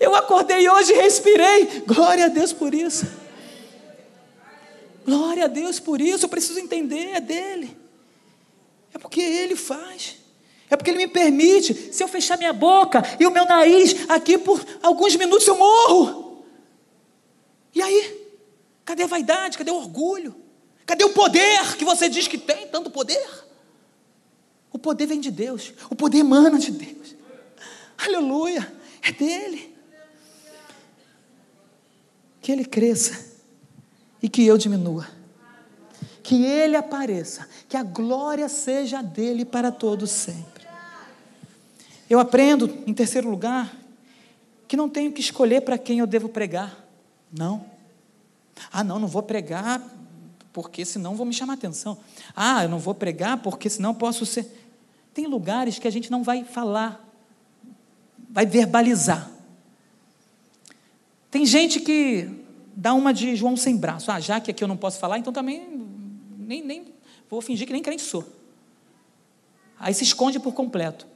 Eu 0.00 0.14
acordei 0.14 0.68
hoje 0.68 0.92
e 0.92 0.96
respirei, 0.96 1.84
glória 1.86 2.24
a 2.24 2.28
Deus 2.28 2.52
por 2.52 2.74
isso. 2.74 3.06
Glória 5.06 5.44
a 5.44 5.48
Deus 5.48 5.78
por 5.78 6.00
isso, 6.00 6.24
eu 6.24 6.28
preciso 6.28 6.58
entender, 6.58 7.10
é 7.12 7.20
dele. 7.20 7.78
É 8.92 8.98
porque 8.98 9.20
ele 9.20 9.54
faz. 9.54 10.16
É 10.68 10.76
porque 10.76 10.90
Ele 10.90 10.98
me 10.98 11.06
permite. 11.06 11.94
Se 11.94 12.02
eu 12.02 12.08
fechar 12.08 12.36
minha 12.36 12.52
boca 12.52 13.00
e 13.20 13.24
o 13.24 13.30
meu 13.30 13.44
nariz 13.44 13.94
aqui 14.10 14.36
por 14.36 14.60
alguns 14.82 15.14
minutos 15.14 15.46
eu 15.46 15.56
morro. 15.56 16.44
E 17.72 17.80
aí? 17.80 18.26
Cadê 18.84 19.04
a 19.04 19.06
vaidade? 19.06 19.56
Cadê 19.56 19.70
o 19.70 19.76
orgulho? 19.76 20.34
Cadê 20.84 21.04
o 21.04 21.10
poder 21.10 21.76
que 21.76 21.84
você 21.84 22.08
diz 22.08 22.26
que 22.26 22.36
tem 22.36 22.66
tanto 22.66 22.90
poder? 22.90 23.28
O 24.72 24.78
poder 24.78 25.06
vem 25.06 25.20
de 25.20 25.30
Deus. 25.30 25.72
O 25.88 25.94
poder 25.94 26.18
emana 26.18 26.58
de 26.58 26.72
Deus. 26.72 27.14
Aleluia. 27.96 28.74
É 29.02 29.12
dele. 29.12 29.72
Que 32.40 32.50
ele 32.50 32.64
cresça 32.64 33.35
e 34.22 34.28
que 34.28 34.44
eu 34.44 34.56
diminua 34.58 35.06
que 36.26 36.44
ele 36.44 36.74
apareça, 36.74 37.46
que 37.68 37.76
a 37.76 37.84
glória 37.84 38.48
seja 38.48 39.00
dele 39.00 39.44
para 39.44 39.70
todos 39.70 40.10
sempre. 40.10 40.66
Eu 42.10 42.18
aprendo, 42.18 42.82
em 42.84 42.92
terceiro 42.92 43.30
lugar, 43.30 43.72
que 44.66 44.76
não 44.76 44.88
tenho 44.88 45.12
que 45.12 45.20
escolher 45.20 45.60
para 45.60 45.78
quem 45.78 46.00
eu 46.00 46.06
devo 46.06 46.28
pregar. 46.28 46.84
Não. 47.32 47.64
Ah, 48.72 48.82
não, 48.82 48.98
não 48.98 49.06
vou 49.06 49.22
pregar 49.22 49.80
porque 50.52 50.84
senão 50.84 51.14
vou 51.14 51.24
me 51.24 51.32
chamar 51.32 51.52
atenção. 51.52 51.96
Ah, 52.34 52.64
eu 52.64 52.68
não 52.68 52.80
vou 52.80 52.92
pregar 52.92 53.40
porque 53.40 53.70
senão 53.70 53.94
posso 53.94 54.26
ser. 54.26 54.50
Tem 55.14 55.28
lugares 55.28 55.78
que 55.78 55.86
a 55.86 55.92
gente 55.92 56.10
não 56.10 56.24
vai 56.24 56.42
falar, 56.42 57.08
vai 58.28 58.46
verbalizar. 58.46 59.30
Tem 61.30 61.46
gente 61.46 61.78
que 61.78 62.45
dá 62.76 62.92
uma 62.92 63.12
de 63.12 63.34
João 63.34 63.56
sem 63.56 63.76
braço. 63.76 64.10
Ah, 64.10 64.20
já 64.20 64.38
que 64.38 64.50
aqui 64.50 64.62
eu 64.62 64.68
não 64.68 64.76
posso 64.76 64.98
falar, 64.98 65.18
então 65.18 65.32
também 65.32 65.66
nem, 66.38 66.62
nem 66.62 66.94
vou 67.28 67.40
fingir 67.40 67.66
que 67.66 67.72
nem 67.72 67.82
crente 67.82 68.02
sou. 68.02 68.24
Aí 69.80 69.94
se 69.94 70.04
esconde 70.04 70.38
por 70.38 70.52
completo. 70.52 71.06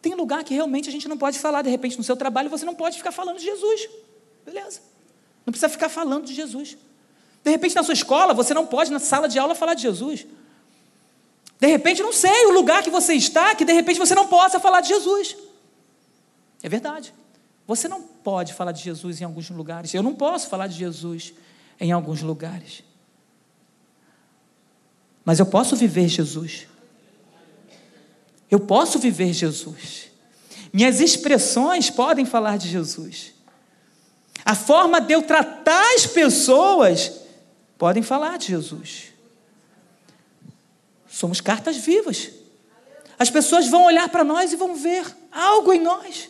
Tem 0.00 0.14
lugar 0.14 0.42
que 0.42 0.54
realmente 0.54 0.88
a 0.88 0.92
gente 0.92 1.06
não 1.06 1.18
pode 1.18 1.38
falar, 1.38 1.62
de 1.62 1.68
repente 1.68 1.98
no 1.98 2.02
seu 2.02 2.16
trabalho 2.16 2.48
você 2.48 2.64
não 2.64 2.74
pode 2.74 2.96
ficar 2.96 3.12
falando 3.12 3.38
de 3.38 3.44
Jesus. 3.44 3.88
Beleza. 4.44 4.80
Não 5.44 5.52
precisa 5.52 5.68
ficar 5.68 5.90
falando 5.90 6.24
de 6.24 6.34
Jesus. 6.34 6.78
De 7.44 7.50
repente 7.50 7.76
na 7.76 7.82
sua 7.82 7.94
escola 7.94 8.32
você 8.32 8.54
não 8.54 8.66
pode 8.66 8.90
na 8.90 8.98
sala 8.98 9.28
de 9.28 9.38
aula 9.38 9.54
falar 9.54 9.74
de 9.74 9.82
Jesus. 9.82 10.26
De 11.60 11.66
repente, 11.66 12.02
não 12.02 12.12
sei, 12.12 12.46
o 12.46 12.52
lugar 12.52 12.82
que 12.82 12.88
você 12.88 13.12
está, 13.12 13.54
que 13.54 13.66
de 13.66 13.72
repente 13.74 13.98
você 13.98 14.14
não 14.14 14.26
possa 14.26 14.58
falar 14.58 14.80
de 14.80 14.88
Jesus. 14.88 15.36
É 16.62 16.68
verdade. 16.70 17.12
Você 17.70 17.88
não 17.88 18.02
pode 18.02 18.52
falar 18.52 18.72
de 18.72 18.82
Jesus 18.82 19.20
em 19.20 19.24
alguns 19.24 19.48
lugares. 19.50 19.94
Eu 19.94 20.02
não 20.02 20.14
posso 20.14 20.48
falar 20.48 20.66
de 20.66 20.76
Jesus 20.76 21.32
em 21.78 21.92
alguns 21.92 22.20
lugares 22.20 22.82
mas 25.24 25.38
eu 25.38 25.46
posso 25.46 25.76
viver 25.76 26.08
Jesus. 26.08 26.66
Eu 28.50 28.60
posso 28.60 28.98
viver 28.98 29.32
Jesus. 29.32 30.10
Minhas 30.72 31.00
expressões 31.00 31.90
podem 31.90 32.24
falar 32.24 32.56
de 32.56 32.68
Jesus. 32.68 33.32
A 34.44 34.54
forma 34.54 35.00
de 35.00 35.12
eu 35.12 35.22
tratar 35.22 35.94
as 35.94 36.06
pessoas 36.06 37.12
podem 37.78 38.02
falar 38.02 38.38
de 38.38 38.48
Jesus. 38.48 39.12
Somos 41.08 41.40
cartas 41.40 41.76
vivas. 41.76 42.30
As 43.18 43.30
pessoas 43.30 43.68
vão 43.68 43.84
olhar 43.84 44.08
para 44.08 44.24
nós 44.24 44.52
e 44.52 44.56
vão 44.56 44.74
ver 44.74 45.04
algo 45.30 45.72
em 45.72 45.80
nós. 45.80 46.29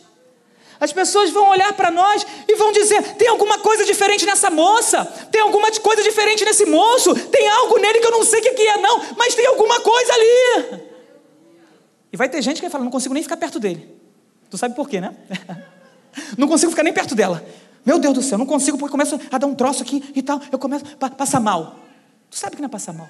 As 0.81 0.91
pessoas 0.91 1.29
vão 1.29 1.47
olhar 1.51 1.71
para 1.73 1.91
nós 1.91 2.25
e 2.47 2.55
vão 2.55 2.71
dizer: 2.71 3.13
tem 3.13 3.27
alguma 3.27 3.59
coisa 3.59 3.85
diferente 3.85 4.25
nessa 4.25 4.49
moça, 4.49 5.05
tem 5.31 5.39
alguma 5.39 5.71
coisa 5.79 6.01
diferente 6.01 6.43
nesse 6.43 6.65
moço, 6.65 7.13
tem 7.29 7.47
algo 7.47 7.77
nele 7.77 7.99
que 7.99 8.07
eu 8.07 8.11
não 8.11 8.25
sei 8.25 8.39
o 8.39 8.43
que 8.55 8.67
é, 8.67 8.77
não, 8.77 8.99
mas 9.15 9.35
tem 9.35 9.45
alguma 9.45 9.79
coisa 9.79 10.11
ali. 10.11 10.81
E 12.11 12.17
vai 12.17 12.27
ter 12.27 12.41
gente 12.41 12.55
que 12.55 12.61
vai 12.63 12.71
falar: 12.71 12.83
não 12.83 12.91
consigo 12.91 13.13
nem 13.13 13.21
ficar 13.21 13.37
perto 13.37 13.59
dele. 13.59 13.95
Tu 14.49 14.57
sabe 14.57 14.75
por 14.75 14.89
quê, 14.89 14.99
né? 14.99 15.15
não 16.35 16.47
consigo 16.47 16.71
ficar 16.71 16.83
nem 16.83 16.91
perto 16.91 17.13
dela. 17.13 17.45
Meu 17.85 17.99
Deus 17.99 18.15
do 18.15 18.21
céu, 18.23 18.39
não 18.39 18.47
consigo 18.47 18.75
porque 18.75 18.91
começo 18.91 19.19
a 19.31 19.37
dar 19.37 19.45
um 19.45 19.53
troço 19.53 19.83
aqui 19.83 20.11
e 20.15 20.21
tal, 20.23 20.41
eu 20.51 20.57
começo 20.57 20.83
a 20.99 21.09
passar 21.11 21.39
mal. 21.39 21.79
Tu 22.27 22.37
sabe 22.37 22.55
que 22.55 22.61
não 22.61 22.67
é 22.67 22.71
passar 22.71 22.93
mal. 22.93 23.07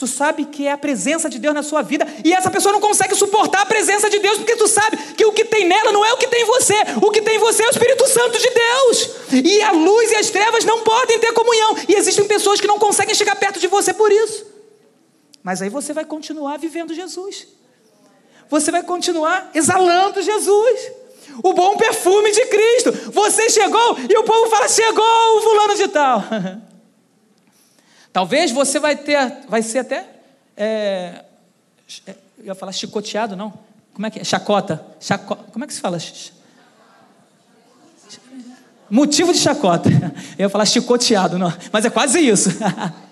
Tu 0.00 0.06
sabe 0.06 0.46
que 0.46 0.66
é 0.66 0.72
a 0.72 0.78
presença 0.78 1.28
de 1.28 1.38
Deus 1.38 1.54
na 1.54 1.62
sua 1.62 1.82
vida 1.82 2.08
e 2.24 2.32
essa 2.32 2.50
pessoa 2.50 2.72
não 2.72 2.80
consegue 2.80 3.14
suportar 3.14 3.60
a 3.60 3.66
presença 3.66 4.08
de 4.08 4.18
Deus 4.18 4.38
porque 4.38 4.56
tu 4.56 4.66
sabe 4.66 4.96
que 5.14 5.26
o 5.26 5.30
que 5.30 5.44
tem 5.44 5.68
nela 5.68 5.92
não 5.92 6.02
é 6.02 6.10
o 6.10 6.16
que 6.16 6.26
tem 6.26 6.40
em 6.40 6.46
você, 6.46 6.74
o 7.02 7.10
que 7.10 7.20
tem 7.20 7.36
em 7.36 7.38
você 7.38 7.62
é 7.64 7.66
o 7.66 7.70
Espírito 7.70 8.08
Santo 8.08 8.38
de 8.38 8.48
Deus. 8.48 9.10
E 9.44 9.60
a 9.60 9.72
luz 9.72 10.10
e 10.10 10.16
as 10.16 10.30
trevas 10.30 10.64
não 10.64 10.80
podem 10.80 11.18
ter 11.18 11.34
comunhão 11.34 11.76
e 11.86 11.96
existem 11.96 12.24
pessoas 12.24 12.58
que 12.58 12.66
não 12.66 12.78
conseguem 12.78 13.14
chegar 13.14 13.36
perto 13.36 13.60
de 13.60 13.66
você 13.66 13.92
por 13.92 14.10
isso. 14.10 14.46
Mas 15.42 15.60
aí 15.60 15.68
você 15.68 15.92
vai 15.92 16.06
continuar 16.06 16.56
vivendo 16.58 16.94
Jesus. 16.94 17.46
Você 18.48 18.70
vai 18.70 18.82
continuar 18.82 19.50
exalando 19.52 20.22
Jesus. 20.22 20.92
O 21.44 21.52
bom 21.52 21.76
perfume 21.76 22.32
de 22.32 22.46
Cristo. 22.46 23.12
Você 23.12 23.50
chegou 23.50 23.98
e 24.08 24.16
o 24.16 24.24
povo 24.24 24.48
fala: 24.48 24.66
"Chegou 24.66 25.36
o 25.36 25.42
fulano 25.42 25.74
de 25.74 25.88
tal". 25.88 26.24
Talvez 28.12 28.50
você 28.50 28.78
vai 28.78 28.96
ter, 28.96 29.18
vai 29.48 29.62
ser 29.62 29.80
até, 29.80 30.06
é, 30.56 31.24
é, 32.06 32.14
eu 32.38 32.46
ia 32.46 32.54
falar 32.54 32.72
chicoteado, 32.72 33.36
não? 33.36 33.52
Como 33.94 34.06
é 34.06 34.10
que 34.10 34.20
é? 34.20 34.24
Chacota. 34.24 34.84
Chaco, 35.00 35.36
como 35.52 35.64
é 35.64 35.68
que 35.68 35.74
se 35.74 35.80
fala? 35.80 35.98
Motivo 38.88 39.32
de 39.32 39.38
chacota. 39.38 39.88
Eu 40.38 40.44
ia 40.44 40.48
falar 40.48 40.64
chicoteado, 40.64 41.38
não. 41.38 41.52
Mas 41.72 41.84
é 41.84 41.90
quase 41.90 42.18
isso. 42.18 42.50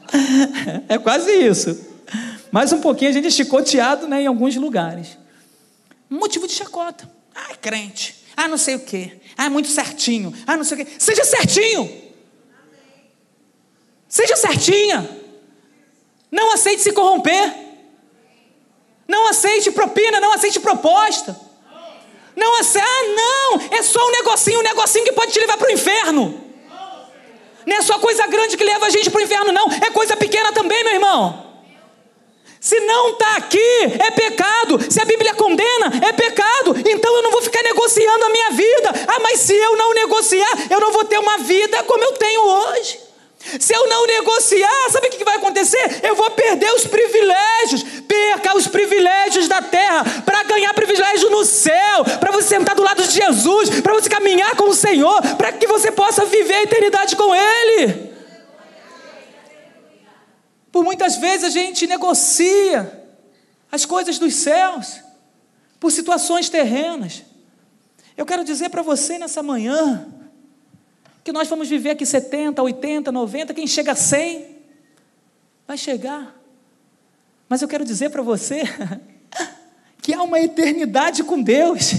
é 0.88 0.99
quase 0.99 1.30
isso. 1.30 1.78
Mais 2.51 2.72
um 2.72 2.80
pouquinho 2.80 3.11
a 3.11 3.12
gente 3.12 3.26
é 3.26 3.30
chicoteado 3.30 4.09
né, 4.09 4.22
em 4.22 4.26
alguns 4.26 4.57
lugares. 4.57 5.16
Motivo 6.09 6.46
de 6.46 6.55
chacota. 6.55 7.09
Ai, 7.34 7.55
crente. 7.61 8.16
Ah, 8.36 8.49
não 8.49 8.57
sei 8.57 8.76
o 8.76 8.80
quê. 8.80 9.20
Ah, 9.36 9.51
muito 9.51 9.68
certinho. 9.68 10.32
Ah, 10.46 10.57
não 10.57 10.64
sei 10.64 10.82
o 10.82 10.84
quê. 10.84 10.92
Seja 10.99 11.24
certinho. 11.24 12.08
Seja 14.09 14.37
certinha. 14.37 15.09
Não 16.31 16.53
aceite 16.53 16.83
se 16.83 16.93
corromper. 16.93 17.55
Não 19.07 19.27
aceite 19.29 19.71
propina, 19.71 20.21
não 20.21 20.33
aceite 20.33 20.61
proposta. 20.61 21.39
Não 22.37 22.61
aceite, 22.61 22.87
ah, 22.87 23.03
não, 23.17 23.79
é 23.79 23.83
só 23.83 24.07
um 24.07 24.11
negocinho, 24.13 24.61
um 24.61 24.63
negocinho 24.63 25.05
que 25.05 25.13
pode 25.13 25.33
te 25.33 25.41
levar 25.41 25.57
para 25.57 25.69
o 25.69 25.73
inferno. 25.73 26.45
Não 27.67 27.77
é 27.77 27.83
só 27.83 27.99
coisa 27.99 28.27
grande 28.27 28.57
que 28.57 28.65
leva 28.65 28.87
a 28.87 28.91
gente 28.91 29.11
para 29.11 29.21
o 29.21 29.25
inferno, 29.25 29.51
não. 29.51 29.69
É 29.71 29.91
coisa 29.91 30.17
pequena 30.17 30.53
também, 30.53 30.85
meu 30.85 30.95
irmão. 30.95 31.47
Se 32.61 32.79
não 32.81 33.11
está 33.11 33.37
aqui, 33.37 33.83
é 33.99 34.11
pecado. 34.11 34.79
Se 34.91 35.01
a 35.01 35.05
Bíblia 35.05 35.35
condena, 35.35 35.93
é 36.07 36.13
pecado. 36.13 36.77
Então 36.79 37.17
eu 37.17 37.23
não 37.23 37.31
vou 37.31 37.43
ficar 37.43 37.63
negociando 37.63 38.25
a 38.25 38.29
minha 38.31 38.51
vida. 38.51 38.93
Ah, 39.09 39.21
mas 39.21 39.41
se 39.41 39.55
eu 39.55 39.77
não 39.77 39.95
negociar, 39.95 40.71
eu 40.71 40.81
não 40.81 40.93
vou 40.93 41.05
ter 41.05 41.19
uma 41.19 41.39
vida 41.39 41.83
como 41.85 42.03
eu 42.05 42.13
tenho 42.13 42.41
hoje. 42.41 43.08
Se 43.61 43.74
eu 43.74 43.88
não 43.88 44.07
negociar, 44.07 44.90
sabe 44.90 45.09
o 45.09 45.11
que 45.11 45.24
vai 45.24 45.36
acontecer? 45.36 46.01
Eu 46.03 46.14
vou 46.14 46.30
perder 46.30 46.72
os 46.74 46.86
privilégios. 46.86 47.82
Perca 48.07 48.57
os 48.57 48.66
privilégios 48.66 49.49
da 49.49 49.62
terra 49.62 50.05
para 50.24 50.42
ganhar 50.44 50.72
privilégio 50.74 51.30
no 51.30 51.44
céu, 51.44 52.05
para 52.18 52.32
você 52.32 52.49
sentar 52.49 52.74
do 52.74 52.82
lado 52.82 53.03
de 53.03 53.11
Jesus, 53.11 53.80
para 53.80 53.94
você 53.94 54.09
caminhar 54.09 54.57
com 54.57 54.70
o 54.70 54.74
Senhor, 54.74 55.20
para 55.36 55.53
que 55.53 55.66
você 55.66 55.90
possa 55.90 56.24
viver 56.24 56.55
a 56.55 56.62
eternidade 56.62 57.16
com 57.16 57.34
Ele. 57.34 58.09
Por 60.70 60.84
muitas 60.84 61.16
vezes 61.16 61.44
a 61.44 61.51
gente 61.51 61.86
negocia 61.86 63.05
as 63.70 63.84
coisas 63.84 64.18
dos 64.18 64.34
céus 64.34 65.01
por 65.80 65.90
situações 65.90 66.49
terrenas. 66.49 67.22
Eu 68.16 68.26
quero 68.26 68.44
dizer 68.44 68.68
para 68.68 68.82
você 68.82 69.18
nessa 69.18 69.42
manhã, 69.42 70.07
que 71.29 71.33
nós 71.33 71.47
vamos 71.47 71.68
viver 71.68 71.91
aqui 71.91 72.07
70, 72.07 72.62
80, 72.62 73.12
90, 73.12 73.53
quem 73.53 73.66
chega 73.66 73.93
a 73.93 73.95
100 73.95 74.47
vai 75.66 75.76
chegar. 75.76 76.35
Mas 77.47 77.61
eu 77.61 77.68
quero 77.68 77.85
dizer 77.85 78.09
para 78.09 78.22
você 78.22 78.62
que 80.01 80.14
há 80.14 80.22
uma 80.22 80.41
eternidade 80.41 81.22
com 81.22 81.43
Deus. 81.43 81.93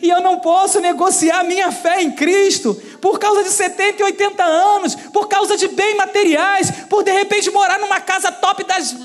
E 0.00 0.08
eu 0.08 0.22
não 0.22 0.40
posso 0.40 0.80
negociar 0.80 1.44
minha 1.44 1.70
fé 1.70 2.00
em 2.00 2.10
Cristo 2.10 2.74
por 3.02 3.18
causa 3.18 3.44
de 3.44 3.50
70 3.50 4.00
e 4.00 4.04
80 4.04 4.42
anos, 4.42 4.94
por 4.94 5.28
causa 5.28 5.54
de 5.54 5.68
bens 5.68 5.96
materiais, 5.98 6.70
por 6.88 7.04
de 7.04 7.12
repente 7.12 7.50
morar 7.50 7.78
numa 7.78 8.00
casa 8.00 8.32
top 8.32 8.64
das 8.64 8.96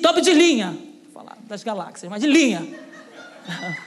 top 0.00 0.22
de 0.22 0.32
linha. 0.32 0.70
Vou 1.12 1.22
falar 1.22 1.36
das 1.42 1.62
galáxias, 1.62 2.10
mas 2.10 2.22
de 2.22 2.26
linha. 2.26 2.66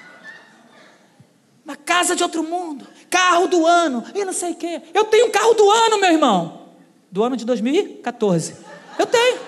Uma 1.66 1.76
casa 1.76 2.16
de 2.16 2.22
outro 2.22 2.44
mundo 2.44 2.88
carro 3.10 3.48
do 3.48 3.66
ano, 3.66 4.04
e 4.14 4.24
não 4.24 4.34
sei 4.34 4.52
o 4.52 4.56
quê. 4.56 4.82
Eu 4.94 5.06
tenho 5.06 5.28
um 5.28 5.32
carro 5.32 5.54
do 5.54 5.70
ano, 5.70 5.98
meu 6.00 6.12
irmão. 6.12 6.68
Do 7.12 7.24
ano 7.24 7.36
de 7.36 7.46
2014. 7.46 8.56
Eu 8.98 9.06
tenho. 9.06 9.40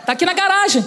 Está 0.00 0.12
aqui 0.12 0.26
na 0.26 0.32
garagem. 0.32 0.84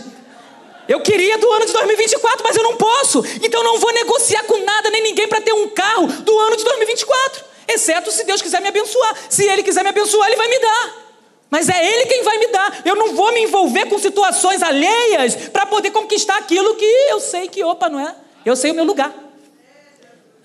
Eu 0.88 1.00
queria 1.02 1.38
do 1.38 1.52
ano 1.52 1.66
de 1.66 1.74
2024, 1.74 2.44
mas 2.44 2.56
eu 2.56 2.64
não 2.64 2.76
posso. 2.76 3.24
Então 3.42 3.64
não 3.64 3.80
vou 3.80 3.92
negociar 3.94 4.44
com 4.44 4.58
nada 4.64 4.90
nem 4.90 5.02
ninguém 5.02 5.28
para 5.28 5.42
ter 5.42 5.54
um 5.54 5.70
carro 5.70 6.08
do 6.08 6.40
ano 6.40 6.58
de 6.58 6.64
2024. 6.64 7.44
Exceto 7.68 8.12
se 8.12 8.24
Deus 8.24 8.42
quiser 8.42 8.62
me 8.62 8.68
abençoar. 8.68 9.16
Se 9.30 9.44
Ele 9.48 9.64
quiser 9.64 9.84
me 9.84 9.90
abençoar, 9.90 10.28
Ele 10.28 10.36
vai 10.38 10.48
me 10.48 10.60
dar. 10.60 11.06
Mas 11.50 11.70
é 11.70 11.94
Ele 11.94 12.06
quem 12.06 12.24
vai 12.24 12.38
me 12.38 12.48
dar. 12.48 12.82
Eu 12.86 12.96
não 12.96 13.16
vou 13.16 13.32
me 13.32 13.42
envolver 13.42 13.88
com 13.88 13.98
situações 13.98 14.62
alheias 14.62 15.36
para 15.50 15.66
poder 15.66 15.92
conquistar 15.92 16.38
aquilo 16.38 16.76
que 16.76 16.86
eu 16.86 17.20
sei 17.20 17.48
que, 17.48 17.64
opa, 17.64 17.90
não 17.90 18.00
é? 18.00 18.14
Eu 18.46 18.56
sei 18.56 18.72
o 18.72 18.76
meu 18.76 18.84
lugar. 18.84 19.25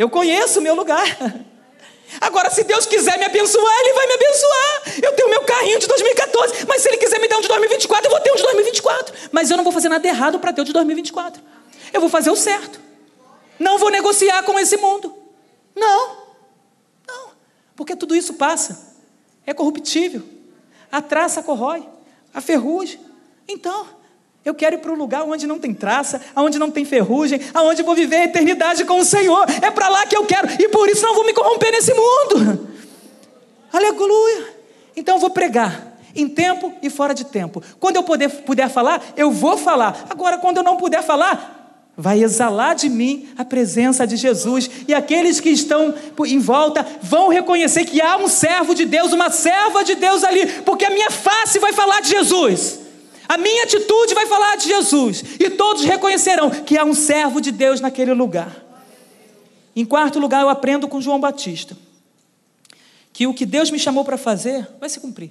Eu 0.00 0.08
conheço 0.08 0.60
o 0.60 0.62
meu 0.62 0.74
lugar. 0.74 1.04
Agora, 2.22 2.48
se 2.48 2.64
Deus 2.64 2.86
quiser 2.86 3.18
me 3.18 3.26
abençoar, 3.26 3.80
Ele 3.80 3.92
vai 3.92 4.06
me 4.06 4.14
abençoar. 4.14 4.82
Eu 5.02 5.12
tenho 5.12 5.28
meu 5.28 5.42
carrinho 5.42 5.78
de 5.78 5.86
2014, 5.86 6.64
mas 6.66 6.80
se 6.80 6.88
Ele 6.88 6.96
quiser 6.96 7.20
me 7.20 7.28
dar 7.28 7.36
um 7.36 7.42
de 7.42 7.48
2024, 7.48 8.06
eu 8.06 8.10
vou 8.10 8.18
ter 8.18 8.32
um 8.32 8.34
de 8.34 8.42
2024. 8.44 9.14
Mas 9.30 9.50
eu 9.50 9.58
não 9.58 9.62
vou 9.62 9.70
fazer 9.70 9.90
nada 9.90 10.08
errado 10.08 10.40
para 10.40 10.54
ter 10.54 10.62
o 10.62 10.64
de 10.64 10.72
2024. 10.72 11.42
Eu 11.92 12.00
vou 12.00 12.08
fazer 12.08 12.30
o 12.30 12.34
certo. 12.34 12.80
Não 13.58 13.76
vou 13.76 13.90
negociar 13.90 14.42
com 14.42 14.58
esse 14.58 14.78
mundo. 14.78 15.14
Não. 15.76 16.16
Não. 17.06 17.32
Porque 17.76 17.94
tudo 17.94 18.16
isso 18.16 18.32
passa. 18.32 18.96
É 19.46 19.52
corruptível. 19.52 20.22
A 20.90 21.02
traça 21.02 21.42
corrói. 21.42 21.86
A 22.32 22.40
ferrugem. 22.40 22.98
Então, 23.46 23.86
eu 24.44 24.54
quero 24.54 24.76
ir 24.76 24.78
para 24.78 24.92
um 24.92 24.96
lugar 24.96 25.22
onde 25.22 25.46
não 25.46 25.58
tem 25.58 25.74
traça, 25.74 26.20
onde 26.34 26.58
não 26.58 26.70
tem 26.70 26.84
ferrugem, 26.84 27.40
onde 27.54 27.82
vou 27.82 27.94
viver 27.94 28.16
a 28.16 28.24
eternidade 28.24 28.84
com 28.84 28.98
o 28.98 29.04
Senhor. 29.04 29.44
É 29.60 29.70
para 29.70 29.88
lá 29.88 30.06
que 30.06 30.16
eu 30.16 30.24
quero, 30.24 30.48
e 30.58 30.68
por 30.68 30.88
isso 30.88 31.02
não 31.02 31.14
vou 31.14 31.26
me 31.26 31.34
corromper 31.34 31.70
nesse 31.72 31.92
mundo. 31.92 32.68
Aleluia. 33.72 34.48
Então 34.96 35.16
eu 35.16 35.20
vou 35.20 35.30
pregar, 35.30 35.98
em 36.16 36.26
tempo 36.26 36.72
e 36.82 36.88
fora 36.88 37.14
de 37.14 37.24
tempo. 37.24 37.62
Quando 37.78 37.96
eu 37.96 38.02
puder 38.02 38.68
falar, 38.70 39.02
eu 39.16 39.30
vou 39.30 39.58
falar. 39.58 40.06
Agora, 40.08 40.38
quando 40.38 40.56
eu 40.56 40.62
não 40.62 40.76
puder 40.76 41.02
falar, 41.02 41.60
vai 41.94 42.22
exalar 42.22 42.74
de 42.74 42.88
mim 42.88 43.28
a 43.36 43.44
presença 43.44 44.06
de 44.06 44.16
Jesus, 44.16 44.70
e 44.88 44.94
aqueles 44.94 45.38
que 45.38 45.50
estão 45.50 45.94
em 46.26 46.38
volta 46.38 46.84
vão 47.02 47.28
reconhecer 47.28 47.84
que 47.84 48.00
há 48.00 48.16
um 48.16 48.26
servo 48.26 48.74
de 48.74 48.86
Deus, 48.86 49.12
uma 49.12 49.28
serva 49.28 49.84
de 49.84 49.94
Deus 49.96 50.24
ali, 50.24 50.46
porque 50.62 50.86
a 50.86 50.90
minha 50.90 51.10
face 51.10 51.58
vai 51.58 51.74
falar 51.74 52.00
de 52.00 52.08
Jesus. 52.08 52.79
A 53.30 53.38
minha 53.38 53.62
atitude 53.62 54.12
vai 54.12 54.26
falar 54.26 54.56
de 54.56 54.66
Jesus. 54.66 55.22
E 55.38 55.50
todos 55.50 55.84
reconhecerão 55.84 56.50
que 56.50 56.76
há 56.76 56.84
um 56.84 56.92
servo 56.92 57.40
de 57.40 57.52
Deus 57.52 57.80
naquele 57.80 58.12
lugar. 58.12 58.60
Em 59.76 59.84
quarto 59.84 60.18
lugar, 60.18 60.42
eu 60.42 60.48
aprendo 60.48 60.88
com 60.88 61.00
João 61.00 61.20
Batista 61.20 61.78
que 63.12 63.28
o 63.28 63.32
que 63.32 63.46
Deus 63.46 63.70
me 63.70 63.78
chamou 63.78 64.04
para 64.04 64.16
fazer 64.16 64.68
vai 64.80 64.88
se 64.88 64.98
cumprir. 64.98 65.30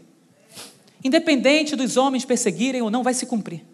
Independente 1.04 1.76
dos 1.76 1.98
homens 1.98 2.24
perseguirem 2.24 2.82
ou 2.82 2.90
não, 2.90 3.04
vai 3.04 3.14
se 3.14 3.26
cumprir. 3.26 3.66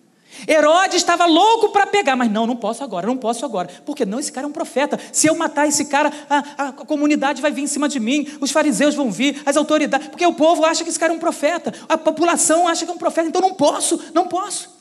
Herodes 0.48 0.98
estava 0.98 1.26
louco 1.26 1.70
para 1.70 1.88
pegar, 1.88 2.16
mas 2.16 2.32
não, 2.32 2.46
não 2.46 2.56
posso 2.56 2.84
agora, 2.84 3.08
não 3.08 3.18
posso 3.18 3.46
agora. 3.46 3.70
Porque 3.86 4.06
não, 4.06 4.20
esse 4.20 4.32
cara 4.32 4.46
é 4.46 4.50
um 4.50 4.54
profeta. 4.54 5.00
Se 5.12 5.28
eu 5.28 5.36
matar 5.36 5.68
esse 5.68 5.86
cara, 5.86 6.12
a, 6.30 6.68
a, 6.68 6.72
comunidade 6.72 7.42
vai 7.42 7.52
vir 7.52 7.64
em 7.64 7.68
cima 7.68 7.88
de 7.88 8.00
mim, 8.00 8.28
os 8.42 8.52
fariseus 8.52 8.96
vão 8.96 9.12
vir, 9.12 9.42
as 9.46 9.58
autoridades, 9.58 10.08
porque 10.08 10.26
o 10.26 10.34
povo 10.34 10.66
acha 10.66 10.84
que 10.84 10.90
esse 10.90 11.00
cara 11.00 11.14
é 11.14 11.16
um 11.16 11.20
profeta, 11.20 11.74
a 11.88 11.98
população 11.98 12.68
acha 12.68 12.86
que 12.86 12.92
é 12.92 12.94
um 12.94 12.98
profeta, 12.98 13.28
então 13.28 13.42
não 13.42 13.54
posso, 13.54 14.00
não 14.14 14.28
posso. 14.28 14.76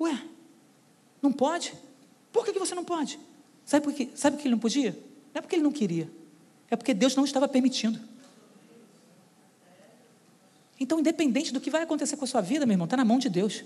Ué, 0.00 0.16
não 1.20 1.32
pode? 1.32 1.74
Por 2.32 2.44
que, 2.44 2.52
que 2.52 2.58
você 2.58 2.74
não 2.74 2.84
pode? 2.84 3.18
Sabe 3.64 3.84
por 3.84 3.92
quê? 3.92 4.08
Sabe 4.14 4.36
que 4.36 4.44
ele 4.44 4.52
não 4.52 4.58
podia? 4.58 4.92
Não 5.34 5.38
é 5.38 5.40
porque 5.40 5.56
ele 5.56 5.62
não 5.62 5.72
queria. 5.72 6.10
É 6.70 6.76
porque 6.76 6.94
Deus 6.94 7.16
não 7.16 7.24
estava 7.24 7.48
permitindo. 7.48 7.98
Então, 10.80 11.00
independente 11.00 11.52
do 11.52 11.60
que 11.60 11.70
vai 11.70 11.82
acontecer 11.82 12.16
com 12.16 12.24
a 12.24 12.28
sua 12.28 12.40
vida, 12.40 12.64
meu 12.64 12.74
irmão, 12.74 12.84
está 12.84 12.96
na 12.96 13.04
mão 13.04 13.18
de 13.18 13.28
Deus. 13.28 13.64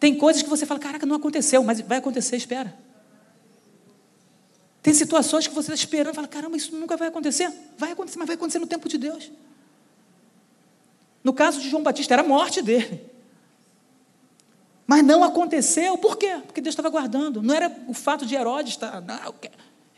Tem 0.00 0.16
coisas 0.16 0.42
que 0.42 0.48
você 0.48 0.64
fala, 0.64 0.80
caraca, 0.80 1.04
não 1.04 1.16
aconteceu, 1.16 1.62
mas 1.62 1.82
vai 1.82 1.98
acontecer, 1.98 2.36
espera. 2.36 2.74
Tem 4.82 4.94
situações 4.94 5.46
que 5.46 5.54
você 5.54 5.72
está 5.72 5.74
esperando 5.74 6.14
e 6.14 6.16
fala, 6.16 6.26
caramba, 6.26 6.56
isso 6.56 6.74
nunca 6.74 6.96
vai 6.96 7.08
acontecer. 7.08 7.52
Vai 7.76 7.92
acontecer, 7.92 8.18
mas 8.18 8.26
vai 8.26 8.34
acontecer 8.34 8.58
no 8.58 8.66
tempo 8.66 8.88
de 8.88 8.96
Deus. 8.96 9.30
No 11.22 11.34
caso 11.34 11.60
de 11.60 11.68
João 11.68 11.82
Batista, 11.82 12.14
era 12.14 12.22
a 12.22 12.26
morte 12.26 12.62
dele. 12.62 13.04
Mas 14.86 15.04
não 15.04 15.22
aconteceu, 15.22 15.98
por 15.98 16.16
quê? 16.16 16.40
Porque 16.46 16.62
Deus 16.62 16.72
estava 16.72 16.88
guardando. 16.88 17.42
Não 17.42 17.54
era 17.54 17.70
o 17.86 17.92
fato 17.92 18.24
de 18.24 18.34
Herodes 18.34 18.72
estar, 18.72 19.02
não, 19.02 19.34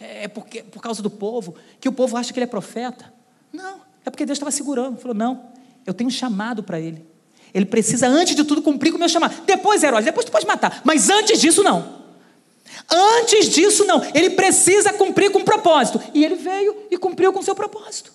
é 0.01 0.27
porque, 0.27 0.65
por 0.65 0.83
causa 0.83 1.01
do 1.01 1.09
povo, 1.09 1.55
que 1.81 1.89
o 1.89 1.93
povo 1.93 2.17
acha 2.17 2.33
que 2.33 2.41
ele 2.41 2.45
é 2.45 2.49
profeta. 2.49 3.15
Não, 3.53 3.81
é 4.05 4.11
porque 4.11 4.27
Deus 4.27 4.37
estava 4.37 4.51
segurando. 4.51 4.99
Falou, 4.99 5.15
não, 5.15 5.53
eu 5.87 5.95
tenho 5.95 6.09
um 6.09 6.11
chamado 6.11 6.65
para 6.65 6.81
ele. 6.81 7.07
Ele 7.55 7.67
precisa, 7.67 8.09
antes 8.09 8.35
de 8.35 8.45
tudo, 8.45 8.63
cumprir 8.63 8.91
com 8.91 8.97
o 8.97 9.01
meu 9.01 9.09
chamado. 9.09 9.43
Depois, 9.45 9.83
Herodes, 9.83 10.07
depois 10.07 10.25
tu 10.25 10.33
pode 10.33 10.47
matar. 10.47 10.81
Mas 10.85 11.11
antes 11.11 11.41
disso, 11.41 11.63
não. 11.63 12.01
Antes 12.91 13.49
disso, 13.49 13.85
não. 13.85 14.03
Ele 14.15 14.31
precisa 14.31 14.93
cumprir 14.93 15.31
com 15.31 15.41
o 15.41 15.45
propósito. 15.45 16.01
E 16.15 16.25
ele 16.25 16.37
veio 16.37 16.75
e 16.91 16.97
cumpriu 16.97 17.33
com 17.33 17.41
o 17.41 17.43
seu 17.43 17.55
propósito. 17.55 18.11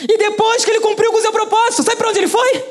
E 0.00 0.18
depois 0.18 0.64
que 0.64 0.70
ele 0.70 0.80
cumpriu 0.80 1.10
com 1.12 1.18
o 1.18 1.22
seu 1.22 1.32
propósito, 1.32 1.82
sabe 1.82 1.96
para 1.96 2.08
onde 2.08 2.18
ele 2.18 2.28
foi? 2.28 2.64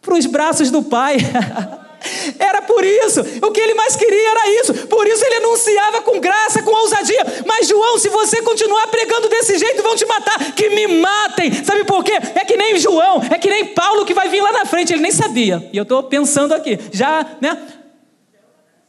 Para 0.00 0.14
os 0.14 0.26
braços 0.26 0.70
do 0.70 0.82
Pai. 0.82 1.16
Era 2.38 2.62
por 2.62 2.84
isso, 2.84 3.20
o 3.20 3.50
que 3.50 3.60
ele 3.60 3.74
mais 3.74 3.96
queria 3.96 4.30
era 4.30 4.60
isso. 4.60 4.74
Por 4.86 5.06
isso 5.06 5.24
ele 5.24 5.36
anunciava 5.36 6.02
com 6.02 6.20
graça, 6.20 6.62
com 6.62 6.70
ousadia. 6.70 7.24
Mas 7.46 7.68
João, 7.68 7.98
se 7.98 8.08
você 8.08 8.42
continuar 8.42 8.86
pregando 8.88 9.28
desse 9.28 9.58
jeito, 9.58 9.82
vão 9.82 9.96
te 9.96 10.06
matar. 10.06 10.52
Que 10.52 10.70
me 10.70 10.86
matem. 11.00 11.52
Sabe 11.64 11.84
por 11.84 12.04
quê? 12.04 12.12
É 12.34 12.44
que 12.44 12.56
nem 12.56 12.78
João, 12.78 13.22
é 13.30 13.38
que 13.38 13.48
nem 13.48 13.66
Paulo 13.66 14.04
que 14.04 14.14
vai 14.14 14.28
vir 14.28 14.42
lá 14.42 14.52
na 14.52 14.64
frente. 14.64 14.92
Ele 14.92 15.02
nem 15.02 15.12
sabia. 15.12 15.68
E 15.72 15.76
eu 15.76 15.82
estou 15.82 16.02
pensando 16.04 16.54
aqui, 16.54 16.78
já, 16.92 17.26
né? 17.40 17.60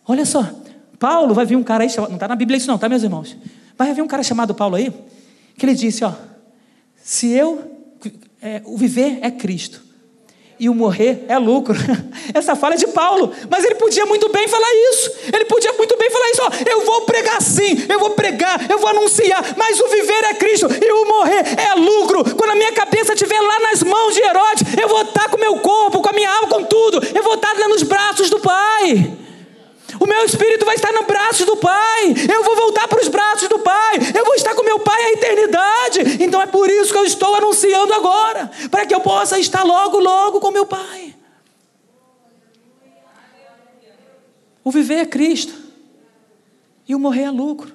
Olha 0.07 0.25
só, 0.25 0.45
Paulo 0.99 1.33
vai 1.33 1.45
vir 1.45 1.55
um 1.55 1.63
cara 1.63 1.83
aí, 1.83 1.89
não 1.97 2.15
está 2.15 2.27
na 2.27 2.35
Bíblia 2.35 2.57
isso 2.57 2.67
não, 2.67 2.77
tá, 2.77 2.89
meus 2.89 3.03
irmãos? 3.03 3.37
Vai 3.77 3.93
vir 3.93 4.01
um 4.01 4.07
cara 4.07 4.23
chamado 4.23 4.53
Paulo 4.53 4.75
aí, 4.75 4.91
que 5.57 5.65
ele 5.65 5.73
disse: 5.73 6.03
ó, 6.03 6.13
se 6.95 7.31
eu, 7.31 7.61
é, 8.41 8.61
o 8.65 8.77
viver 8.77 9.19
é 9.21 9.31
Cristo 9.31 9.90
e 10.61 10.69
o 10.69 10.75
morrer 10.75 11.25
é 11.27 11.39
lucro. 11.39 11.73
Essa 12.35 12.55
fala 12.55 12.75
é 12.75 12.77
de 12.77 12.85
Paulo, 12.89 13.33
mas 13.49 13.65
ele 13.65 13.73
podia 13.73 14.05
muito 14.05 14.29
bem 14.29 14.47
falar 14.47 14.67
isso. 14.91 15.11
Ele 15.33 15.45
podia 15.45 15.73
muito 15.73 15.97
bem 15.97 16.07
falar 16.11 16.29
isso. 16.29 16.41
Ó, 16.43 16.51
eu 16.69 16.85
vou 16.85 17.01
pregar 17.01 17.41
sim, 17.41 17.83
eu 17.89 17.97
vou 17.97 18.11
pregar, 18.11 18.69
eu 18.69 18.77
vou 18.77 18.91
anunciar, 18.91 19.43
mas 19.57 19.79
o 19.79 19.87
viver 19.87 20.23
é 20.25 20.35
Cristo 20.35 20.67
e 20.69 20.91
o 20.91 21.05
morrer 21.07 21.43
é 21.57 21.73
lucro. 21.73 22.35
Quando 22.35 22.51
a 22.51 22.55
minha 22.55 22.71
cabeça 22.73 23.13
estiver 23.13 23.41
lá 23.41 23.59
nas 23.61 23.81
mãos 23.81 24.13
de 24.13 24.21
Herodes, 24.21 24.63
eu 24.79 24.87
vou 24.87 25.01
estar 25.01 25.29
com 25.29 25.37
o 25.37 25.39
meu 25.39 25.55
corpo, 25.55 25.99
com 25.99 26.09
a 26.09 26.13
minha 26.13 26.31
alma, 26.31 26.47
com 26.47 26.63
tudo. 26.63 27.01
Eu 27.11 27.23
vou 27.23 27.33
estar 27.33 27.55
nos 27.67 27.81
braços 27.81 28.29
do 28.29 28.39
Pai. 28.39 29.17
O 29.99 30.05
meu 30.05 30.23
espírito 30.25 30.65
vai 30.65 30.75
estar 30.75 30.91
no 30.91 31.03
braço 31.03 31.45
do 31.45 31.57
Pai. 31.57 32.13
Eu 32.31 32.43
vou 32.43 32.55
voltar 32.55 32.87
para 32.87 33.01
os 33.01 33.07
braços 33.07 33.47
do 33.49 33.59
Pai. 33.59 33.97
Eu 34.15 34.25
vou 34.25 34.35
estar 34.35 34.55
com 34.55 34.63
meu 34.63 34.79
Pai 34.79 35.01
a 35.03 35.11
eternidade. 35.11 36.23
Então 36.23 36.41
é 36.41 36.47
por 36.47 36.69
isso 36.69 36.91
que 36.91 36.97
eu 36.97 37.05
estou 37.05 37.35
anunciando 37.35 37.93
agora, 37.93 38.51
para 38.69 38.85
que 38.85 38.93
eu 38.93 39.01
possa 39.01 39.39
estar 39.39 39.63
logo, 39.63 39.99
logo 39.99 40.39
com 40.39 40.51
meu 40.51 40.65
Pai. 40.65 41.15
O 44.63 44.71
viver 44.71 44.95
é 44.95 45.05
Cristo 45.05 45.53
e 46.87 46.93
o 46.93 46.99
morrer 46.99 47.23
é 47.23 47.31
lucro. 47.31 47.73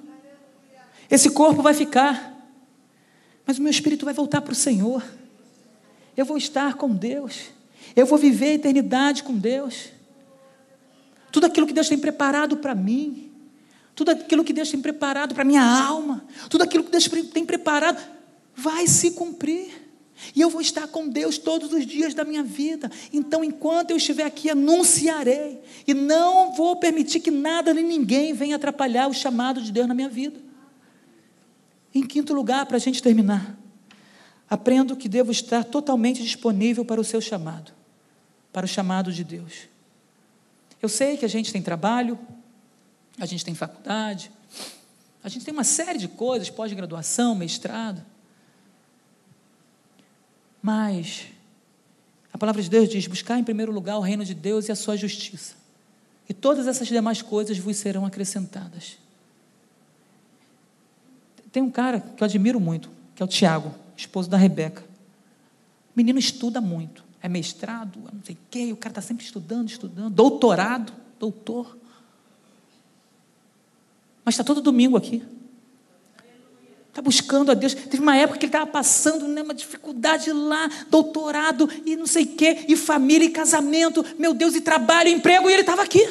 Esse 1.11 1.31
corpo 1.31 1.63
vai 1.63 1.75
ficar, 1.75 2.35
mas 3.45 3.59
o 3.59 3.63
meu 3.63 3.71
espírito 3.71 4.05
vai 4.05 4.15
voltar 4.15 4.41
para 4.41 4.53
o 4.53 4.57
Senhor. 4.57 5.03
Eu 6.17 6.25
vou 6.25 6.37
estar 6.37 6.75
com 6.75 6.89
Deus. 6.89 7.51
Eu 7.95 8.07
vou 8.07 8.19
viver 8.19 8.47
a 8.47 8.55
eternidade 8.55 9.23
com 9.23 9.35
Deus 9.35 9.96
tudo 11.37 11.45
aquilo 11.45 11.67
que 11.67 11.75
Deus 11.75 11.87
tem 11.87 11.99
preparado 11.99 12.57
para 12.57 12.75
mim, 12.75 13.31
tudo 13.95 14.11
aquilo 14.11 14.43
que 14.43 14.55
Deus 14.55 14.71
tem 14.71 14.81
preparado 14.81 15.35
para 15.35 15.45
minha 15.45 15.63
alma, 15.63 16.25
tudo 16.49 16.65
aquilo 16.65 16.83
que 16.83 16.91
Deus 16.91 17.07
tem 17.31 17.45
preparado, 17.45 18.03
vai 18.55 18.87
se 18.87 19.11
cumprir. 19.11 19.71
E 20.35 20.41
eu 20.41 20.49
vou 20.49 20.63
estar 20.63 20.89
com 20.89 21.07
Deus 21.07 21.37
todos 21.37 21.75
os 21.75 21.87
dias 21.87 22.15
da 22.15 22.25
minha 22.25 22.43
vida. 22.43 22.91
Então, 23.13 23.45
enquanto 23.45 23.91
eu 23.91 23.99
estiver 23.99 24.25
aqui, 24.25 24.49
anunciarei. 24.49 25.61
E 25.87 25.93
não 25.93 26.55
vou 26.55 26.77
permitir 26.77 27.21
que 27.21 27.31
nada 27.31 27.75
nem 27.75 27.85
ninguém 27.85 28.33
venha 28.33 28.57
atrapalhar 28.57 29.07
o 29.07 29.13
chamado 29.13 29.61
de 29.61 29.71
Deus 29.71 29.87
na 29.87 29.93
minha 29.93 30.09
vida. 30.09 30.41
Em 31.95 32.03
quinto 32.03 32.33
lugar, 32.33 32.65
para 32.65 32.79
a 32.79 32.81
gente 32.81 33.03
terminar, 33.03 33.59
aprendo 34.49 34.97
que 34.97 35.07
devo 35.07 35.31
estar 35.31 35.65
totalmente 35.65 36.23
disponível 36.23 36.83
para 36.83 36.99
o 36.99 37.05
seu 37.05 37.21
chamado, 37.21 37.73
para 38.51 38.65
o 38.65 38.69
chamado 38.69 39.13
de 39.13 39.23
Deus. 39.23 39.76
Eu 40.83 40.89
sei 40.89 41.17
que 41.17 41.25
a 41.25 41.29
gente 41.29 41.53
tem 41.53 41.63
trabalho, 41.63 42.19
a 43.19 43.27
gente 43.27 43.45
tem 43.45 43.55
faculdade, 43.55 44.31
a 45.23 45.29
gente 45.29 45.45
tem 45.45 45.53
uma 45.53 45.65
série 45.65 45.99
de 45.99 46.09
coisas, 46.09 46.51
pós-graduação, 46.51 47.35
mestrado. 47.35 48.05
Mas 50.61 51.27
a 52.33 52.39
palavra 52.39 52.63
de 52.63 52.69
Deus 52.69 52.89
diz: 52.89 53.07
buscar 53.07 53.39
em 53.39 53.45
primeiro 53.45 53.73
lugar 53.73 53.97
o 53.97 54.03
reino 54.03 54.25
de 54.25 54.35
Deus 54.35 54.69
e 54.69 54.73
a 54.73 54.77
sua 54.77 54.97
justiça, 54.97 55.55
e 56.29 56.35
todas 56.35 56.67
essas 56.67 56.89
demais 56.89 57.23
coisas 57.23 57.59
vos 57.59 57.77
serão 57.77 58.05
acrescentadas. 58.05 58.99
Tem 61.51 61.63
um 61.63 61.71
cara 61.71 62.01
que 62.01 62.23
eu 62.23 62.27
admiro 62.27 62.61
muito, 62.61 62.91
que 63.15 63.23
é 63.23 63.25
o 63.25 63.29
Tiago, 63.29 63.75
esposo 63.97 64.29
da 64.29 64.37
Rebeca. 64.37 64.83
O 64.83 65.97
menino 65.97 66.19
estuda 66.19 66.61
muito 66.61 67.06
é 67.27 67.29
mestrado, 67.29 67.99
não 68.13 68.23
sei 68.25 68.37
o 68.37 68.39
quê, 68.49 68.73
o 68.73 68.77
cara 68.77 68.93
está 68.93 69.03
sempre 69.03 69.25
estudando, 69.25 69.69
estudando, 69.69 70.15
doutorado, 70.15 70.93
doutor. 71.19 71.77
Mas 74.25 74.35
está 74.35 74.45
todo 74.45 74.61
domingo 74.61 74.97
aqui. 74.97 75.25
Está 76.89 77.03
buscando 77.03 77.51
a 77.51 77.55
Deus. 77.55 77.75
Teve 77.75 78.01
uma 78.01 78.17
época 78.17 78.39
que 78.39 78.47
ele 78.47 78.51
estava 78.51 78.71
passando 78.71 79.27
né, 79.27 79.43
uma 79.43 79.55
dificuldade 79.55 80.31
lá, 80.33 80.71
doutorado 80.89 81.69
e 81.85 81.97
não 81.97 82.07
sei 82.07 82.23
o 82.23 82.29
quê, 82.29 82.65
e 82.69 82.77
família 82.77 83.27
e 83.27 83.31
casamento, 83.31 84.07
meu 84.17 84.33
Deus, 84.33 84.55
e 84.55 84.61
trabalho, 84.61 85.09
e 85.09 85.13
emprego, 85.13 85.51
e 85.51 85.53
ele 85.53 85.63
estava 85.63 85.83
aqui. 85.83 86.07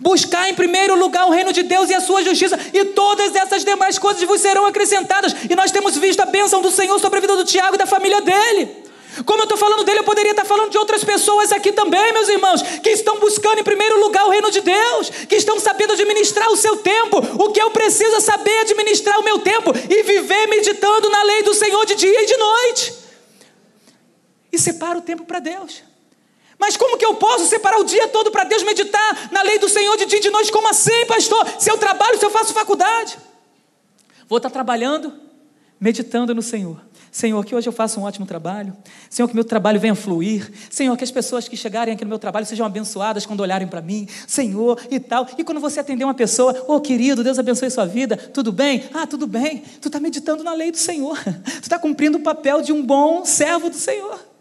Buscar 0.00 0.48
em 0.48 0.54
primeiro 0.54 0.98
lugar 0.98 1.26
o 1.26 1.30
reino 1.30 1.52
de 1.52 1.62
Deus 1.62 1.90
e 1.90 1.94
a 1.94 2.00
sua 2.00 2.24
justiça, 2.24 2.58
e 2.72 2.86
todas 2.86 3.36
essas 3.36 3.66
demais 3.66 3.98
coisas 3.98 4.22
vos 4.22 4.40
serão 4.40 4.64
acrescentadas. 4.64 5.34
E 5.48 5.54
nós 5.54 5.70
temos 5.70 5.94
visto 5.98 6.20
a 6.20 6.26
bênção 6.26 6.62
do 6.62 6.70
Senhor 6.70 6.98
sobre 6.98 7.18
a 7.18 7.20
vida 7.20 7.36
do 7.36 7.44
Tiago 7.44 7.74
e 7.74 7.78
da 7.78 7.86
família 7.86 8.22
dele. 8.22 8.83
Como 9.24 9.40
eu 9.40 9.44
estou 9.44 9.56
falando 9.56 9.84
dele, 9.84 10.00
eu 10.00 10.04
poderia 10.04 10.32
estar 10.32 10.44
falando 10.44 10.70
de 10.70 10.78
outras 10.78 11.04
pessoas 11.04 11.52
aqui 11.52 11.72
também, 11.72 12.12
meus 12.12 12.28
irmãos, 12.28 12.62
que 12.62 12.90
estão 12.90 13.20
buscando 13.20 13.60
em 13.60 13.64
primeiro 13.64 14.00
lugar 14.00 14.26
o 14.26 14.30
reino 14.30 14.50
de 14.50 14.60
Deus, 14.60 15.10
que 15.28 15.36
estão 15.36 15.58
sabendo 15.60 15.92
administrar 15.92 16.50
o 16.50 16.56
seu 16.56 16.76
tempo. 16.78 17.18
O 17.42 17.52
que 17.52 17.60
eu 17.62 17.70
preciso 17.70 18.16
é 18.16 18.20
saber 18.20 18.58
administrar 18.60 19.20
o 19.20 19.22
meu 19.22 19.38
tempo 19.38 19.70
e 19.88 20.02
viver 20.02 20.48
meditando 20.48 21.08
na 21.10 21.22
lei 21.22 21.42
do 21.44 21.54
Senhor 21.54 21.86
de 21.86 21.94
dia 21.94 22.22
e 22.22 22.26
de 22.26 22.36
noite. 22.36 22.94
E 24.50 24.58
separa 24.58 24.98
o 24.98 25.02
tempo 25.02 25.24
para 25.24 25.38
Deus. 25.38 25.82
Mas 26.58 26.76
como 26.76 26.96
que 26.96 27.04
eu 27.04 27.14
posso 27.14 27.46
separar 27.46 27.78
o 27.78 27.84
dia 27.84 28.08
todo 28.08 28.30
para 28.32 28.44
Deus 28.44 28.62
meditar 28.62 29.28
na 29.30 29.42
lei 29.42 29.58
do 29.58 29.68
Senhor 29.68 29.96
de 29.96 30.06
dia 30.06 30.18
e 30.18 30.22
de 30.22 30.30
noite? 30.30 30.50
Como 30.50 30.68
assim, 30.68 31.06
pastor? 31.06 31.46
Se 31.58 31.70
eu 31.70 31.78
trabalho, 31.78 32.18
se 32.18 32.24
eu 32.24 32.30
faço 32.30 32.52
faculdade? 32.52 33.16
Vou 34.28 34.38
estar 34.38 34.50
trabalhando, 34.50 35.12
meditando 35.78 36.34
no 36.34 36.42
Senhor 36.42 36.80
Senhor, 37.14 37.44
que 37.44 37.54
hoje 37.54 37.68
eu 37.68 37.72
faça 37.72 38.00
um 38.00 38.02
ótimo 38.02 38.26
trabalho. 38.26 38.76
Senhor, 39.08 39.28
que 39.28 39.36
meu 39.36 39.44
trabalho 39.44 39.78
venha 39.78 39.94
fluir. 39.94 40.50
Senhor, 40.68 40.96
que 40.96 41.04
as 41.04 41.12
pessoas 41.12 41.46
que 41.46 41.56
chegarem 41.56 41.94
aqui 41.94 42.04
no 42.04 42.08
meu 42.08 42.18
trabalho 42.18 42.44
sejam 42.44 42.66
abençoadas 42.66 43.24
quando 43.24 43.38
olharem 43.38 43.68
para 43.68 43.80
mim. 43.80 44.08
Senhor, 44.26 44.84
e 44.90 44.98
tal. 44.98 45.24
E 45.38 45.44
quando 45.44 45.60
você 45.60 45.78
atender 45.78 46.02
uma 46.02 46.12
pessoa, 46.12 46.64
ô 46.66 46.74
oh, 46.74 46.80
querido, 46.80 47.22
Deus 47.22 47.38
abençoe 47.38 47.70
sua 47.70 47.86
vida. 47.86 48.16
Tudo 48.16 48.50
bem? 48.50 48.82
Ah, 48.92 49.06
tudo 49.06 49.28
bem. 49.28 49.62
Tu 49.80 49.86
está 49.86 50.00
meditando 50.00 50.42
na 50.42 50.54
lei 50.54 50.72
do 50.72 50.76
Senhor. 50.76 51.16
Tu 51.44 51.62
está 51.62 51.78
cumprindo 51.78 52.18
o 52.18 52.20
papel 52.20 52.60
de 52.60 52.72
um 52.72 52.84
bom 52.84 53.24
servo 53.24 53.70
do 53.70 53.76
Senhor. 53.76 54.33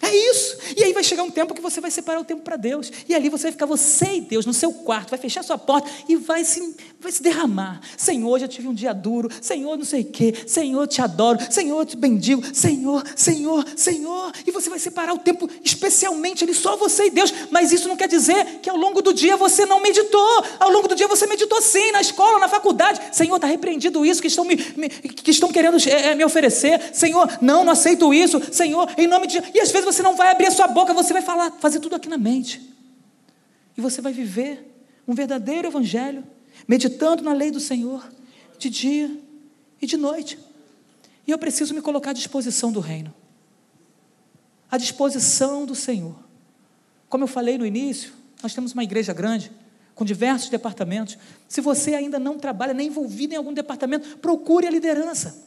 É 0.00 0.14
isso. 0.14 0.56
E 0.76 0.84
aí 0.84 0.92
vai 0.92 1.02
chegar 1.02 1.24
um 1.24 1.30
tempo 1.30 1.52
que 1.52 1.60
você 1.60 1.80
vai 1.80 1.90
separar 1.90 2.20
o 2.20 2.24
tempo 2.24 2.42
para 2.42 2.56
Deus. 2.56 2.90
E 3.08 3.14
ali 3.14 3.28
você 3.28 3.44
vai 3.44 3.52
ficar 3.52 3.66
você 3.66 4.16
e 4.16 4.20
Deus 4.20 4.46
no 4.46 4.54
seu 4.54 4.72
quarto, 4.72 5.10
vai 5.10 5.18
fechar 5.18 5.42
sua 5.42 5.58
porta 5.58 5.90
e 6.08 6.14
vai 6.14 6.44
se, 6.44 6.76
vai 7.00 7.10
se 7.10 7.20
derramar. 7.20 7.80
Senhor, 7.96 8.38
já 8.38 8.46
tive 8.46 8.68
um 8.68 8.74
dia 8.74 8.92
duro. 8.92 9.28
Senhor, 9.40 9.76
não 9.76 9.84
sei 9.84 10.02
o 10.02 10.04
quê. 10.04 10.32
Senhor, 10.46 10.86
te 10.86 11.02
adoro. 11.02 11.38
Senhor, 11.50 11.84
te 11.84 11.96
bendigo. 11.96 12.42
Senhor, 12.54 13.02
Senhor, 13.16 13.64
Senhor. 13.74 14.32
E 14.46 14.52
você 14.52 14.70
vai 14.70 14.78
separar 14.78 15.14
o 15.14 15.18
tempo 15.18 15.50
especialmente 15.64 16.44
ali, 16.44 16.54
só 16.54 16.76
você 16.76 17.06
e 17.06 17.10
Deus. 17.10 17.34
Mas 17.50 17.72
isso 17.72 17.88
não 17.88 17.96
quer 17.96 18.08
dizer 18.08 18.60
que 18.62 18.70
ao 18.70 18.76
longo 18.76 19.02
do 19.02 19.12
dia 19.12 19.36
você 19.36 19.66
não 19.66 19.80
meditou. 19.80 20.44
Ao 20.60 20.70
longo 20.70 20.86
do 20.86 20.94
dia 20.94 21.08
você 21.08 21.26
meditou 21.26 21.60
sim, 21.60 21.90
na 21.90 22.00
escola, 22.00 22.38
na 22.38 22.48
faculdade. 22.48 23.00
Senhor, 23.10 23.34
está 23.34 23.48
repreendido 23.48 24.06
isso 24.06 24.20
que 24.20 24.28
estão 24.28 24.44
me, 24.44 24.54
me, 24.76 24.88
que 24.88 25.32
estão 25.32 25.50
querendo 25.50 25.76
é, 25.88 26.14
me 26.14 26.24
oferecer. 26.24 26.90
Senhor, 26.92 27.28
não, 27.40 27.64
não 27.64 27.72
aceito 27.72 28.14
isso. 28.14 28.40
Senhor, 28.52 28.88
em 28.96 29.08
nome 29.08 29.26
de. 29.26 29.42
E 29.52 29.60
às 29.60 29.72
vezes 29.72 29.87
você 29.92 30.02
não 30.02 30.14
vai 30.14 30.30
abrir 30.30 30.46
a 30.46 30.50
sua 30.50 30.68
boca, 30.68 30.92
você 30.92 31.12
vai 31.12 31.22
falar, 31.22 31.50
fazer 31.52 31.80
tudo 31.80 31.96
aqui 31.96 32.08
na 32.08 32.18
mente. 32.18 32.60
E 33.76 33.80
você 33.80 34.00
vai 34.00 34.12
viver 34.12 34.64
um 35.06 35.14
verdadeiro 35.14 35.68
evangelho, 35.68 36.24
meditando 36.66 37.22
na 37.22 37.32
lei 37.32 37.50
do 37.50 37.58
Senhor, 37.58 38.06
de 38.58 38.68
dia 38.68 39.10
e 39.80 39.86
de 39.86 39.96
noite. 39.96 40.38
E 41.26 41.30
eu 41.30 41.38
preciso 41.38 41.74
me 41.74 41.80
colocar 41.80 42.10
à 42.10 42.12
disposição 42.12 42.70
do 42.70 42.80
reino, 42.80 43.14
à 44.70 44.76
disposição 44.76 45.64
do 45.64 45.74
Senhor. 45.74 46.16
Como 47.08 47.24
eu 47.24 47.28
falei 47.28 47.56
no 47.56 47.64
início, 47.64 48.12
nós 48.42 48.54
temos 48.54 48.72
uma 48.72 48.84
igreja 48.84 49.14
grande, 49.14 49.50
com 49.94 50.04
diversos 50.04 50.48
departamentos. 50.48 51.18
Se 51.48 51.60
você 51.60 51.94
ainda 51.94 52.18
não 52.18 52.38
trabalha 52.38 52.74
nem 52.74 52.88
envolvido 52.88 53.34
em 53.34 53.36
algum 53.36 53.52
departamento, 53.52 54.18
procure 54.18 54.66
a 54.66 54.70
liderança. 54.70 55.44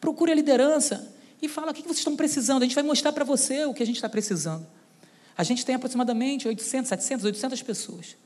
Procure 0.00 0.32
a 0.32 0.34
liderança 0.34 1.12
e 1.40 1.48
fala 1.48 1.70
o 1.70 1.74
que 1.74 1.82
vocês 1.82 1.98
estão 1.98 2.16
precisando. 2.16 2.62
A 2.62 2.66
gente 2.66 2.74
vai 2.74 2.84
mostrar 2.84 3.12
para 3.12 3.24
você 3.24 3.64
o 3.64 3.74
que 3.74 3.82
a 3.82 3.86
gente 3.86 3.96
está 3.96 4.08
precisando. 4.08 4.66
A 5.36 5.42
gente 5.42 5.64
tem 5.64 5.74
aproximadamente 5.74 6.48
800, 6.48 6.88
700, 6.88 7.24
800 7.26 7.62
pessoas. 7.62 8.16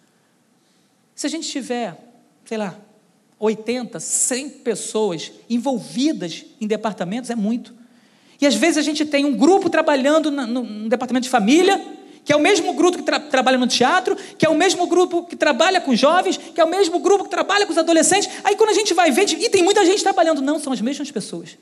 Se 1.15 1.27
a 1.27 1.31
gente 1.31 1.49
tiver, 1.49 1.97
sei 2.45 2.57
lá, 2.57 2.79
80, 3.39 3.99
100 3.99 4.51
pessoas 4.51 5.33
envolvidas 5.49 6.45
em 6.61 6.67
departamentos, 6.67 7.31
é 7.31 7.35
muito. 7.35 7.75
E 8.41 8.47
às 8.47 8.55
vezes 8.55 8.79
a 8.79 8.83
gente 8.83 9.05
tem 9.05 9.25
um 9.25 9.37
grupo 9.37 9.69
trabalhando 9.69 10.31
no, 10.31 10.89
departamento 10.89 11.25
de 11.25 11.31
família, 11.31 11.83
que 12.25 12.33
é 12.33 12.37
o 12.37 12.41
mesmo 12.41 12.73
grupo 12.75 12.99
que 12.99 13.05
tra 13.05 13.19
trabalha 13.19 13.59
no 13.59 13.67
teatro, 13.67 14.15
que 14.39 14.47
é 14.47 14.49
o 14.49 14.55
mesmo 14.55 14.87
grupo 14.87 15.25
que 15.25 15.35
trabalha 15.35 15.81
com 15.81 15.95
jovens, 15.97 16.37
que 16.37 16.61
é 16.61 16.65
o 16.65 16.69
mesmo 16.69 17.01
grupo 17.01 17.25
que 17.25 17.31
trabalha 17.31 17.67
com 17.67 17.73
os 17.73 17.79
adolescentes. 17.79 18.31
Aí 18.45 18.57
quando 18.57 18.71
a 18.71 18.75
gente 18.75 18.95
vai 18.95 19.11
ver, 19.11 19.31
e 19.31 19.49
tem 19.51 19.63
muita 19.63 19.85
gente 19.85 20.03
trabalhando, 20.03 20.41
não, 20.41 20.59
são 20.59 20.73
as 20.73 20.81
mesmas 20.81 21.11
pessoas. 21.11 21.59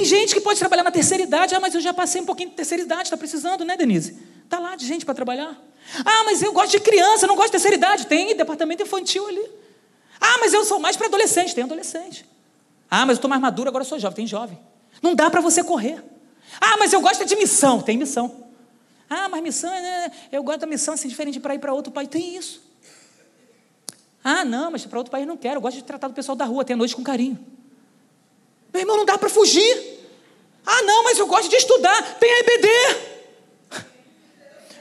Tem 0.00 0.06
gente 0.06 0.32
que 0.32 0.40
pode 0.40 0.58
trabalhar 0.58 0.82
na 0.82 0.90
terceira 0.90 1.22
idade, 1.22 1.54
ah, 1.54 1.60
mas 1.60 1.74
eu 1.74 1.80
já 1.82 1.92
passei 1.92 2.22
um 2.22 2.24
pouquinho 2.24 2.48
de 2.48 2.56
terceira 2.56 2.82
idade, 2.82 3.02
está 3.02 3.18
precisando, 3.18 3.66
né, 3.66 3.76
Denise? 3.76 4.18
Está 4.42 4.58
lá 4.58 4.74
de 4.74 4.86
gente 4.86 5.04
para 5.04 5.14
trabalhar. 5.14 5.62
Ah, 6.02 6.24
mas 6.24 6.40
eu 6.40 6.54
gosto 6.54 6.70
de 6.70 6.80
criança, 6.80 7.26
não 7.26 7.36
gosto 7.36 7.48
de 7.48 7.52
terceira 7.52 7.76
idade. 7.76 8.06
Tem 8.06 8.34
departamento 8.34 8.82
infantil 8.82 9.28
ali. 9.28 9.46
Ah, 10.18 10.38
mas 10.40 10.54
eu 10.54 10.64
sou 10.64 10.78
mais 10.78 10.96
para 10.96 11.06
adolescente, 11.06 11.54
tem 11.54 11.64
adolescente. 11.64 12.24
Ah, 12.90 13.00
mas 13.00 13.10
eu 13.10 13.14
estou 13.16 13.28
mais 13.28 13.42
maduro, 13.42 13.68
agora 13.68 13.84
sou 13.84 13.98
jovem, 13.98 14.16
tem 14.16 14.26
jovem. 14.26 14.58
Não 15.02 15.14
dá 15.14 15.28
para 15.28 15.42
você 15.42 15.62
correr. 15.62 16.02
Ah, 16.58 16.78
mas 16.78 16.94
eu 16.94 17.02
gosto 17.02 17.26
de 17.26 17.36
missão, 17.36 17.82
tem 17.82 17.98
missão. 17.98 18.46
Ah, 19.10 19.28
mas 19.28 19.42
missão, 19.42 19.70
né? 19.70 20.10
eu 20.32 20.42
gosto 20.42 20.60
da 20.60 20.66
missão 20.66 20.94
assim, 20.94 21.08
diferente 21.08 21.38
para 21.38 21.54
ir 21.54 21.58
para 21.58 21.74
outro 21.74 21.92
país, 21.92 22.08
tem 22.08 22.38
isso. 22.38 22.62
Ah, 24.24 24.46
não, 24.46 24.70
mas 24.70 24.86
para 24.86 24.96
outro 24.96 25.10
país 25.10 25.26
não 25.26 25.36
quero, 25.36 25.56
eu 25.56 25.60
gosto 25.60 25.76
de 25.76 25.84
tratar 25.84 26.08
o 26.08 26.14
pessoal 26.14 26.36
da 26.36 26.46
rua, 26.46 26.62
até 26.62 26.74
noite 26.74 26.96
com 26.96 27.02
carinho. 27.02 27.59
Meu 28.72 28.82
irmão, 28.82 28.96
não 28.96 29.04
dá 29.04 29.18
para 29.18 29.28
fugir. 29.28 30.00
Ah, 30.64 30.82
não, 30.82 31.04
mas 31.04 31.18
eu 31.18 31.26
gosto 31.26 31.48
de 31.48 31.56
estudar. 31.56 32.18
Tem 32.18 32.32
a 32.32 32.38
EBD. 32.40 32.68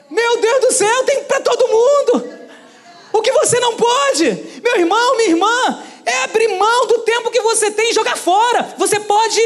Meu 0.09 0.37
Deus 0.41 0.61
do 0.61 0.73
céu, 0.73 1.03
tem 1.03 1.23
para 1.23 1.39
todo 1.41 1.67
mundo. 1.67 2.39
O 3.13 3.21
que 3.21 3.31
você 3.31 3.59
não 3.59 3.75
pode, 3.75 4.61
meu 4.63 4.75
irmão, 4.77 5.17
minha 5.17 5.29
irmã, 5.29 5.83
é 6.05 6.23
abrir 6.23 6.47
mão 6.47 6.87
do 6.87 6.99
tempo 6.99 7.29
que 7.29 7.41
você 7.41 7.69
tem 7.69 7.91
e 7.91 7.93
jogar 7.93 8.17
fora. 8.17 8.73
Você 8.77 8.99
pode 8.99 9.39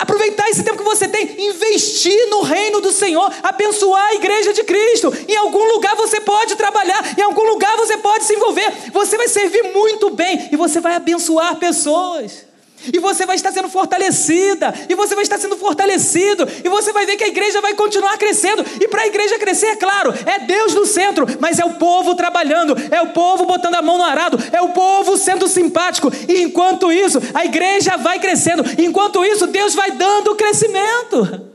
aproveitar 0.00 0.48
esse 0.48 0.62
tempo 0.62 0.78
que 0.78 0.84
você 0.84 1.08
tem, 1.08 1.46
investir 1.46 2.28
no 2.28 2.42
reino 2.42 2.80
do 2.80 2.92
Senhor, 2.92 3.32
abençoar 3.42 4.10
a 4.10 4.14
igreja 4.14 4.52
de 4.52 4.62
Cristo. 4.62 5.12
Em 5.28 5.36
algum 5.36 5.64
lugar 5.72 5.96
você 5.96 6.20
pode 6.20 6.54
trabalhar, 6.54 7.18
em 7.18 7.22
algum 7.22 7.44
lugar 7.44 7.76
você 7.76 7.96
pode 7.96 8.24
se 8.24 8.34
envolver. 8.34 8.70
Você 8.92 9.16
vai 9.16 9.28
servir 9.28 9.62
muito 9.72 10.10
bem 10.10 10.48
e 10.52 10.56
você 10.56 10.80
vai 10.80 10.94
abençoar 10.94 11.56
pessoas. 11.56 12.53
E 12.92 12.98
você 12.98 13.24
vai 13.26 13.36
estar 13.36 13.52
sendo 13.52 13.68
fortalecida, 13.68 14.74
e 14.88 14.94
você 14.94 15.14
vai 15.14 15.22
estar 15.22 15.38
sendo 15.38 15.56
fortalecido, 15.56 16.46
e 16.64 16.68
você 16.68 16.92
vai 16.92 17.06
ver 17.06 17.16
que 17.16 17.24
a 17.24 17.28
igreja 17.28 17.60
vai 17.60 17.74
continuar 17.74 18.16
crescendo. 18.18 18.64
E 18.80 18.88
para 18.88 19.02
a 19.02 19.06
igreja 19.06 19.38
crescer, 19.38 19.66
é 19.66 19.76
claro, 19.76 20.12
é 20.26 20.40
Deus 20.40 20.74
no 20.74 20.86
centro, 20.86 21.26
mas 21.40 21.58
é 21.58 21.64
o 21.64 21.74
povo 21.74 22.14
trabalhando, 22.14 22.76
é 22.90 23.00
o 23.02 23.08
povo 23.08 23.46
botando 23.46 23.74
a 23.74 23.82
mão 23.82 23.98
no 23.98 24.04
arado, 24.04 24.38
é 24.52 24.60
o 24.60 24.70
povo 24.70 25.16
sendo 25.16 25.48
simpático. 25.48 26.10
E 26.28 26.42
enquanto 26.42 26.92
isso, 26.92 27.18
a 27.32 27.44
igreja 27.44 27.96
vai 27.96 28.18
crescendo, 28.18 28.64
enquanto 28.78 29.24
isso, 29.24 29.46
Deus 29.46 29.74
vai 29.74 29.92
dando 29.92 30.34
crescimento. 30.34 31.50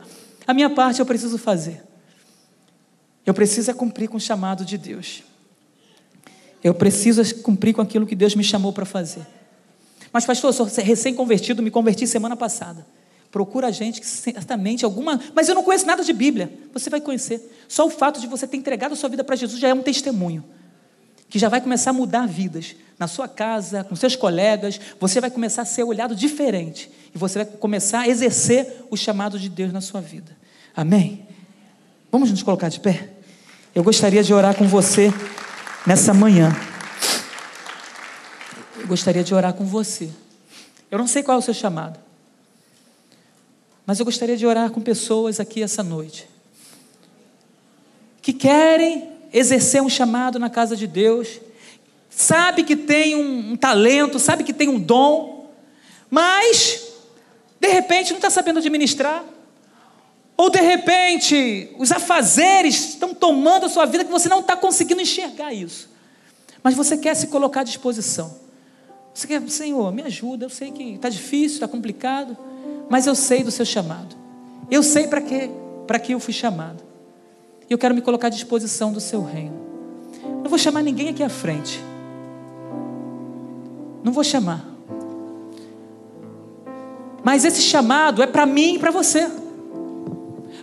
A 0.47 0.53
minha 0.53 0.69
parte 0.69 0.99
eu 0.99 1.05
preciso 1.05 1.37
fazer. 1.37 1.83
Eu 3.25 3.33
preciso 3.33 3.69
é 3.69 3.73
cumprir 3.73 4.07
com 4.07 4.17
o 4.17 4.19
chamado 4.19 4.65
de 4.65 4.77
Deus. 4.77 5.23
Eu 6.63 6.73
preciso 6.73 7.23
cumprir 7.43 7.73
com 7.73 7.81
aquilo 7.81 8.05
que 8.07 8.15
Deus 8.15 8.33
me 8.33 8.43
chamou 8.43 8.73
para 8.73 8.85
fazer. 8.85 9.25
Mas, 10.11 10.25
pastor, 10.25 10.49
eu 10.49 10.53
sou 10.53 10.65
recém-convertido, 10.65 11.61
me 11.61 11.71
converti 11.71 12.07
semana 12.07 12.35
passada. 12.35 12.85
Procura 13.31 13.67
a 13.67 13.71
gente 13.71 14.01
que 14.01 14.07
certamente 14.07 14.83
alguma. 14.83 15.19
Mas 15.35 15.47
eu 15.47 15.55
não 15.55 15.63
conheço 15.63 15.85
nada 15.85 16.03
de 16.03 16.11
Bíblia. 16.11 16.51
Você 16.73 16.89
vai 16.89 16.99
conhecer. 16.99 17.41
Só 17.67 17.85
o 17.85 17.89
fato 17.89 18.19
de 18.19 18.27
você 18.27 18.47
ter 18.47 18.57
entregado 18.57 18.93
a 18.93 18.95
sua 18.95 19.09
vida 19.09 19.23
para 19.23 19.35
Jesus 19.35 19.59
já 19.59 19.67
é 19.67 19.73
um 19.73 19.83
testemunho. 19.83 20.43
Que 21.29 21.37
já 21.37 21.47
vai 21.47 21.61
começar 21.61 21.91
a 21.91 21.93
mudar 21.93 22.27
vidas. 22.27 22.75
Na 22.97 23.07
sua 23.07 23.27
casa, 23.27 23.83
com 23.83 23.95
seus 23.95 24.15
colegas, 24.15 24.79
você 24.99 25.21
vai 25.21 25.29
começar 25.29 25.61
a 25.61 25.65
ser 25.65 25.83
olhado 25.83 26.15
diferente. 26.15 26.89
E 27.13 27.17
você 27.17 27.43
vai 27.43 27.45
começar 27.45 28.01
a 28.01 28.07
exercer 28.07 28.85
o 28.89 28.97
chamado 28.97 29.37
de 29.37 29.47
Deus 29.47 29.71
na 29.71 29.79
sua 29.79 30.01
vida. 30.01 30.35
Amém? 30.75 31.25
Vamos 32.11 32.31
nos 32.31 32.41
colocar 32.41 32.69
de 32.69 32.79
pé? 32.79 33.09
Eu 33.75 33.83
gostaria 33.83 34.23
de 34.23 34.33
orar 34.33 34.55
com 34.55 34.67
você 34.67 35.13
nessa 35.85 36.13
manhã 36.13 36.51
gostaria 38.89 39.23
de 39.23 39.33
orar 39.33 39.53
com 39.53 39.63
você. 39.63 40.09
Eu 40.91 40.97
não 40.97 41.07
sei 41.07 41.23
qual 41.23 41.37
é 41.37 41.39
o 41.39 41.43
seu 41.43 41.53
chamado, 41.53 41.99
mas 43.85 43.99
eu 43.99 44.05
gostaria 44.05 44.35
de 44.35 44.45
orar 44.45 44.71
com 44.71 44.81
pessoas 44.81 45.39
aqui 45.39 45.63
essa 45.63 45.81
noite 45.81 46.27
que 48.21 48.33
querem 48.33 49.09
exercer 49.31 49.81
um 49.81 49.89
chamado 49.89 50.37
na 50.37 50.49
casa 50.49 50.75
de 50.75 50.85
Deus, 50.85 51.39
sabe 52.09 52.63
que 52.63 52.75
tem 52.75 53.15
um, 53.15 53.53
um 53.53 53.55
talento, 53.55 54.19
sabe 54.19 54.43
que 54.43 54.53
tem 54.53 54.67
um 54.67 54.79
dom, 54.79 55.49
mas 56.09 56.89
de 57.59 57.67
repente 57.67 58.09
não 58.09 58.17
está 58.17 58.29
sabendo 58.29 58.59
administrar, 58.59 59.23
ou 60.35 60.49
de 60.49 60.61
repente 60.61 61.73
os 61.77 61.91
afazeres 61.91 62.89
estão 62.89 63.13
tomando 63.13 63.65
a 63.65 63.69
sua 63.69 63.85
vida 63.85 64.03
que 64.03 64.11
você 64.11 64.27
não 64.27 64.39
está 64.39 64.55
conseguindo 64.55 65.01
enxergar 65.01 65.53
isso, 65.53 65.89
mas 66.63 66.75
você 66.75 66.97
quer 66.97 67.15
se 67.15 67.27
colocar 67.27 67.61
à 67.61 67.63
disposição. 67.63 68.48
Você 69.13 69.27
quer, 69.27 69.41
Senhor, 69.49 69.91
me 69.91 70.01
ajuda. 70.03 70.45
Eu 70.45 70.49
sei 70.49 70.71
que 70.71 70.95
está 70.95 71.09
difícil, 71.09 71.55
está 71.55 71.67
complicado, 71.67 72.37
mas 72.89 73.07
eu 73.07 73.15
sei 73.15 73.43
do 73.43 73.51
seu 73.51 73.65
chamado. 73.65 74.15
Eu 74.69 74.83
sei 74.83 75.07
para 75.07 75.21
que, 75.21 75.49
para 75.87 75.99
que 75.99 76.13
eu 76.13 76.19
fui 76.19 76.33
chamado. 76.33 76.83
E 77.69 77.73
eu 77.73 77.77
quero 77.77 77.93
me 77.93 78.01
colocar 78.01 78.27
à 78.27 78.29
disposição 78.29 78.91
do 78.91 78.99
seu 78.99 79.23
reino. 79.23 79.59
Não 80.41 80.49
vou 80.49 80.57
chamar 80.57 80.81
ninguém 80.81 81.09
aqui 81.09 81.23
à 81.23 81.29
frente. 81.29 81.83
Não 84.03 84.11
vou 84.11 84.23
chamar. 84.23 84.65
Mas 87.23 87.45
esse 87.45 87.61
chamado 87.61 88.23
é 88.23 88.27
para 88.27 88.45
mim 88.45 88.75
e 88.75 88.79
para 88.79 88.91
você. 88.91 89.29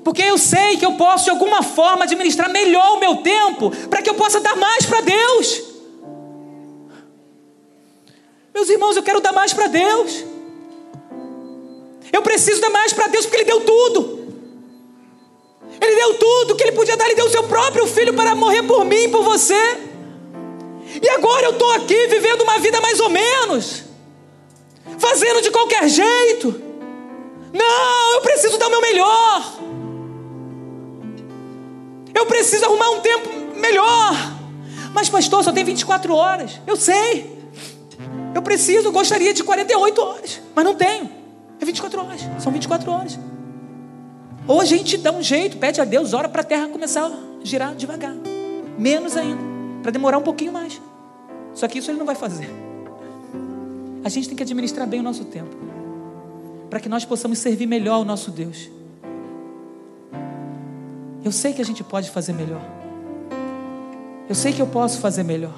Porque 0.02 0.22
eu 0.22 0.38
sei 0.38 0.76
que 0.76 0.86
eu 0.86 0.92
posso 0.92 1.24
de 1.24 1.30
alguma 1.30 1.62
forma 1.62 2.04
administrar 2.04 2.50
melhor 2.50 2.96
o 2.96 3.00
meu 3.00 3.16
tempo 3.16 3.70
para 3.88 4.00
que 4.00 4.08
eu 4.08 4.14
possa 4.14 4.40
dar 4.40 4.56
mais 4.56 4.86
para 4.86 5.00
Deus. 5.00 5.75
Meus 8.56 8.70
irmãos, 8.70 8.96
eu 8.96 9.02
quero 9.02 9.20
dar 9.20 9.32
mais 9.32 9.52
para 9.52 9.66
Deus. 9.66 10.24
Eu 12.10 12.22
preciso 12.22 12.58
dar 12.58 12.70
mais 12.70 12.90
para 12.90 13.06
Deus 13.06 13.26
porque 13.26 13.42
Ele 13.42 13.50
deu 13.50 13.60
tudo. 13.60 14.34
Ele 15.78 15.94
deu 15.94 16.14
tudo 16.14 16.56
que 16.56 16.62
Ele 16.62 16.72
podia 16.72 16.96
dar, 16.96 17.04
Ele 17.04 17.16
deu 17.16 17.26
o 17.26 17.30
seu 17.30 17.42
próprio 17.42 17.86
filho 17.86 18.14
para 18.14 18.34
morrer 18.34 18.62
por 18.62 18.82
mim 18.82 18.96
e 18.96 19.08
por 19.08 19.22
você. 19.22 19.78
E 21.02 21.08
agora 21.10 21.44
eu 21.44 21.50
estou 21.50 21.70
aqui 21.72 22.06
vivendo 22.06 22.40
uma 22.44 22.58
vida 22.58 22.80
mais 22.80 22.98
ou 22.98 23.10
menos, 23.10 23.82
fazendo 24.98 25.42
de 25.42 25.50
qualquer 25.50 25.86
jeito. 25.86 26.58
Não, 27.52 28.12
eu 28.14 28.22
preciso 28.22 28.56
dar 28.56 28.68
o 28.68 28.70
meu 28.70 28.80
melhor. 28.80 29.52
Eu 32.14 32.24
preciso 32.24 32.64
arrumar 32.64 32.88
um 32.88 33.00
tempo 33.00 33.28
melhor. 33.54 34.14
Mas, 34.94 35.10
pastor, 35.10 35.44
só 35.44 35.52
tem 35.52 35.62
24 35.62 36.14
horas. 36.14 36.58
Eu 36.66 36.74
sei. 36.74 37.35
Eu 38.36 38.42
preciso, 38.42 38.92
gostaria 38.92 39.32
de 39.32 39.42
48 39.42 39.98
horas, 39.98 40.42
mas 40.54 40.62
não 40.62 40.74
tenho. 40.74 41.08
É 41.58 41.64
24 41.64 42.04
horas, 42.04 42.20
são 42.38 42.52
24 42.52 42.90
horas. 42.92 43.18
Ou 44.46 44.60
a 44.60 44.64
gente 44.66 44.98
dá 44.98 45.10
um 45.10 45.22
jeito, 45.22 45.56
pede 45.56 45.80
a 45.80 45.86
Deus, 45.86 46.12
ora 46.12 46.28
para 46.28 46.42
a 46.42 46.44
terra 46.44 46.68
começar 46.68 47.06
a 47.06 47.12
girar 47.42 47.74
devagar. 47.74 48.14
Menos 48.78 49.16
ainda, 49.16 49.40
para 49.80 49.90
demorar 49.90 50.18
um 50.18 50.22
pouquinho 50.22 50.52
mais. 50.52 50.78
Só 51.54 51.66
que 51.66 51.78
isso 51.78 51.90
ele 51.90 51.98
não 51.98 52.04
vai 52.04 52.14
fazer. 52.14 52.50
A 54.04 54.10
gente 54.10 54.28
tem 54.28 54.36
que 54.36 54.42
administrar 54.42 54.86
bem 54.86 55.00
o 55.00 55.02
nosso 55.02 55.24
tempo, 55.24 55.56
para 56.68 56.78
que 56.78 56.90
nós 56.90 57.06
possamos 57.06 57.38
servir 57.38 57.64
melhor 57.64 58.00
o 58.00 58.04
nosso 58.04 58.30
Deus. 58.30 58.68
Eu 61.24 61.32
sei 61.32 61.54
que 61.54 61.62
a 61.62 61.64
gente 61.64 61.82
pode 61.82 62.10
fazer 62.10 62.34
melhor. 62.34 62.60
Eu 64.28 64.34
sei 64.34 64.52
que 64.52 64.60
eu 64.60 64.66
posso 64.66 65.00
fazer 65.00 65.22
melhor. 65.22 65.54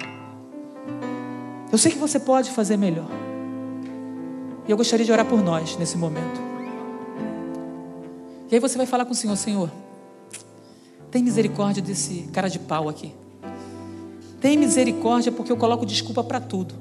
Eu 1.70 1.78
sei 1.78 1.92
que 1.92 1.98
você 1.98 2.18
pode 2.18 2.50
fazer 2.50 2.76
melhor. 2.76 3.08
E 4.66 4.70
eu 4.70 4.76
gostaria 4.76 5.04
de 5.04 5.12
orar 5.12 5.26
por 5.26 5.42
nós 5.42 5.76
nesse 5.76 5.96
momento. 5.96 6.40
E 8.50 8.54
aí 8.54 8.60
você 8.60 8.76
vai 8.76 8.86
falar 8.86 9.04
com 9.04 9.12
o 9.12 9.14
Senhor: 9.14 9.36
Senhor, 9.36 9.70
tem 11.10 11.22
misericórdia 11.22 11.82
desse 11.82 12.28
cara 12.32 12.48
de 12.48 12.58
pau 12.58 12.88
aqui. 12.88 13.14
Tem 14.40 14.56
misericórdia 14.56 15.32
porque 15.32 15.50
eu 15.50 15.56
coloco 15.56 15.84
desculpa 15.84 16.22
para 16.22 16.40
tudo. 16.40 16.74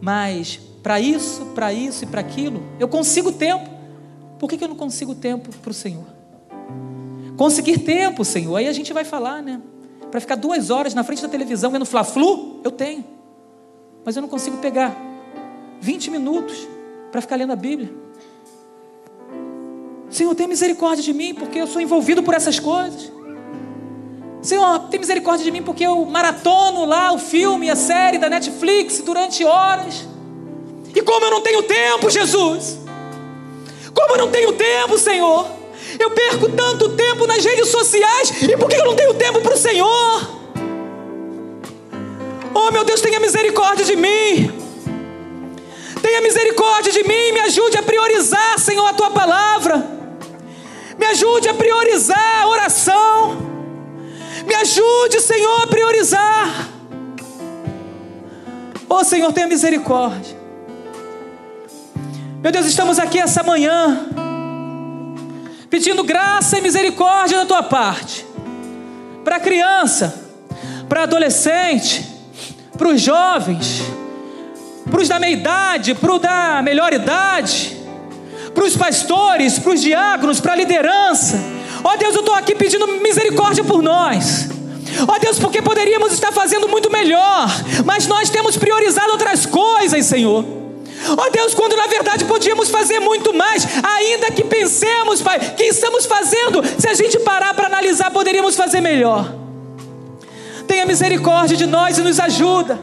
Mas 0.00 0.60
para 0.82 1.00
isso, 1.00 1.44
para 1.54 1.72
isso 1.72 2.04
e 2.04 2.06
para 2.06 2.20
aquilo, 2.20 2.62
eu 2.78 2.88
consigo 2.88 3.32
tempo. 3.32 3.68
Por 4.38 4.48
que, 4.48 4.56
que 4.56 4.64
eu 4.64 4.68
não 4.68 4.76
consigo 4.76 5.14
tempo 5.14 5.50
para 5.58 5.70
o 5.70 5.74
Senhor? 5.74 6.04
Conseguir 7.36 7.78
tempo, 7.78 8.24
Senhor. 8.24 8.56
Aí 8.56 8.68
a 8.68 8.72
gente 8.72 8.92
vai 8.92 9.04
falar, 9.04 9.42
né? 9.42 9.60
Para 10.10 10.20
ficar 10.20 10.36
duas 10.36 10.70
horas 10.70 10.94
na 10.94 11.04
frente 11.04 11.22
da 11.22 11.28
televisão 11.28 11.70
vendo 11.70 11.84
Fla-Flu, 11.84 12.60
eu 12.64 12.70
tenho. 12.70 13.04
Mas 14.08 14.16
eu 14.16 14.22
não 14.22 14.28
consigo 14.30 14.56
pegar 14.56 14.96
20 15.82 16.10
minutos 16.10 16.66
para 17.12 17.20
ficar 17.20 17.36
lendo 17.36 17.52
a 17.52 17.56
Bíblia. 17.56 17.92
Senhor, 20.08 20.34
tem 20.34 20.48
misericórdia 20.48 21.04
de 21.04 21.12
mim, 21.12 21.34
porque 21.34 21.58
eu 21.58 21.66
sou 21.66 21.78
envolvido 21.78 22.22
por 22.22 22.32
essas 22.32 22.58
coisas. 22.58 23.12
Senhor, 24.40 24.78
tem 24.88 24.98
misericórdia 24.98 25.44
de 25.44 25.50
mim, 25.50 25.62
porque 25.62 25.84
eu 25.84 26.06
maratono 26.06 26.86
lá 26.86 27.12
o 27.12 27.18
filme, 27.18 27.68
a 27.68 27.76
série 27.76 28.16
da 28.16 28.30
Netflix 28.30 29.02
durante 29.02 29.44
horas. 29.44 30.08
E 30.96 31.02
como 31.02 31.26
eu 31.26 31.30
não 31.30 31.42
tenho 31.42 31.62
tempo, 31.64 32.08
Jesus? 32.08 32.78
Como 33.92 34.14
eu 34.14 34.16
não 34.24 34.30
tenho 34.30 34.54
tempo, 34.54 34.96
Senhor? 34.96 35.46
Eu 36.00 36.10
perco 36.12 36.48
tanto 36.52 36.96
tempo 36.96 37.26
nas 37.26 37.44
redes 37.44 37.68
sociais, 37.68 38.42
e 38.42 38.56
por 38.56 38.70
que 38.70 38.76
eu 38.76 38.86
não 38.86 38.96
tenho 38.96 39.12
tempo 39.12 39.42
para 39.42 39.52
o 39.52 39.58
Senhor? 39.58 40.47
Oh, 42.60 42.72
meu 42.72 42.84
Deus, 42.84 43.00
tenha 43.00 43.20
misericórdia 43.20 43.84
de 43.84 43.94
mim. 43.94 44.50
Tenha 46.02 46.20
misericórdia 46.20 46.92
de 46.92 47.04
mim, 47.04 47.32
me 47.32 47.40
ajude 47.40 47.78
a 47.78 47.82
priorizar, 47.82 48.58
Senhor, 48.58 48.84
a 48.84 48.92
tua 48.92 49.10
palavra. 49.10 49.76
Me 50.98 51.06
ajude 51.06 51.48
a 51.48 51.54
priorizar 51.54 52.42
a 52.42 52.48
oração. 52.48 53.38
Me 54.44 54.54
ajude, 54.56 55.20
Senhor, 55.20 55.62
a 55.62 55.66
priorizar. 55.68 56.68
Oh, 58.88 59.04
Senhor, 59.04 59.32
tenha 59.32 59.46
misericórdia. 59.46 60.36
Meu 62.42 62.50
Deus, 62.50 62.66
estamos 62.66 62.98
aqui 62.98 63.20
essa 63.20 63.44
manhã, 63.44 64.08
pedindo 65.70 66.02
graça 66.02 66.58
e 66.58 66.60
misericórdia 66.60 67.38
da 67.38 67.46
tua 67.46 67.62
parte, 67.62 68.26
para 69.24 69.38
criança, 69.38 70.24
para 70.88 71.04
adolescente, 71.04 72.17
para 72.78 72.88
os 72.88 73.00
jovens, 73.00 73.82
para 74.88 75.00
os 75.02 75.08
da 75.08 75.18
meia 75.18 75.32
idade, 75.32 75.94
para 75.96 76.14
os 76.14 76.20
da 76.20 76.62
melhor 76.62 76.92
idade, 76.94 77.76
para 78.54 78.64
os 78.64 78.76
pastores, 78.76 79.58
para 79.58 79.72
os 79.72 79.82
diáconos, 79.82 80.40
para 80.40 80.52
a 80.52 80.56
liderança. 80.56 81.42
Ó 81.82 81.92
oh, 81.92 81.96
Deus, 81.96 82.14
eu 82.14 82.20
estou 82.20 82.34
aqui 82.34 82.54
pedindo 82.54 82.86
misericórdia 82.86 83.64
por 83.64 83.82
nós. 83.82 84.48
Ó 85.06 85.12
oh, 85.12 85.18
Deus, 85.18 85.38
porque 85.40 85.60
poderíamos 85.60 86.12
estar 86.12 86.32
fazendo 86.32 86.68
muito 86.68 86.90
melhor, 86.90 87.48
mas 87.84 88.06
nós 88.06 88.30
temos 88.30 88.56
priorizado 88.56 89.10
outras 89.10 89.44
coisas, 89.44 90.06
Senhor. 90.06 90.44
Ó 90.44 91.26
oh, 91.26 91.30
Deus, 91.30 91.54
quando 91.54 91.76
na 91.76 91.86
verdade 91.88 92.24
podíamos 92.24 92.70
fazer 92.70 93.00
muito 93.00 93.34
mais, 93.34 93.66
ainda 93.82 94.30
que 94.30 94.44
pensemos, 94.44 95.20
Pai, 95.20 95.38
que 95.56 95.64
estamos 95.64 96.06
fazendo, 96.06 96.62
se 96.78 96.88
a 96.88 96.94
gente 96.94 97.18
parar 97.20 97.54
para 97.54 97.66
analisar, 97.66 98.10
poderíamos 98.12 98.54
fazer 98.54 98.80
melhor. 98.80 99.47
Tenha 100.78 100.86
misericórdia 100.86 101.56
de 101.56 101.66
nós 101.66 101.98
e 101.98 102.02
nos 102.02 102.20
ajuda 102.20 102.78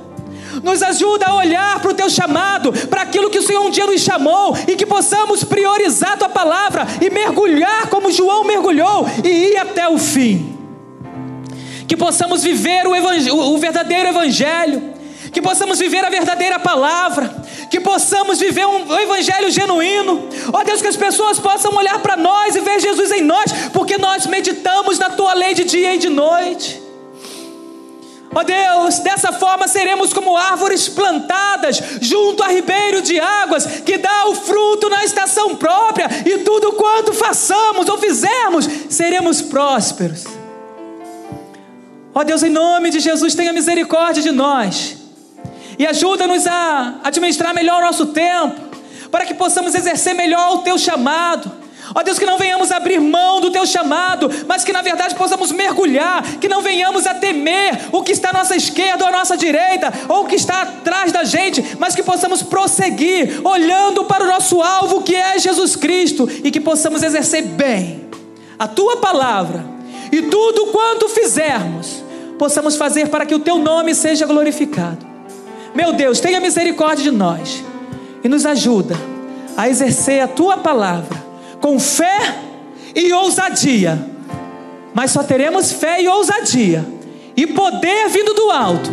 nos 0.61 0.81
ajuda 0.81 1.27
a 1.27 1.35
olhar 1.35 1.79
para 1.81 1.91
o 1.91 1.93
teu 1.93 2.09
chamado, 2.09 2.71
para 2.87 3.01
aquilo 3.01 3.29
que 3.29 3.39
o 3.39 3.41
Senhor 3.41 3.61
um 3.61 3.69
dia 3.69 3.85
nos 3.85 4.01
chamou, 4.01 4.55
e 4.67 4.75
que 4.75 4.85
possamos 4.85 5.43
priorizar 5.43 6.13
a 6.13 6.17
tua 6.17 6.29
palavra 6.29 6.87
e 7.01 7.09
mergulhar 7.09 7.87
como 7.87 8.11
João 8.11 8.45
mergulhou 8.45 9.05
e 9.23 9.27
ir 9.27 9.57
até 9.57 9.87
o 9.87 9.97
fim. 9.97 10.57
Que 11.87 11.95
possamos 11.95 12.41
viver 12.41 12.87
o, 12.87 13.53
o 13.53 13.57
verdadeiro 13.57 14.09
evangelho, 14.09 14.93
que 15.31 15.41
possamos 15.41 15.77
viver 15.77 16.03
a 16.03 16.09
verdadeira 16.09 16.57
palavra, 16.57 17.33
que 17.69 17.79
possamos 17.79 18.39
viver 18.39 18.65
um 18.65 18.97
evangelho 18.97 19.51
genuíno. 19.51 20.27
Ó 20.53 20.63
Deus, 20.63 20.81
que 20.81 20.87
as 20.87 20.97
pessoas 20.97 21.37
possam 21.37 21.73
olhar 21.75 21.99
para 21.99 22.15
nós 22.15 22.55
e 22.55 22.61
ver 22.61 22.79
Jesus 22.79 23.11
em 23.11 23.21
nós, 23.21 23.51
porque 23.73 23.97
nós 23.97 24.25
meditamos 24.25 24.97
na 24.97 25.09
tua 25.09 25.33
lei 25.33 25.53
de 25.53 25.65
dia 25.65 25.95
e 25.95 25.97
de 25.97 26.09
noite. 26.09 26.84
Ó 28.35 28.41
oh 28.41 28.43
Deus, 28.43 28.99
dessa 28.99 29.31
forma 29.31 29.65
seremos 29.65 30.11
como 30.11 30.35
árvores 30.35 30.89
plantadas 30.89 31.81
junto 32.01 32.43
a 32.43 32.49
ribeiro 32.49 33.01
de 33.01 33.17
águas, 33.17 33.65
que 33.65 33.97
dá 33.97 34.27
o 34.27 34.35
fruto 34.35 34.89
na 34.89 35.05
estação 35.05 35.55
própria, 35.55 36.09
e 36.25 36.39
tudo 36.39 36.73
quanto 36.73 37.13
façamos 37.13 37.87
ou 37.87 37.97
fizermos, 37.97 38.67
seremos 38.89 39.41
prósperos. 39.41 40.25
Ó 42.13 42.19
oh 42.19 42.23
Deus, 42.25 42.43
em 42.43 42.49
nome 42.49 42.89
de 42.89 42.99
Jesus, 42.99 43.33
tenha 43.35 43.53
misericórdia 43.53 44.21
de 44.21 44.31
nós 44.31 44.97
e 45.79 45.87
ajuda-nos 45.87 46.45
a 46.45 46.95
administrar 47.05 47.53
melhor 47.53 47.81
o 47.81 47.85
nosso 47.85 48.07
tempo, 48.07 48.59
para 49.09 49.25
que 49.25 49.33
possamos 49.33 49.73
exercer 49.73 50.13
melhor 50.13 50.55
o 50.55 50.57
teu 50.57 50.77
chamado 50.77 51.49
Ó 51.93 52.01
Deus, 52.01 52.17
que 52.17 52.25
não 52.25 52.37
venhamos 52.37 52.71
abrir 52.71 52.99
mão 52.99 53.39
do 53.39 53.51
teu 53.51 53.65
chamado, 53.65 54.29
mas 54.47 54.63
que 54.63 54.73
na 54.73 54.81
verdade 54.81 55.15
possamos 55.15 55.51
mergulhar, 55.51 56.23
que 56.39 56.47
não 56.47 56.61
venhamos 56.61 57.05
a 57.05 57.13
temer 57.13 57.89
o 57.91 58.01
que 58.01 58.11
está 58.11 58.29
à 58.29 58.33
nossa 58.33 58.55
esquerda 58.55 59.03
ou 59.03 59.09
à 59.09 59.11
nossa 59.11 59.37
direita, 59.37 59.93
ou 60.09 60.23
o 60.23 60.25
que 60.25 60.35
está 60.35 60.61
atrás 60.61 61.11
da 61.11 61.23
gente, 61.23 61.77
mas 61.77 61.95
que 61.95 62.01
possamos 62.01 62.41
prosseguir, 62.41 63.41
olhando 63.43 64.05
para 64.05 64.23
o 64.23 64.27
nosso 64.27 64.61
alvo 64.61 65.03
que 65.03 65.15
é 65.15 65.37
Jesus 65.37 65.75
Cristo, 65.75 66.29
e 66.43 66.49
que 66.49 66.59
possamos 66.59 67.03
exercer 67.03 67.43
bem 67.43 68.05
a 68.57 68.67
tua 68.67 68.97
palavra 68.97 69.65
e 70.11 70.21
tudo 70.23 70.67
quanto 70.67 71.09
fizermos, 71.09 72.03
possamos 72.37 72.75
fazer 72.75 73.09
para 73.09 73.25
que 73.25 73.35
o 73.35 73.39
teu 73.39 73.57
nome 73.57 73.93
seja 73.93 74.25
glorificado. 74.25 75.05
Meu 75.73 75.91
Deus, 75.91 76.19
tenha 76.19 76.39
misericórdia 76.39 77.03
de 77.03 77.11
nós 77.11 77.63
e 78.23 78.29
nos 78.29 78.45
ajuda 78.45 78.95
a 79.57 79.67
exercer 79.67 80.21
a 80.21 80.27
tua 80.27 80.57
palavra 80.57 81.24
com 81.65 81.79
fé 81.79 82.43
e 82.93 83.11
ousadia. 83.11 83.97
Mas 84.93 85.09
só 85.09 85.23
teremos 85.23 85.71
fé 85.71 85.99
e 85.99 86.07
ousadia 86.07 86.85
e 87.35 87.47
poder 87.47 88.07
vindo 88.07 88.35
do 88.35 88.51
alto 88.51 88.91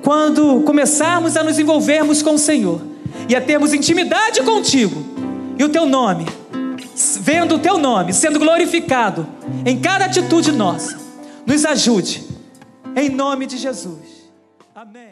quando 0.00 0.60
começarmos 0.60 1.36
a 1.36 1.42
nos 1.42 1.58
envolvermos 1.58 2.22
com 2.22 2.34
o 2.34 2.38
Senhor 2.38 2.80
e 3.28 3.34
a 3.34 3.40
termos 3.40 3.74
intimidade 3.74 4.42
contigo 4.42 5.04
e 5.58 5.64
o 5.64 5.70
teu 5.70 5.84
nome, 5.84 6.24
vendo 7.20 7.56
o 7.56 7.58
teu 7.58 7.76
nome 7.78 8.12
sendo 8.12 8.38
glorificado 8.38 9.26
em 9.66 9.80
cada 9.80 10.04
atitude 10.04 10.52
nossa. 10.52 10.96
Nos 11.44 11.64
ajude, 11.64 12.22
em 12.94 13.08
nome 13.08 13.44
de 13.44 13.58
Jesus. 13.58 14.30
Amém. 14.72 15.11